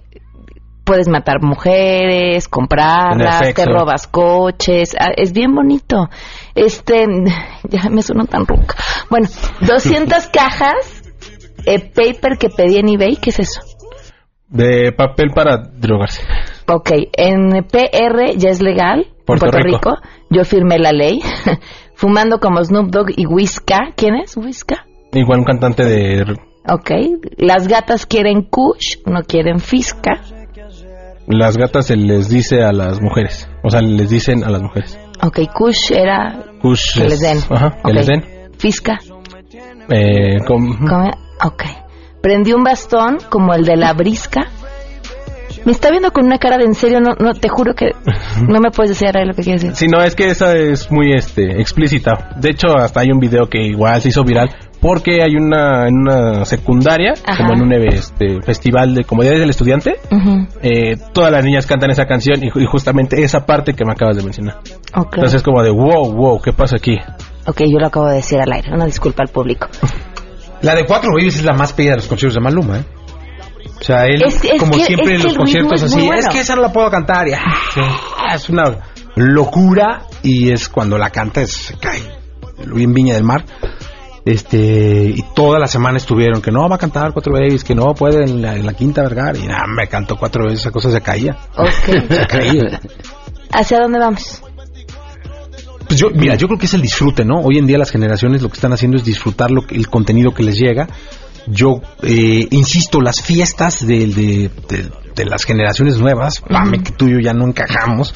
puedes 0.87 1.09
matar 1.09 1.42
mujeres, 1.42 2.49
comprarlas, 2.49 3.53
te 3.53 3.64
robas 3.66 4.07
coches, 4.07 4.96
ah, 4.99 5.11
es 5.14 5.33
bien 5.33 5.55
bonito. 5.55 6.09
Este, 6.55 7.07
ya 7.68 7.90
me 7.90 8.01
sueno 8.01 8.25
tan 8.25 8.46
ruca. 8.46 8.77
Bueno, 9.11 9.29
200 9.61 10.29
cajas 10.29 11.03
eh, 11.66 11.81
paper 11.81 12.38
que 12.38 12.49
pedí 12.49 12.79
en 12.79 12.88
eBay, 12.88 13.16
¿qué 13.16 13.31
es 13.31 13.40
eso? 13.40 13.61
De 14.49 14.92
papel 14.92 15.33
para 15.35 15.59
drogarse. 15.59 16.22
Ok, 16.68 16.90
en 17.12 17.64
PR 17.64 18.37
ya 18.37 18.51
es 18.51 18.62
legal, 18.62 19.01
en 19.01 19.25
Puerto 19.27 19.46
Puerto 19.46 19.59
Rico. 19.59 19.90
Rico. 19.90 20.09
Yo 20.31 20.44
firmé 20.44 20.79
la 20.79 20.92
ley, 20.92 21.20
fumando 21.94 22.38
como 22.38 22.62
Snoop 22.62 22.90
Dogg 22.90 23.11
y 23.16 23.27
Whisca. 23.27 23.92
¿Quién 23.96 24.14
es 24.14 24.37
Whisca? 24.37 24.87
Igual 25.12 25.40
un 25.40 25.44
cantante 25.44 25.85
de... 25.85 26.37
Ok, 26.68 26.90
las 27.38 27.68
gatas 27.68 28.07
quieren 28.07 28.42
Kush, 28.42 28.99
no 29.07 29.22
quieren 29.22 29.61
Fisca. 29.61 30.20
Las 31.28 31.56
gatas 31.56 31.86
se 31.86 31.96
les 31.96 32.28
dice 32.28 32.62
a 32.62 32.72
las 32.72 33.00
mujeres. 33.00 33.48
O 33.62 33.70
sea, 33.70 33.80
les 33.80 34.08
dicen 34.10 34.44
a 34.44 34.50
las 34.50 34.62
mujeres. 34.62 34.98
Ok, 35.22 35.40
Kush 35.52 35.92
era 35.92 36.44
Kush 36.62 36.94
que 36.94 37.06
es- 37.06 37.10
les 37.10 37.20
den. 37.20 37.38
Ajá, 37.50 37.76
que 37.84 37.92
les 37.92 38.06
den. 38.06 38.24
Fisca. 38.58 38.98
Eh, 39.88 40.38
com- 40.46 40.78
Come- 40.86 41.12
Ok. 41.44 41.64
Prendí 42.22 42.52
un 42.52 42.64
bastón 42.64 43.18
como 43.28 43.54
el 43.54 43.64
de 43.64 43.76
la 43.76 43.92
brisca. 43.92 44.46
Me 45.64 45.72
está 45.72 45.90
viendo 45.90 46.12
con 46.12 46.26
una 46.26 46.38
cara 46.38 46.58
de 46.58 46.64
en 46.64 46.74
serio, 46.74 47.00
no, 47.00 47.14
no 47.18 47.34
te 47.34 47.48
juro 47.48 47.74
que 47.74 47.90
no 48.48 48.60
me 48.60 48.70
puedes 48.70 48.90
decir 48.98 49.10
lo 49.26 49.34
que 49.34 49.42
quieres 49.42 49.62
decir. 49.62 49.76
Sí, 49.76 49.86
no, 49.88 50.00
es 50.02 50.14
que 50.14 50.28
esa 50.30 50.54
es 50.56 50.90
muy 50.92 51.12
este 51.12 51.60
explícita. 51.60 52.30
De 52.36 52.50
hecho, 52.50 52.68
hasta 52.76 53.01
hay 53.01 53.11
un 53.11 53.18
video 53.18 53.48
que 53.48 53.59
igual 53.62 54.01
se 54.01 54.09
hizo 54.11 54.22
viral 54.24 54.48
porque 54.87 55.22
hay 55.22 55.34
una 55.37 55.89
en 55.89 55.95
una 55.99 56.45
secundaria, 56.45 57.14
Ajá. 57.26 57.39
como 57.39 57.55
en 57.55 57.62
un 57.62 57.72
este 57.72 58.41
festival 58.43 58.95
de 58.95 59.05
comodidades 59.05 59.41
del 59.41 59.51
estudiante, 59.51 59.97
eh, 60.62 60.97
todas 61.12 61.32
las 61.32 61.45
niñas 61.45 61.66
cantan 61.66 61.91
esa 61.91 62.07
canción 62.07 62.43
y, 62.45 62.51
ju- 62.51 62.62
y 62.62 62.66
justamente 62.66 63.22
esa 63.22 63.45
parte 63.45 63.74
que 63.74 63.84
me 63.84 63.93
acabas 63.93 64.16
de 64.16 64.22
mencionar. 64.22 64.59
Ok. 64.95 65.14
Entonces 65.16 65.34
es 65.34 65.43
como 65.43 65.62
de 65.62 65.70
wow, 65.70 66.12
wow, 66.12 66.41
¿qué 66.41 66.53
pasa 66.53 66.76
aquí? 66.76 66.97
Ok, 67.47 67.62
yo 67.68 67.78
lo 67.80 67.87
acabo 67.89 68.07
de 68.09 68.16
decir 68.16 68.39
al 68.41 68.53
aire, 68.53 68.70
una 68.72 68.87
disculpa 68.87 69.22
al 69.22 69.28
público. 69.28 69.66
La 70.62 70.74
de 70.74 70.84
Cuatro 70.87 71.11
Babies 71.12 71.37
es 71.37 71.45
la 71.45 71.53
más 71.53 71.72
pedida 71.72 71.91
de 71.91 71.97
los 71.97 72.07
conciertos 72.07 72.34
de 72.37 72.41
Maluma, 72.41 72.78
¿eh? 72.78 72.84
O 73.78 73.84
sea, 73.84 74.07
él, 74.07 74.22
Es- 74.24 74.43
es 74.43 74.59
como 74.61 74.72
que- 74.72 74.84
siempre 74.84 75.16
en 75.16 75.22
los 75.22 75.37
conciertos 75.37 75.82
es 75.82 75.93
así, 75.93 76.07
bueno. 76.07 76.20
es 76.20 76.28
que 76.28 76.39
esa 76.41 76.57
no 76.57 76.62
la 76.62 76.72
puedo 76.72 76.91
cantar. 76.91 77.28
Y, 77.28 77.32
ah, 77.34 78.34
Es 78.34 78.49
una 78.49 78.64
locura 79.16 80.03
y 80.22 80.51
es 80.53 80.68
cuando 80.68 80.97
la 80.97 81.11
canta, 81.11 81.43
es, 81.43 81.53
se 81.53 81.76
cae. 81.78 82.01
Lo 82.64 82.76
vi 82.76 82.84
en 82.84 82.95
Viña 82.95 83.14
del 83.14 83.24
Mar. 83.24 83.45
Este, 84.27 85.05
y 85.14 85.22
toda 85.37 85.61
la 85.61 85.68
semana 85.68 85.99
estuvieron 85.99 86.43
que 86.43 86.51
no 86.51 86.68
va 86.68 86.74
a 86.74 86.79
cantar 86.79 87.12
Cuatro 87.12 87.33
Babies, 87.35 87.62
que 87.62 87.77
no 87.77 87.95
puede 87.95 88.24
en 88.24 88.43
la, 88.43 88.57
en 88.57 88.66
la 88.66 88.74
Quinta 88.74 89.03
Vergara. 89.03 89.39
Y 89.39 89.47
nada, 89.47 89.66
me 89.68 89.87
cantó 89.87 90.16
cuatro 90.16 90.45
veces, 90.47 90.61
esa 90.61 90.72
cosa 90.72 90.91
se 90.91 91.01
caía. 91.01 91.37
Ok. 91.57 91.68
Se 92.11 92.27
caía. 92.27 92.81
¿Hacia 93.53 93.79
dónde 93.81 94.01
vamos? 94.01 94.43
Pues 95.87 96.01
yo, 96.01 96.11
mira, 96.11 96.35
yo 96.35 96.49
creo 96.49 96.59
que 96.59 96.66
es 96.66 96.74
el 96.74 96.83
disfrute, 96.83 97.24
¿no? 97.24 97.39
Hoy 97.41 97.59
en 97.59 97.66
día 97.68 97.79
las 97.79 97.93
generaciones 97.93 98.43
lo 98.43 98.49
que 98.49 98.55
están 98.57 98.72
haciendo 98.72 98.97
es 98.97 99.05
disfrutar 99.05 99.53
lo 99.53 99.62
que- 99.64 99.77
el 99.77 99.87
contenido 99.87 100.35
que 100.35 100.43
les 100.43 100.59
llega. 100.59 100.89
Yo 101.47 101.81
eh, 102.03 102.49
insisto, 102.51 103.01
las 103.01 103.22
fiestas 103.22 103.87
de, 103.87 104.09
de- 104.09 104.51
de- 104.68 104.91
de 105.14 105.24
las 105.24 105.45
generaciones 105.45 105.99
nuevas, 105.99 106.41
pame 106.41 106.83
que 106.83 106.91
tú 106.91 107.07
y 107.07 107.12
yo 107.12 107.18
ya 107.20 107.33
no 107.33 107.47
encajamos. 107.47 108.12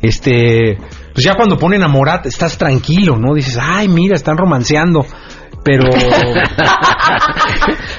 Este, 0.00 0.78
pues 1.12 1.24
ya 1.24 1.34
cuando 1.36 1.58
ponen 1.58 1.82
a 1.82 1.88
Morat 1.88 2.24
estás 2.26 2.56
tranquilo, 2.56 3.18
¿no? 3.18 3.34
Dices, 3.34 3.58
ay, 3.60 3.88
mira, 3.88 4.14
están 4.16 4.38
romanceando. 4.38 5.04
Pero. 5.64 5.84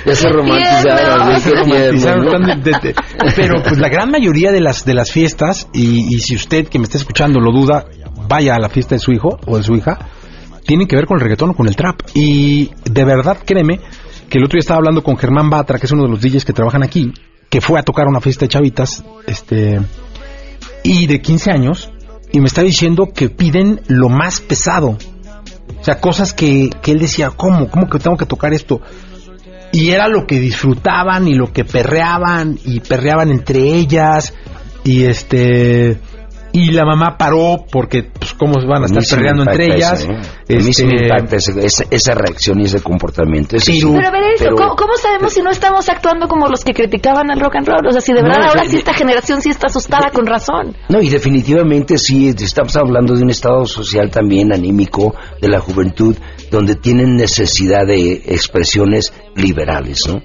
Ya 0.06 0.16
se 0.16 0.28
romantizaron, 0.28 1.30
Ya 1.30 1.40
se 1.40 2.96
pero 3.36 3.64
pues 3.64 3.78
la 3.78 3.88
gran 3.88 4.12
mayoría 4.12 4.52
de 4.52 4.60
las 4.60 4.84
de 4.84 4.94
las 4.94 5.12
fiestas 5.12 5.70
y, 5.74 6.14
y 6.14 6.20
si 6.20 6.36
usted 6.36 6.68
que 6.68 6.78
me 6.78 6.84
está 6.84 6.98
escuchando 6.98 7.40
lo 7.40 7.52
duda 7.54 7.86
vaya 8.28 8.56
a 8.56 8.60
la 8.60 8.70
fiesta 8.70 8.96
de 8.96 9.00
su 9.00 9.12
hijo 9.12 9.40
o 9.46 9.58
de 9.58 9.64
su 9.64 9.76
hija 9.76 9.98
tienen 10.66 10.88
que 10.88 10.96
ver 10.96 11.06
con 11.06 11.18
el 11.18 11.22
reggaetón 11.22 11.52
o 11.52 11.54
con 11.54 11.68
el 11.68 11.76
trap. 11.76 12.02
Y 12.14 12.72
de 12.90 13.04
verdad 13.06 13.38
créeme 13.46 13.80
que 14.30 14.38
el 14.38 14.46
otro 14.46 14.58
día 14.58 14.62
estaba 14.62 14.80
hablando 14.80 15.04
con 15.04 15.18
Germán 15.18 15.50
Batra 15.50 15.80
que 15.80 15.86
es 15.86 15.92
uno 15.92 16.04
de 16.04 16.10
los 16.10 16.22
DJs 16.22 16.46
que 16.46 16.54
trabajan 16.54 16.84
aquí 16.84 17.14
que 17.50 17.62
fue 17.62 17.80
a 17.80 17.84
tocar 17.84 18.08
una 18.08 18.20
fiesta 18.20 18.46
de 18.46 18.50
chavitas 18.50 19.04
este 19.28 19.80
y 20.84 21.08
de 21.08 21.22
15 21.22 21.52
años 21.52 21.92
y 22.32 22.40
me 22.40 22.48
está 22.48 22.64
diciendo 22.64 23.10
que 23.14 23.30
piden 23.30 23.82
lo 23.88 24.10
más 24.10 24.42
pesado 24.42 24.98
o 25.84 25.86
sea, 25.86 26.00
cosas 26.00 26.32
que, 26.32 26.70
que 26.82 26.92
él 26.92 27.00
decía, 27.00 27.32
¿cómo? 27.32 27.68
¿Cómo 27.68 27.90
que 27.90 28.00
tengo 28.00 28.16
que 28.16 28.26
tocar 28.26 28.54
esto? 28.54 28.80
Y 29.74 29.90
era 29.90 30.08
lo 30.08 30.26
que 30.26 30.40
disfrutaban 30.40 31.28
y 31.28 31.34
lo 31.34 31.52
que 31.52 31.66
perreaban 31.66 32.58
y 32.64 32.80
perreaban 32.80 33.30
entre 33.30 33.60
ellas 33.60 34.34
y 34.86 35.04
este 35.04 36.00
y 36.56 36.72
la 36.72 36.86
mamá 36.86 37.18
paró 37.18 37.66
porque 37.72 38.04
pues 38.04 38.34
cómo 38.36 38.54
van 38.68 38.84
a 38.84 38.86
estar 38.86 39.04
perreando 39.18 39.42
entre 39.44 39.76
ellas. 39.76 40.06
¿eh? 40.08 40.56
A 40.56 40.64
mí 40.64 40.72
sí 40.72 40.86
me 40.86 40.94
Este, 40.94 41.06
impacta 41.08 41.36
ese- 41.38 41.66
esa, 41.66 41.84
esa 41.90 42.14
reacción 42.14 42.62
y 42.62 42.66
ese 42.66 42.80
comportamiento. 42.80 43.58
Sí. 43.60 43.80
Pero 43.82 44.08
a 44.08 44.12
ver, 44.12 44.24
eso, 44.36 44.44
Pero- 44.46 44.56
¿cómo, 44.56 44.76
cómo 44.76 44.94
sabemos 44.96 45.34
si 45.34 45.42
no 45.42 45.50
estamos 45.50 45.90
actuando 45.90 46.28
como 46.28 46.48
los 46.48 46.64
que 46.64 46.74
criticaban 46.74 47.32
al 47.32 47.40
rock 47.40 47.56
and 47.56 47.68
roll? 47.68 47.88
O 47.88 47.92
sea, 47.92 48.02
si 48.02 48.14
de 48.14 48.22
No, 48.22 48.30
verdad 48.30 48.48
ahora 48.50 48.64
yo- 48.64 48.70
sí 48.70 48.78
esta 48.78 48.94
generación 48.94 49.42
sí 49.42 49.50
está 49.50 49.66
asustada 49.68 50.12
con 50.12 50.26
razón. 50.28 50.76
No, 50.90 51.02
y 51.02 51.10
definitivamente 51.10 51.98
sí, 51.98 52.30
estamos 52.30 52.76
hablando 52.76 53.16
de 53.16 53.24
un 53.24 53.32
estado 53.32 53.66
social 53.66 54.12
también 54.12 54.54
anímico 54.54 55.16
de 55.42 55.48
la 55.50 55.60
juventud, 55.60 56.16
donde 56.52 56.76
tienen 56.76 57.16
necesidad 57.16 57.88
de 57.88 58.22
expresiones 58.28 59.12
liberales, 59.36 60.02
¿no? 60.08 60.22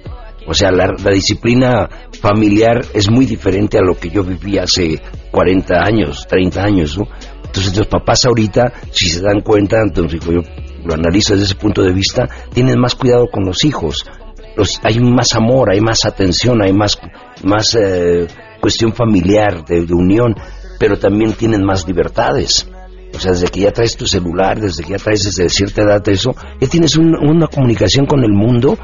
O 0.49 0.55
sea, 0.55 0.71
la, 0.73 0.95
la 1.05 1.11
disciplina 1.13 1.89
familiar 2.23 2.81
es 2.95 3.11
muy 3.11 3.27
diferente 3.27 3.77
a 3.79 3.83
lo 3.83 3.95
que 3.95 4.09
yo 4.11 4.25
viví 4.25 4.57
hace 4.59 5.01
40 5.31 5.75
años, 5.85 6.27
30 6.29 6.63
años, 6.65 6.97
¿no? 6.99 7.05
Entonces 7.45 7.77
los 7.77 7.87
papás 7.87 8.25
ahorita, 8.25 8.73
si 8.91 9.09
se 9.11 9.21
dan 9.23 9.41
cuenta, 9.43 9.77
entonces 9.83 10.21
yo 10.25 10.41
lo 10.85 10.95
analizo 10.95 11.35
desde 11.35 11.47
ese 11.47 11.55
punto 11.55 11.83
de 11.83 11.93
vista, 11.93 12.27
tienen 12.53 12.81
más 12.81 12.95
cuidado 12.95 13.27
con 13.31 13.45
los 13.45 13.65
hijos. 13.65 14.05
Los, 14.57 14.81
hay 14.83 14.99
más 15.01 15.35
amor, 15.35 15.71
hay 15.71 15.81
más 15.81 16.05
atención, 16.05 16.63
hay 16.63 16.73
más, 16.73 16.99
más 17.45 17.75
eh, 17.79 18.27
cuestión 18.61 18.93
familiar, 18.93 19.65
de, 19.65 19.85
de 19.85 19.95
unión, 19.95 20.35
pero 20.81 20.99
también 20.99 21.33
tienen 21.35 21.63
más 21.65 21.87
libertades. 21.87 22.69
O 23.15 23.19
sea, 23.21 23.33
desde 23.33 23.49
que 23.49 23.61
ya 23.61 23.73
traes 23.73 23.97
tu 23.97 24.07
celular, 24.07 24.61
desde 24.61 24.83
que 24.85 24.91
ya 24.93 24.99
traes 24.99 25.23
desde 25.25 25.49
cierta 25.49 25.83
edad 25.83 26.07
eso, 26.09 26.35
ya 26.61 26.69
tienes 26.69 26.97
un- 26.97 27.17
una 27.17 27.47
comunicación 27.47 28.05
con 28.07 28.23
el 28.25 28.33
mundo 28.33 28.79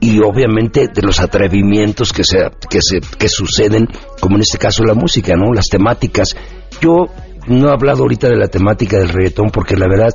y 0.00 0.20
obviamente 0.20 0.88
de 0.88 1.02
los 1.02 1.20
atrevimientos 1.20 2.12
que 2.12 2.24
se, 2.24 2.38
que 2.68 2.80
se 2.80 3.00
que 3.00 3.28
suceden, 3.28 3.88
como 4.20 4.36
en 4.36 4.42
este 4.42 4.58
caso 4.58 4.84
la 4.84 4.94
música, 4.94 5.34
¿no? 5.36 5.52
Las 5.52 5.66
temáticas. 5.66 6.36
Yo 6.80 7.06
no 7.46 7.68
he 7.68 7.72
hablado 7.72 8.02
ahorita 8.02 8.28
de 8.28 8.36
la 8.36 8.48
temática 8.48 8.98
del 8.98 9.10
reggaetón 9.10 9.50
porque 9.50 9.76
la 9.76 9.88
verdad 9.88 10.14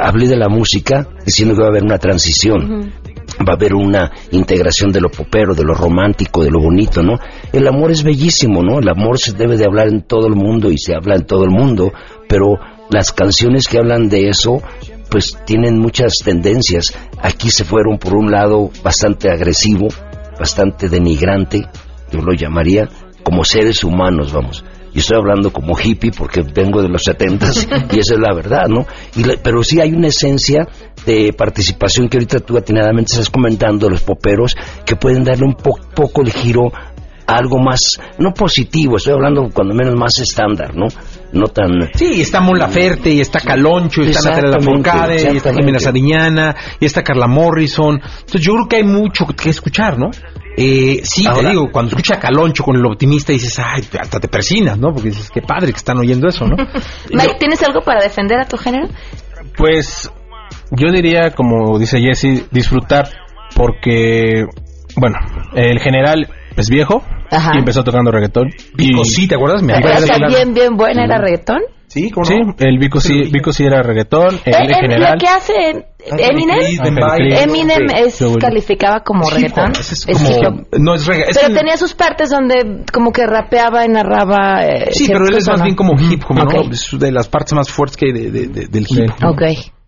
hablé 0.00 0.28
de 0.28 0.36
la 0.36 0.48
música 0.48 1.08
diciendo 1.24 1.54
que 1.54 1.60
va 1.60 1.66
a 1.66 1.70
haber 1.70 1.82
una 1.82 1.98
transición 1.98 2.92
va 3.40 3.54
a 3.54 3.56
haber 3.56 3.74
una 3.74 4.10
integración 4.30 4.90
de 4.90 5.00
lo 5.00 5.10
popero, 5.10 5.54
de 5.54 5.64
lo 5.64 5.74
romántico, 5.74 6.42
de 6.42 6.50
lo 6.50 6.60
bonito, 6.60 7.02
¿no? 7.02 7.18
El 7.52 7.66
amor 7.66 7.90
es 7.90 8.02
bellísimo, 8.02 8.62
¿no? 8.62 8.78
El 8.78 8.88
amor 8.88 9.18
se 9.18 9.32
debe 9.32 9.56
de 9.56 9.64
hablar 9.64 9.88
en 9.88 10.02
todo 10.02 10.26
el 10.26 10.34
mundo 10.34 10.70
y 10.70 10.78
se 10.78 10.94
habla 10.94 11.16
en 11.16 11.26
todo 11.26 11.44
el 11.44 11.50
mundo, 11.50 11.92
pero 12.28 12.58
las 12.90 13.12
canciones 13.12 13.68
que 13.68 13.78
hablan 13.78 14.08
de 14.08 14.28
eso, 14.28 14.62
pues 15.12 15.36
tienen 15.44 15.78
muchas 15.78 16.14
tendencias. 16.24 16.92
Aquí 17.20 17.50
se 17.50 17.64
fueron 17.64 17.98
por 17.98 18.14
un 18.14 18.30
lado 18.32 18.70
bastante 18.82 19.30
agresivo, 19.30 19.88
bastante 20.40 20.88
denigrante, 20.88 21.68
yo 22.10 22.20
lo 22.22 22.32
llamaría, 22.32 22.88
como 23.22 23.44
seres 23.44 23.84
humanos, 23.84 24.32
vamos. 24.32 24.64
Y 24.94 24.98
estoy 24.98 25.18
hablando 25.18 25.52
como 25.52 25.78
hippie 25.78 26.10
porque 26.10 26.42
vengo 26.42 26.82
de 26.82 26.88
los 26.88 27.04
setentas 27.04 27.66
y 27.92 27.98
esa 27.98 28.14
es 28.14 28.20
la 28.20 28.34
verdad, 28.34 28.66
¿no? 28.68 28.86
Y 29.16 29.24
pero 29.42 29.62
sí 29.62 29.80
hay 29.80 29.92
una 29.92 30.08
esencia 30.08 30.66
de 31.06 31.32
participación 31.32 32.08
que 32.08 32.16
ahorita 32.18 32.40
tú 32.40 32.56
atinadamente 32.56 33.12
estás 33.12 33.30
comentando, 33.30 33.88
los 33.88 34.02
poperos, 34.02 34.56
que 34.84 34.96
pueden 34.96 35.24
darle 35.24 35.44
un 35.46 35.54
po- 35.54 35.78
poco 35.94 36.22
de 36.22 36.30
giro 36.30 36.72
a 37.26 37.36
algo 37.36 37.58
más, 37.58 37.98
no 38.18 38.34
positivo, 38.34 38.96
estoy 38.96 39.12
hablando 39.14 39.48
cuando 39.54 39.74
menos 39.74 39.94
más 39.94 40.18
estándar, 40.18 40.74
¿no? 40.76 40.88
No 41.32 41.46
tan... 41.46 41.90
Sí, 41.94 42.20
está 42.20 42.40
Mon 42.40 42.58
Laferte, 42.58 43.10
y 43.10 43.20
está 43.20 43.40
Caloncho, 43.40 44.02
y 44.02 44.10
está 44.10 44.28
Natalia 44.30 44.58
Lafourcade, 44.58 45.32
y 45.32 45.36
está. 45.38 45.52
Jimena 45.54 45.78
Sariñana, 45.78 46.54
y 46.78 46.84
está 46.84 47.02
Carla 47.02 47.26
Morrison. 47.26 47.94
Entonces 48.02 48.40
yo 48.40 48.52
creo 48.52 48.68
que 48.68 48.76
hay 48.76 48.84
mucho 48.84 49.26
que 49.26 49.50
escuchar, 49.50 49.98
¿no? 49.98 50.10
Eh, 50.56 51.00
sí, 51.04 51.26
Ahora- 51.26 51.42
te 51.42 51.48
digo, 51.50 51.70
cuando 51.72 51.90
escucha 51.90 52.16
a 52.16 52.20
Caloncho 52.20 52.62
con 52.62 52.76
el 52.76 52.84
optimista 52.84 53.32
dices, 53.32 53.58
ay, 53.58 53.82
hasta 53.98 54.20
te 54.20 54.28
persinas, 54.28 54.78
¿no? 54.78 54.92
Porque 54.92 55.08
dices, 55.08 55.30
qué 55.32 55.40
padre 55.40 55.72
que 55.72 55.78
están 55.78 55.98
oyendo 55.98 56.28
eso, 56.28 56.46
¿no? 56.46 56.56
Mike, 57.10 57.36
¿tienes 57.38 57.62
algo 57.62 57.80
para 57.80 58.02
defender 58.02 58.38
a 58.38 58.44
tu 58.44 58.58
género? 58.58 58.88
Pues 59.56 60.10
yo 60.70 60.92
diría, 60.92 61.30
como 61.30 61.78
dice 61.78 61.98
Jesse, 62.00 62.46
disfrutar 62.50 63.08
porque, 63.56 64.44
bueno, 64.96 65.16
el 65.54 65.78
general 65.80 66.28
es 66.56 66.68
viejo 66.68 67.02
Ajá. 67.30 67.52
y 67.54 67.58
empezó 67.58 67.82
tocando 67.84 68.10
reggaetón. 68.10 68.50
Vico, 68.74 69.04
sí, 69.04 69.26
¿te 69.28 69.34
acuerdas? 69.34 69.62
Me 69.62 69.72
¿Era 69.74 69.96
acuerdo 69.96 70.12
de 70.14 70.18
la- 70.20 70.26
bien, 70.28 70.54
bien 70.54 70.76
buena 70.76 71.04
era 71.04 71.18
reggaetón? 71.18 71.60
Sí, 71.86 72.10
¿cómo 72.10 72.24
Sí, 72.24 72.34
el 72.60 72.78
Vico 72.78 73.00
sí, 73.00 73.24
Vico 73.30 73.52
sí 73.52 73.64
era 73.64 73.82
reggaetón, 73.82 74.28
el, 74.46 74.54
Eh, 74.54 74.66
eh, 74.70 74.74
general. 74.80 75.12
Lo 75.12 75.18
que 75.18 75.26
hace 75.28 75.86
Eminem, 76.18 76.58
Eminem 77.38 77.86
es 77.94 78.14
Sí. 78.14 78.34
calificaba 78.40 79.00
como 79.00 79.24
hop, 79.26 79.32
reggaetón. 79.34 79.72
es 79.72 79.92
Es 79.92 80.16
como- 80.18 80.30
hip 80.30 80.46
hop. 80.46 80.66
no 80.80 80.94
es 80.94 81.06
reggaetón. 81.06 81.34
Pero 81.42 81.54
tenía 81.54 81.76
sus 81.76 81.92
partes 81.94 82.30
donde 82.30 82.84
como 82.92 83.12
que 83.12 83.26
rapeaba 83.26 83.84
y 83.84 83.88
narraba. 83.88 84.64
eh, 84.64 84.88
Sí, 84.92 85.06
pero 85.08 85.26
él 85.26 85.34
es 85.36 85.46
más 85.46 85.56
cosas, 85.60 85.62
bien 85.64 85.74
¿no? 85.74 85.76
como 85.76 86.00
hip 86.00 86.22
hop, 86.28 86.36
¿no? 86.36 86.42
Ok. 86.44 86.72
Es 86.72 86.98
de 86.98 87.12
las 87.12 87.28
partes 87.28 87.52
más 87.54 87.68
fuertes 87.70 87.96
que 87.98 88.06
hay 88.06 88.12
de, 88.12 88.30
de- 88.30 88.46
de- 88.46 88.66
del 88.68 88.86
hip 88.88 89.10
hop. 89.22 89.36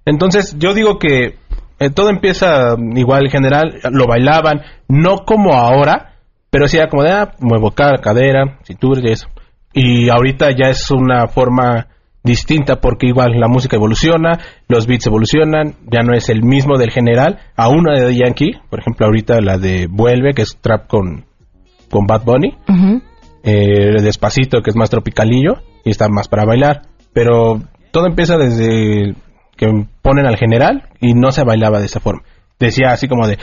Entonces, 0.05 0.57
yo 0.59 0.75
digo 0.75 0.99
que 0.99 1.37
eh, 1.81 1.91
todo 1.91 2.11
empieza 2.11 2.77
mm, 2.77 2.97
igual 2.99 3.29
general, 3.31 3.81
lo 3.91 4.07
bailaban, 4.07 4.61
no 4.89 5.25
como 5.27 5.55
ahora, 5.55 6.14
pero 6.55 6.69
sí 6.69 6.77
era 6.77 6.89
como 6.89 7.03
de, 7.03 7.11
ah, 7.11 7.33
muevo 7.41 7.73
ca- 7.73 7.99
cadera, 8.01 8.61
cintura 8.63 9.01
y 9.03 9.11
eso. 9.11 9.27
Y 9.73 10.09
ahorita 10.09 10.51
ya 10.57 10.69
es 10.71 10.89
una 10.93 11.27
forma 11.27 11.89
distinta 12.23 12.77
porque 12.77 13.09
igual 13.09 13.33
la 13.41 13.49
música 13.49 13.75
evoluciona, 13.75 14.39
los 14.69 14.87
beats 14.87 15.09
evolucionan, 15.09 15.75
ya 15.91 16.03
no 16.05 16.15
es 16.15 16.29
el 16.29 16.45
mismo 16.45 16.79
del 16.79 16.93
general, 16.93 17.41
a 17.57 17.69
una 17.71 17.99
de 17.99 18.15
Yankee, 18.15 18.53
por 18.71 18.79
ejemplo 18.79 19.07
ahorita 19.07 19.41
la 19.41 19.59
de 19.59 19.89
Vuelve, 19.91 20.33
que 20.33 20.43
es 20.43 20.57
trap 20.61 20.87
con, 20.87 21.25
con 21.91 22.07
Bad 22.07 22.23
Bunny, 22.25 22.55
eh, 23.43 24.01
Despacito, 24.01 24.63
que 24.63 24.71
es 24.71 24.77
más 24.77 24.91
tropicalillo 24.91 25.55
y 25.85 25.91
está 25.91 26.09
más 26.09 26.29
para 26.29 26.45
bailar. 26.45 26.83
Pero 27.13 27.61
todo 27.91 28.07
empieza 28.07 28.37
desde 28.39 29.15
que 29.57 29.67
ponen 30.03 30.27
al 30.27 30.37
general 30.37 30.85
y 31.01 31.15
no 31.15 31.33
se 31.33 31.43
bailaba 31.43 31.81
de 31.81 31.87
esa 31.87 31.99
forma. 31.99 32.23
Decía 32.59 32.93
así 32.93 33.09
como 33.09 33.27
de 33.27 33.39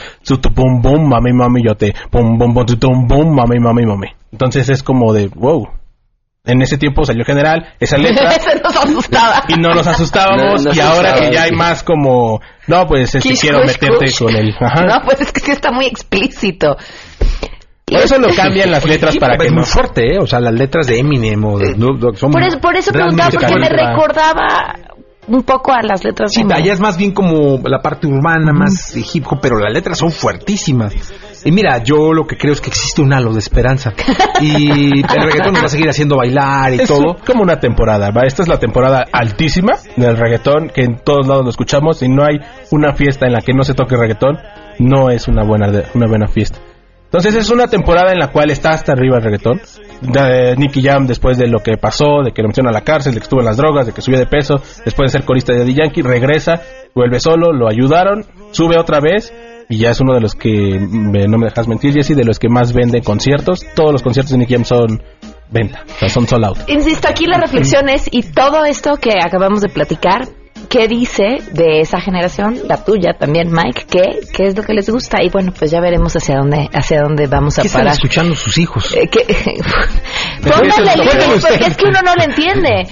pum 0.54 0.80
bum 0.80 1.08
mami 1.08 1.32
mami 1.32 1.62
yo 1.64 1.74
te 1.74 1.94
pum 2.10 2.38
bum 2.38 2.54
bum 2.54 2.64
tu 2.66 2.76
tum 2.76 3.06
bum 3.06 3.34
mami 3.34 3.58
mami 3.58 3.84
mami. 3.86 4.08
Entonces 4.32 4.68
es 4.68 4.82
como 4.82 5.12
de 5.12 5.28
wow. 5.28 5.68
En 6.44 6.60
ese 6.60 6.76
tiempo 6.76 7.04
salió 7.04 7.24
general 7.24 7.74
esa 7.78 7.98
letra 7.98 8.30
Se 8.40 8.58
nos 8.58 8.76
asustaba. 8.76 9.44
y 9.46 9.54
no 9.54 9.74
nos 9.74 9.86
asustábamos 9.86 10.64
No, 10.64 10.70
no 10.70 10.76
y 10.76 10.80
ahora 10.80 11.10
que 11.14 11.26
asustaba, 11.26 11.34
ya 11.34 11.42
hay 11.44 11.52
más 11.52 11.84
como 11.84 12.40
no 12.66 12.86
pues 12.86 13.14
este 13.14 13.34
quiero 13.34 13.60
kush, 13.60 13.66
meterte 13.68 14.06
kush. 14.06 14.18
con 14.18 14.34
el 14.34 14.54
ajá. 14.58 14.84
No, 14.86 15.02
pues 15.04 15.20
es 15.20 15.32
que 15.32 15.40
sí 15.40 15.52
está 15.52 15.70
muy 15.70 15.86
explícito. 15.86 16.76
Por 17.84 18.00
eso 18.00 18.18
lo 18.18 18.34
cambian 18.34 18.70
las 18.70 18.84
letras 18.86 19.16
para 19.18 19.36
que 19.36 19.46
es 19.46 19.52
no 19.52 19.58
muy 19.58 19.66
fuerte, 19.66 20.14
¿eh? 20.14 20.18
O 20.18 20.26
sea, 20.26 20.40
las 20.40 20.54
letras 20.54 20.86
de 20.86 20.98
Eminem 20.98 21.44
o 21.44 21.58
de 21.58 21.74
Snoop 21.74 21.98
Dogg 21.98 22.16
son 22.16 22.30
Por 22.30 22.42
eso, 22.42 22.58
por 22.58 22.74
eso 22.74 22.90
preguntaba, 22.90 23.30
porque 23.30 23.54
me 23.58 23.68
recordaba 23.68 24.74
un 25.28 25.42
poco 25.42 25.72
a 25.72 25.82
las 25.82 26.04
letras 26.04 26.32
Sí, 26.32 26.42
allá 26.52 26.72
es 26.72 26.80
más 26.80 26.96
bien 26.96 27.12
como 27.12 27.58
la 27.64 27.80
parte 27.80 28.06
urbana, 28.06 28.52
más 28.52 28.94
hip 28.96 29.24
hop, 29.28 29.38
pero 29.40 29.58
las 29.58 29.72
letras 29.72 29.98
son 29.98 30.10
fuertísimas. 30.10 30.94
Y 31.44 31.50
mira, 31.50 31.82
yo 31.82 32.12
lo 32.12 32.26
que 32.26 32.36
creo 32.36 32.52
es 32.52 32.60
que 32.60 32.70
existe 32.70 33.02
un 33.02 33.12
halo 33.12 33.32
de 33.32 33.38
esperanza. 33.38 33.92
Y 34.40 35.00
el 35.00 35.24
reggaetón 35.24 35.54
nos 35.54 35.62
va 35.62 35.66
a 35.66 35.68
seguir 35.68 35.88
haciendo 35.88 36.16
bailar 36.16 36.74
y 36.74 36.80
es 36.80 36.88
todo. 36.88 37.16
como 37.26 37.42
una 37.42 37.60
temporada, 37.60 38.10
¿va? 38.10 38.22
Esta 38.26 38.42
es 38.42 38.48
la 38.48 38.58
temporada 38.58 39.04
altísima 39.12 39.74
del 39.96 40.16
reggaetón, 40.16 40.68
que 40.68 40.82
en 40.82 40.96
todos 40.96 41.26
lados 41.26 41.44
lo 41.44 41.50
escuchamos 41.50 42.02
y 42.02 42.08
no 42.08 42.24
hay 42.24 42.38
una 42.70 42.94
fiesta 42.94 43.26
en 43.26 43.32
la 43.32 43.40
que 43.40 43.52
no 43.52 43.62
se 43.62 43.74
toque 43.74 43.96
reggaetón, 43.96 44.38
no 44.78 45.10
es 45.10 45.28
una 45.28 45.44
buena, 45.44 45.68
una 45.94 46.06
buena 46.08 46.26
fiesta. 46.28 46.58
Entonces 47.04 47.34
es 47.34 47.50
una 47.50 47.66
temporada 47.66 48.10
en 48.12 48.18
la 48.18 48.28
cual 48.28 48.50
está 48.50 48.70
hasta 48.70 48.92
arriba 48.92 49.18
el 49.18 49.24
reggaetón, 49.24 49.60
de 50.02 50.56
Nicky 50.56 50.82
Jam 50.82 51.06
después 51.06 51.38
de 51.38 51.46
lo 51.48 51.60
que 51.60 51.76
pasó, 51.76 52.22
de 52.24 52.32
que 52.32 52.42
lo 52.42 52.48
metieron 52.48 52.68
a 52.68 52.72
la 52.72 52.82
cárcel, 52.82 53.14
de 53.14 53.20
que 53.20 53.24
estuvo 53.24 53.40
en 53.40 53.46
las 53.46 53.56
drogas, 53.56 53.86
de 53.86 53.92
que 53.92 54.00
subió 54.02 54.18
de 54.18 54.26
peso, 54.26 54.56
después 54.84 55.10
de 55.12 55.18
ser 55.18 55.24
corista 55.26 55.52
de 55.52 55.60
Daddy 55.60 55.74
Yankee, 55.74 56.02
regresa, 56.02 56.60
vuelve 56.94 57.20
solo, 57.20 57.52
lo 57.52 57.68
ayudaron, 57.68 58.24
sube 58.50 58.78
otra 58.78 59.00
vez 59.00 59.32
y 59.68 59.78
ya 59.78 59.90
es 59.90 60.00
uno 60.00 60.14
de 60.14 60.20
los 60.20 60.34
que, 60.34 60.50
me- 60.90 61.26
no 61.28 61.38
me 61.38 61.46
dejas 61.46 61.66
mentir 61.68 61.94
Jesse, 61.94 62.14
de 62.16 62.24
los 62.24 62.38
que 62.38 62.48
más 62.48 62.72
venden 62.72 63.02
conciertos. 63.02 63.64
Todos 63.74 63.92
los 63.92 64.02
conciertos 64.02 64.32
de 64.32 64.38
Nicky 64.38 64.54
Jam 64.54 64.64
son 64.64 65.02
venta, 65.50 65.82
o 65.86 65.98
sea, 65.98 66.08
son 66.08 66.26
sold 66.26 66.44
out. 66.44 66.58
Insisto, 66.68 67.08
aquí 67.08 67.26
la 67.26 67.38
reflexión 67.38 67.88
es, 67.88 68.08
y 68.10 68.22
todo 68.22 68.64
esto 68.64 68.96
que 69.00 69.12
acabamos 69.22 69.60
de 69.62 69.68
platicar, 69.68 70.28
¿qué 70.68 70.88
dice 70.88 71.38
de 71.52 71.80
esa 71.80 72.00
generación, 72.00 72.58
la 72.68 72.84
tuya 72.84 73.14
también, 73.18 73.50
Mike? 73.52 73.86
¿Qué, 73.90 74.20
qué 74.34 74.44
es 74.48 74.56
lo 74.56 74.62
que 74.62 74.72
les 74.74 74.88
gusta? 74.88 75.22
Y 75.22 75.28
bueno, 75.28 75.52
pues 75.58 75.70
ya 75.70 75.80
veremos 75.80 76.14
hacia 76.16 76.36
dónde, 76.38 76.68
hacia 76.72 77.02
dónde 77.02 77.26
vamos 77.26 77.58
a 77.58 77.62
¿Qué 77.62 77.68
están 77.68 77.82
parar. 77.82 77.94
escuchando 77.94 78.34
sus 78.34 78.56
hijos? 78.58 78.94
Eh, 78.96 79.08
que- 79.10 79.26
Póngale 80.42 80.96
límites, 80.96 81.46
porque 81.46 81.64
es 81.66 81.76
que 81.76 81.84
uno 81.86 82.00
no 82.04 82.14
le 82.16 82.24
entiende. 82.24 82.86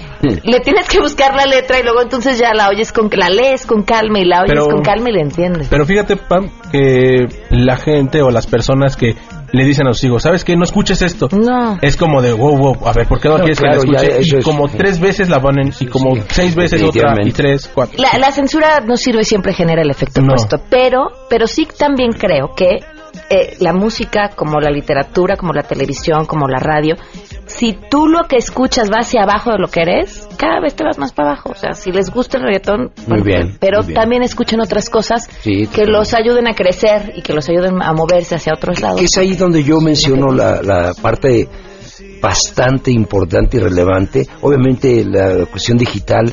Le 0.45 0.61
tienes 0.61 0.89
que 0.89 1.01
buscar 1.01 1.35
la 1.35 1.47
letra 1.47 1.81
y 1.81 1.83
luego 1.83 2.03
entonces 2.03 2.39
ya 2.39 2.53
la 2.55 2.69
oyes 2.69 2.93
con, 2.93 3.09
la 3.17 3.29
lees 3.31 3.67
con 3.67 3.83
calma 3.83 4.21
y 4.21 4.25
la 4.25 4.43
oyes 4.43 4.53
Pero- 4.55 4.67
con 4.69 4.83
calma 4.83 5.11
y 5.11 5.13
le 5.15 5.21
entiendes. 5.23 5.67
Pero 5.69 5.85
fíjate, 5.87 6.17
Pam, 6.17 6.51
que 6.71 7.27
la 7.51 7.77
gente 7.77 8.23
o 8.23 8.31
las 8.31 8.47
personas 8.47 8.97
que 8.97 9.17
le 9.53 9.65
dicen 9.65 9.87
a 9.89 9.93
sus 9.93 10.05
hijos, 10.05 10.23
¿sabes 10.23 10.45
qué? 10.45 10.57
No 10.57 10.65
escuches 10.65 11.03
esto. 11.03 11.29
No. 11.33 11.79
Es 11.83 11.97
como 11.97 12.23
de, 12.23 12.33
wow, 12.33 12.57
wow, 12.57 12.77
a 12.87 12.93
ver, 12.93 13.07
¿por 13.07 13.21
qué 13.21 13.29
no, 13.29 13.35
No, 13.39 13.41
quieres 13.45 13.59
claro, 13.61 13.81
que 13.83 13.89
la 13.91 14.01
escuche? 14.03 14.21
Y 14.37 14.39
es- 14.39 14.45
como 14.45 14.69
tres 14.69 15.01
veces 15.01 15.29
la 15.29 15.41
ponen, 15.41 15.73
y 15.81 15.87
como 15.87 16.11
seis 16.29 16.55
veces 16.55 16.83
otra, 16.83 17.15
y 17.25 17.33
tres, 17.33 17.71
cuatro. 17.75 17.97
La, 18.01 18.19
la 18.19 18.31
censura 18.33 18.81
no 18.81 18.97
sirve 18.97 19.23
y 19.23 19.25
siempre 19.25 19.53
genera 19.53 19.83
el 19.83 19.91
efecto 19.91 20.21
No. 20.21 20.33
opuesto, 20.35 20.59
pero, 20.71 21.09
pero 21.29 21.47
sí 21.47 21.67
también 21.79 22.13
creo 22.13 22.51
que 22.57 22.79
eh, 23.31 23.57
la 23.61 23.73
música, 23.73 24.31
como 24.35 24.59
la 24.61 24.71
literatura, 24.71 25.37
como 25.37 25.53
la 25.53 25.63
televisión, 25.63 26.27
como 26.27 26.49
la 26.49 26.59
radio, 26.59 26.97
si 27.47 27.77
tú 27.89 28.09
lo 28.09 28.27
que 28.29 28.37
escuchas 28.37 28.91
va 28.91 29.01
hacia 29.01 29.23
abajo 29.23 29.53
de 29.53 29.59
lo 29.59 29.69
que 29.69 29.83
eres, 29.83 30.29
cada 30.37 30.61
vez 30.61 30.75
te 30.75 30.83
vas 30.83 30.99
más 30.99 31.13
para 31.13 31.31
abajo. 31.31 31.51
O 31.53 31.55
sea, 31.55 31.75
si 31.75 31.93
les 31.93 32.11
gusta 32.11 32.39
el 32.39 32.45
reggaetón, 32.45 32.93
bueno, 33.07 33.23
bien, 33.25 33.57
pero 33.61 33.79
muy 33.79 33.89
bien. 33.89 34.01
también 34.01 34.23
escuchen 34.25 34.61
otras 34.61 34.91
cosas 34.91 35.29
Sí, 35.43 35.69
que 35.69 35.87
los 35.87 36.13
ayuden 36.13 36.49
a 36.49 36.55
crecer 36.55 37.13
y 37.17 37.23
que 37.23 37.33
los 37.33 37.49
ayuden 37.49 37.81
a 37.81 37.93
moverse 37.93 38.35
hacia 38.35 38.53
otros 38.53 38.81
lados. 38.81 39.01
Es 39.01 39.17
ahí 39.17 39.35
donde 39.35 39.63
yo 39.63 39.81
menciono 39.81 40.33
la, 40.33 40.61
la 40.63 40.93
parte 41.01 41.49
bastante 42.21 42.91
importante 42.91 43.59
y 43.59 43.61
relevante. 43.61 44.27
Obviamente 44.43 45.05
la 45.05 45.47
cuestión 45.47 45.79
digital 45.79 46.33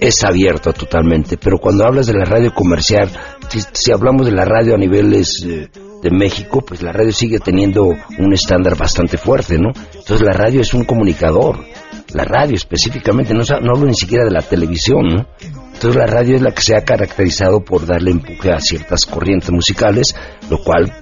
es 0.00 0.24
abierta 0.24 0.72
totalmente, 0.72 1.36
pero 1.36 1.58
cuando 1.58 1.84
hablas 1.84 2.06
de 2.06 2.14
la 2.14 2.24
radio 2.24 2.52
comercial, 2.54 3.10
si, 3.48 3.60
si 3.72 3.92
hablamos 3.92 4.26
de 4.26 4.32
la 4.32 4.44
radio 4.44 4.74
a 4.74 4.78
niveles 4.78 5.44
eh, 5.46 5.68
de 6.02 6.10
México, 6.10 6.60
pues 6.60 6.82
la 6.82 6.92
radio 6.92 7.12
sigue 7.12 7.38
teniendo 7.40 7.86
un 7.86 8.32
estándar 8.32 8.76
bastante 8.76 9.18
fuerte, 9.18 9.58
¿no? 9.58 9.72
Entonces 9.94 10.22
la 10.22 10.32
radio 10.32 10.60
es 10.60 10.72
un 10.74 10.84
comunicador, 10.84 11.64
la 12.12 12.24
radio 12.24 12.54
específicamente, 12.54 13.34
no, 13.34 13.42
no 13.42 13.72
hablo 13.74 13.86
ni 13.86 13.94
siquiera 13.94 14.24
de 14.24 14.30
la 14.30 14.42
televisión, 14.42 15.06
¿no? 15.08 15.26
Entonces 15.72 15.96
la 15.96 16.06
radio 16.06 16.36
es 16.36 16.42
la 16.42 16.52
que 16.52 16.62
se 16.62 16.76
ha 16.76 16.84
caracterizado 16.84 17.60
por 17.60 17.86
darle 17.86 18.10
empuje 18.10 18.50
a 18.50 18.60
ciertas 18.60 19.06
corrientes 19.06 19.50
musicales, 19.50 20.14
lo 20.50 20.58
cual 20.58 20.92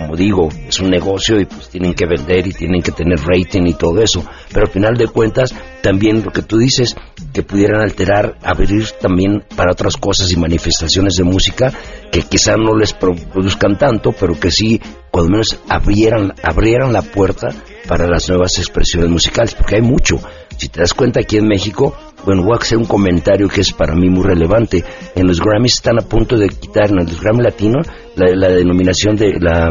como 0.00 0.16
digo, 0.16 0.48
es 0.66 0.80
un 0.80 0.88
negocio 0.88 1.38
y 1.38 1.44
pues 1.44 1.68
tienen 1.68 1.92
que 1.92 2.06
vender 2.06 2.46
y 2.46 2.54
tienen 2.54 2.80
que 2.80 2.90
tener 2.90 3.18
rating 3.20 3.66
y 3.66 3.74
todo 3.74 4.00
eso. 4.00 4.24
Pero 4.50 4.64
al 4.64 4.72
final 4.72 4.96
de 4.96 5.08
cuentas, 5.08 5.54
también 5.82 6.22
lo 6.24 6.32
que 6.32 6.40
tú 6.40 6.56
dices, 6.56 6.96
que 7.34 7.42
pudieran 7.42 7.82
alterar, 7.82 8.38
abrir 8.42 8.88
también 8.98 9.44
para 9.54 9.72
otras 9.72 9.98
cosas 9.98 10.32
y 10.32 10.36
manifestaciones 10.38 11.16
de 11.16 11.24
música 11.24 11.70
que 12.10 12.22
quizá 12.22 12.56
no 12.56 12.74
les 12.74 12.94
pro- 12.94 13.14
produzcan 13.14 13.76
tanto, 13.76 14.12
pero 14.12 14.40
que 14.40 14.50
sí, 14.50 14.80
cuando 15.10 15.32
menos 15.32 15.58
abrieran, 15.68 16.32
abrieran 16.42 16.94
la 16.94 17.02
puerta 17.02 17.48
para 17.86 18.06
las 18.08 18.26
nuevas 18.30 18.56
expresiones 18.58 19.10
musicales, 19.10 19.54
porque 19.54 19.74
hay 19.76 19.82
mucho. 19.82 20.18
Si 20.56 20.68
te 20.70 20.80
das 20.80 20.94
cuenta 20.94 21.20
aquí 21.20 21.36
en 21.36 21.46
México, 21.46 21.94
bueno, 22.24 22.42
voy 22.42 22.54
a 22.54 22.62
hacer 22.62 22.78
un 22.78 22.84
comentario 22.84 23.48
que 23.48 23.60
es 23.60 23.72
para 23.72 23.94
mí 23.94 24.08
muy 24.08 24.24
relevante. 24.24 24.84
En 25.14 25.26
los 25.26 25.40
Grammys 25.40 25.74
están 25.74 25.98
a 25.98 26.02
punto 26.02 26.36
de 26.36 26.48
quitar, 26.48 26.90
en 26.90 26.96
los 26.96 27.20
Grammy 27.20 27.42
Latino, 27.42 27.80
la, 28.16 28.48
denominación 28.48 29.16
de 29.16 29.38
la, 29.40 29.70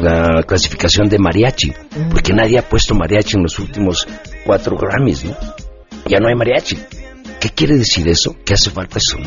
la 0.00 0.42
clasificación 0.42 1.08
de 1.08 1.18
mariachi, 1.18 1.72
porque 2.10 2.32
nadie 2.32 2.58
ha 2.58 2.68
puesto 2.68 2.94
mariachi 2.94 3.36
en 3.36 3.42
los 3.44 3.58
últimos 3.58 4.06
cuatro 4.44 4.76
Grammys, 4.76 5.24
¿no? 5.24 5.36
Ya 6.08 6.18
no 6.18 6.28
hay 6.28 6.34
mariachi. 6.34 6.78
¿Qué 7.40 7.50
quiere 7.50 7.76
decir 7.76 8.08
eso? 8.08 8.36
Que 8.44 8.54
hace 8.54 8.70
falta 8.70 8.98
eso. 8.98 9.18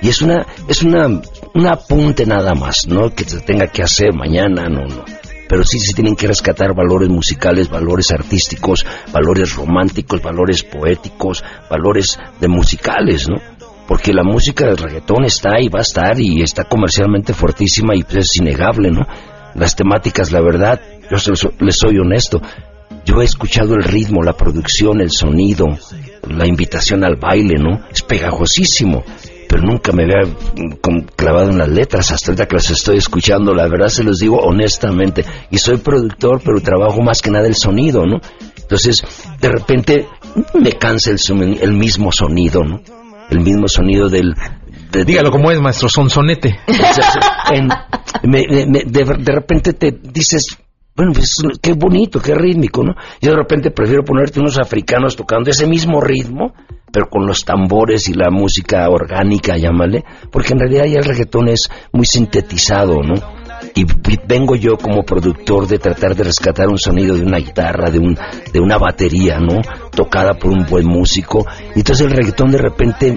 Y 0.00 0.08
es 0.08 0.22
una, 0.22 0.46
es 0.68 0.82
una, 0.82 1.06
un 1.54 1.66
apunte 1.66 2.26
nada 2.26 2.54
más, 2.54 2.86
¿no? 2.86 3.10
Que 3.14 3.24
se 3.24 3.40
tenga 3.40 3.66
que 3.66 3.82
hacer 3.82 4.14
mañana, 4.14 4.68
no, 4.68 4.86
no. 4.86 5.04
Pero 5.48 5.64
sí 5.64 5.78
se 5.78 5.94
tienen 5.94 6.16
que 6.16 6.26
rescatar 6.26 6.74
valores 6.74 7.08
musicales, 7.08 7.68
valores 7.68 8.10
artísticos, 8.10 8.84
valores 9.12 9.54
románticos, 9.54 10.22
valores 10.22 10.62
poéticos, 10.62 11.44
valores 11.70 12.18
de 12.40 12.48
musicales, 12.48 13.28
¿no? 13.28 13.36
Porque 13.86 14.12
la 14.12 14.24
música 14.24 14.66
del 14.66 14.76
reggaetón 14.76 15.24
está 15.24 15.60
y 15.60 15.68
va 15.68 15.78
a 15.78 15.82
estar 15.82 16.18
y 16.20 16.42
está 16.42 16.64
comercialmente 16.64 17.32
fuertísima 17.32 17.94
y 17.94 18.02
pues 18.02 18.16
es 18.16 18.36
innegable, 18.40 18.90
¿no? 18.90 19.06
Las 19.54 19.76
temáticas, 19.76 20.32
la 20.32 20.40
verdad, 20.40 20.80
yo 21.10 21.16
les 21.60 21.76
soy 21.76 21.98
honesto, 21.98 22.42
yo 23.04 23.22
he 23.22 23.24
escuchado 23.24 23.74
el 23.74 23.84
ritmo, 23.84 24.22
la 24.22 24.32
producción, 24.32 25.00
el 25.00 25.12
sonido, 25.12 25.66
la 26.28 26.46
invitación 26.46 27.04
al 27.04 27.14
baile, 27.14 27.54
¿no? 27.58 27.86
Es 27.90 28.02
pegajosísimo, 28.02 29.04
pero 29.48 29.62
nunca 29.62 29.92
me 29.92 30.04
había 30.04 30.24
mm, 30.24 31.06
clavado 31.16 31.50
en 31.50 31.58
las 31.58 31.68
letras 31.68 32.10
hasta 32.12 32.30
ahorita 32.30 32.46
que 32.46 32.56
las 32.56 32.70
estoy 32.70 32.98
escuchando, 32.98 33.54
la 33.54 33.68
verdad 33.68 33.88
se 33.88 34.04
los 34.04 34.18
digo 34.18 34.38
honestamente. 34.38 35.24
Y 35.50 35.58
soy 35.58 35.78
productor, 35.78 36.40
pero 36.44 36.60
trabajo 36.60 37.00
más 37.02 37.22
que 37.22 37.30
nada 37.30 37.46
el 37.46 37.54
sonido, 37.56 38.04
¿no? 38.06 38.20
Entonces, 38.60 39.02
de 39.40 39.48
repente 39.48 40.08
me 40.54 40.72
cansa 40.72 41.10
el, 41.12 41.72
mismo 41.72 42.10
sonido, 42.12 42.64
¿no? 42.64 42.80
El 43.30 43.40
mismo 43.40 43.68
sonido 43.68 44.08
del... 44.08 44.34
de- 44.90 45.04
Dígalo 45.04 45.30
como 45.30 45.50
es, 45.50 45.60
maestro, 45.60 45.88
sonsonete. 45.88 46.58
en- 47.52 47.68
me- 48.28 48.46
me- 48.48 48.66
me- 48.66 48.84
de, 48.84 49.04
de 49.18 49.32
repente 49.32 49.72
te 49.72 49.92
dices, 49.92 50.58
bueno, 50.96 51.12
pues 51.12 51.34
qué 51.60 51.74
bonito, 51.74 52.20
qué 52.20 52.34
rítmico, 52.34 52.82
¿no? 52.82 52.94
Yo 53.20 53.32
de 53.32 53.36
repente 53.36 53.70
prefiero 53.70 54.02
ponerte 54.02 54.40
unos 54.40 54.58
africanos 54.58 55.14
tocando 55.14 55.50
ese 55.50 55.66
mismo 55.66 56.00
ritmo, 56.00 56.54
pero 56.90 57.08
con 57.10 57.26
los 57.26 57.44
tambores 57.44 58.08
y 58.08 58.14
la 58.14 58.30
música 58.30 58.88
orgánica, 58.88 59.58
llámale, 59.58 60.04
porque 60.32 60.54
en 60.54 60.60
realidad 60.60 60.86
ya 60.86 60.98
el 61.00 61.04
reggaetón 61.04 61.48
es 61.48 61.68
muy 61.92 62.06
sintetizado, 62.06 63.02
¿no? 63.02 63.14
Y 63.74 63.84
vengo 64.26 64.56
yo 64.56 64.78
como 64.78 65.02
productor 65.02 65.66
de 65.66 65.78
tratar 65.78 66.14
de 66.14 66.24
rescatar 66.24 66.68
un 66.68 66.78
sonido 66.78 67.14
de 67.14 67.22
una 67.22 67.38
guitarra, 67.38 67.90
de, 67.90 67.98
un, 67.98 68.16
de 68.52 68.60
una 68.60 68.78
batería, 68.78 69.38
¿no? 69.38 69.60
Tocada 69.90 70.34
por 70.34 70.50
un 70.50 70.64
buen 70.64 70.86
músico. 70.86 71.46
Y 71.74 71.80
entonces 71.80 72.06
el 72.06 72.12
reggaetón 72.12 72.52
de 72.52 72.58
repente, 72.58 73.14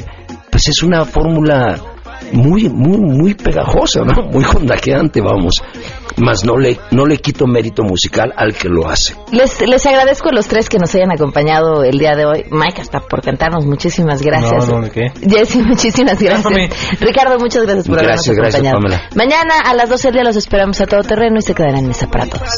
pues 0.52 0.68
es 0.68 0.84
una 0.84 1.06
fórmula 1.06 1.80
muy, 2.34 2.70
muy, 2.70 2.98
muy 2.98 3.34
pegajosa, 3.34 4.02
¿no? 4.02 4.24
Muy 4.32 4.44
condaqueante, 4.54 5.22
vamos. 5.22 5.62
Más 6.20 6.44
no 6.46 6.58
le, 6.58 6.80
no 6.92 7.06
le 7.06 7.18
quito 7.18 7.48
mérito 7.48 7.84
musical 7.84 8.34
al 8.36 8.54
que 8.54 8.70
lo 8.70 8.88
hace. 8.90 9.16
Les, 9.32 9.60
les 9.62 9.86
agradezco 9.86 10.30
a 10.30 10.32
los 10.34 10.48
tres 10.48 10.70
que 10.70 10.78
nos 10.78 10.94
hayan 10.96 11.12
acompañado 11.12 11.84
el 11.84 11.98
día 11.98 12.16
de 12.16 12.26
hoy. 12.26 12.46
Mike, 12.52 12.82
hasta 12.82 13.00
por 13.00 13.22
cantarnos, 13.22 13.66
muchísimas 13.66 14.22
gracias. 14.22 14.68
No, 14.70 14.80
no, 14.80 14.86
¿de 14.86 14.92
qué? 14.92 15.12
Jessy, 15.28 15.62
muchísimas 15.62 16.20
gracias. 16.20 17.00
Ricardo, 17.00 17.40
muchas 17.40 17.64
gracias 17.64 17.88
por 17.88 17.98
Gracias, 17.98 18.28
habernos 18.28 18.52
gracias, 18.54 18.74
acompañado. 18.74 18.80
Pamela. 18.82 19.10
Mañana 19.16 19.54
a 19.66 19.74
las 19.74 19.90
12 19.90 20.08
del 20.08 20.14
día 20.14 20.24
los 20.24 20.36
esperamos 20.36 20.80
a 20.82 20.86
todo 20.86 21.04
terreno 21.04 21.38
y 21.40 21.42
se 21.42 21.54
quedarán 21.54 21.80
en 21.80 21.88
mesa 21.88 22.08
para 22.08 22.26
todos. 22.26 22.50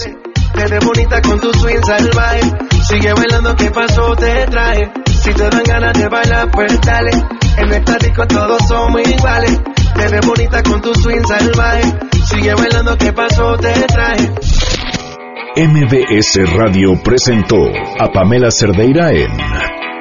Te 0.53 0.65
ves 0.65 0.85
bonita 0.85 1.21
con 1.21 1.39
tu 1.39 1.53
swing 1.53 1.81
salvaje. 1.85 2.41
Sigue 2.87 3.13
bailando, 3.13 3.55
¿qué 3.55 3.71
pasó? 3.71 4.15
Te 4.15 4.45
traje. 4.47 4.91
Si 5.21 5.33
te 5.33 5.49
dan 5.49 5.63
ganas 5.63 5.97
de 5.97 6.07
bailar, 6.09 6.51
pues 6.51 6.81
dale. 6.81 7.11
En 7.57 7.71
esta 7.71 7.97
disco 7.97 8.27
todos 8.27 8.61
somos 8.67 9.01
iguales. 9.07 9.59
Te 9.95 10.27
bonita 10.27 10.63
con 10.63 10.81
tu 10.81 10.93
swing 10.95 11.23
salvaje. 11.27 11.93
Sigue 12.25 12.53
bailando, 12.53 12.97
¿qué 12.97 13.13
pasó? 13.13 13.57
Te 13.57 13.73
traje. 13.87 14.29
MBS 15.57 16.53
Radio 16.55 16.93
presentó 17.03 17.57
a 17.99 18.07
Pamela 18.11 18.49
Cerdeira 18.49 19.11
en 19.11 19.31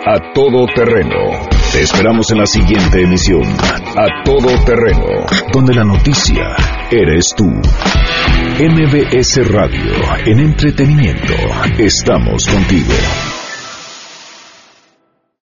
A 0.07 0.32
Todo 0.32 0.66
Terreno. 0.74 1.49
Te 1.72 1.82
esperamos 1.82 2.30
en 2.30 2.38
la 2.38 2.47
siguiente 2.47 3.03
emisión, 3.03 3.43
A 3.43 4.22
Todo 4.24 4.49
Terreno, 4.64 5.26
donde 5.53 5.74
la 5.74 5.84
noticia 5.84 6.55
eres 6.91 7.34
tú. 7.36 7.47
MBS 8.61 9.49
Radio, 9.49 9.93
en 10.26 10.38
entretenimiento, 10.38 11.34
estamos 11.78 12.47
contigo. 12.47 12.95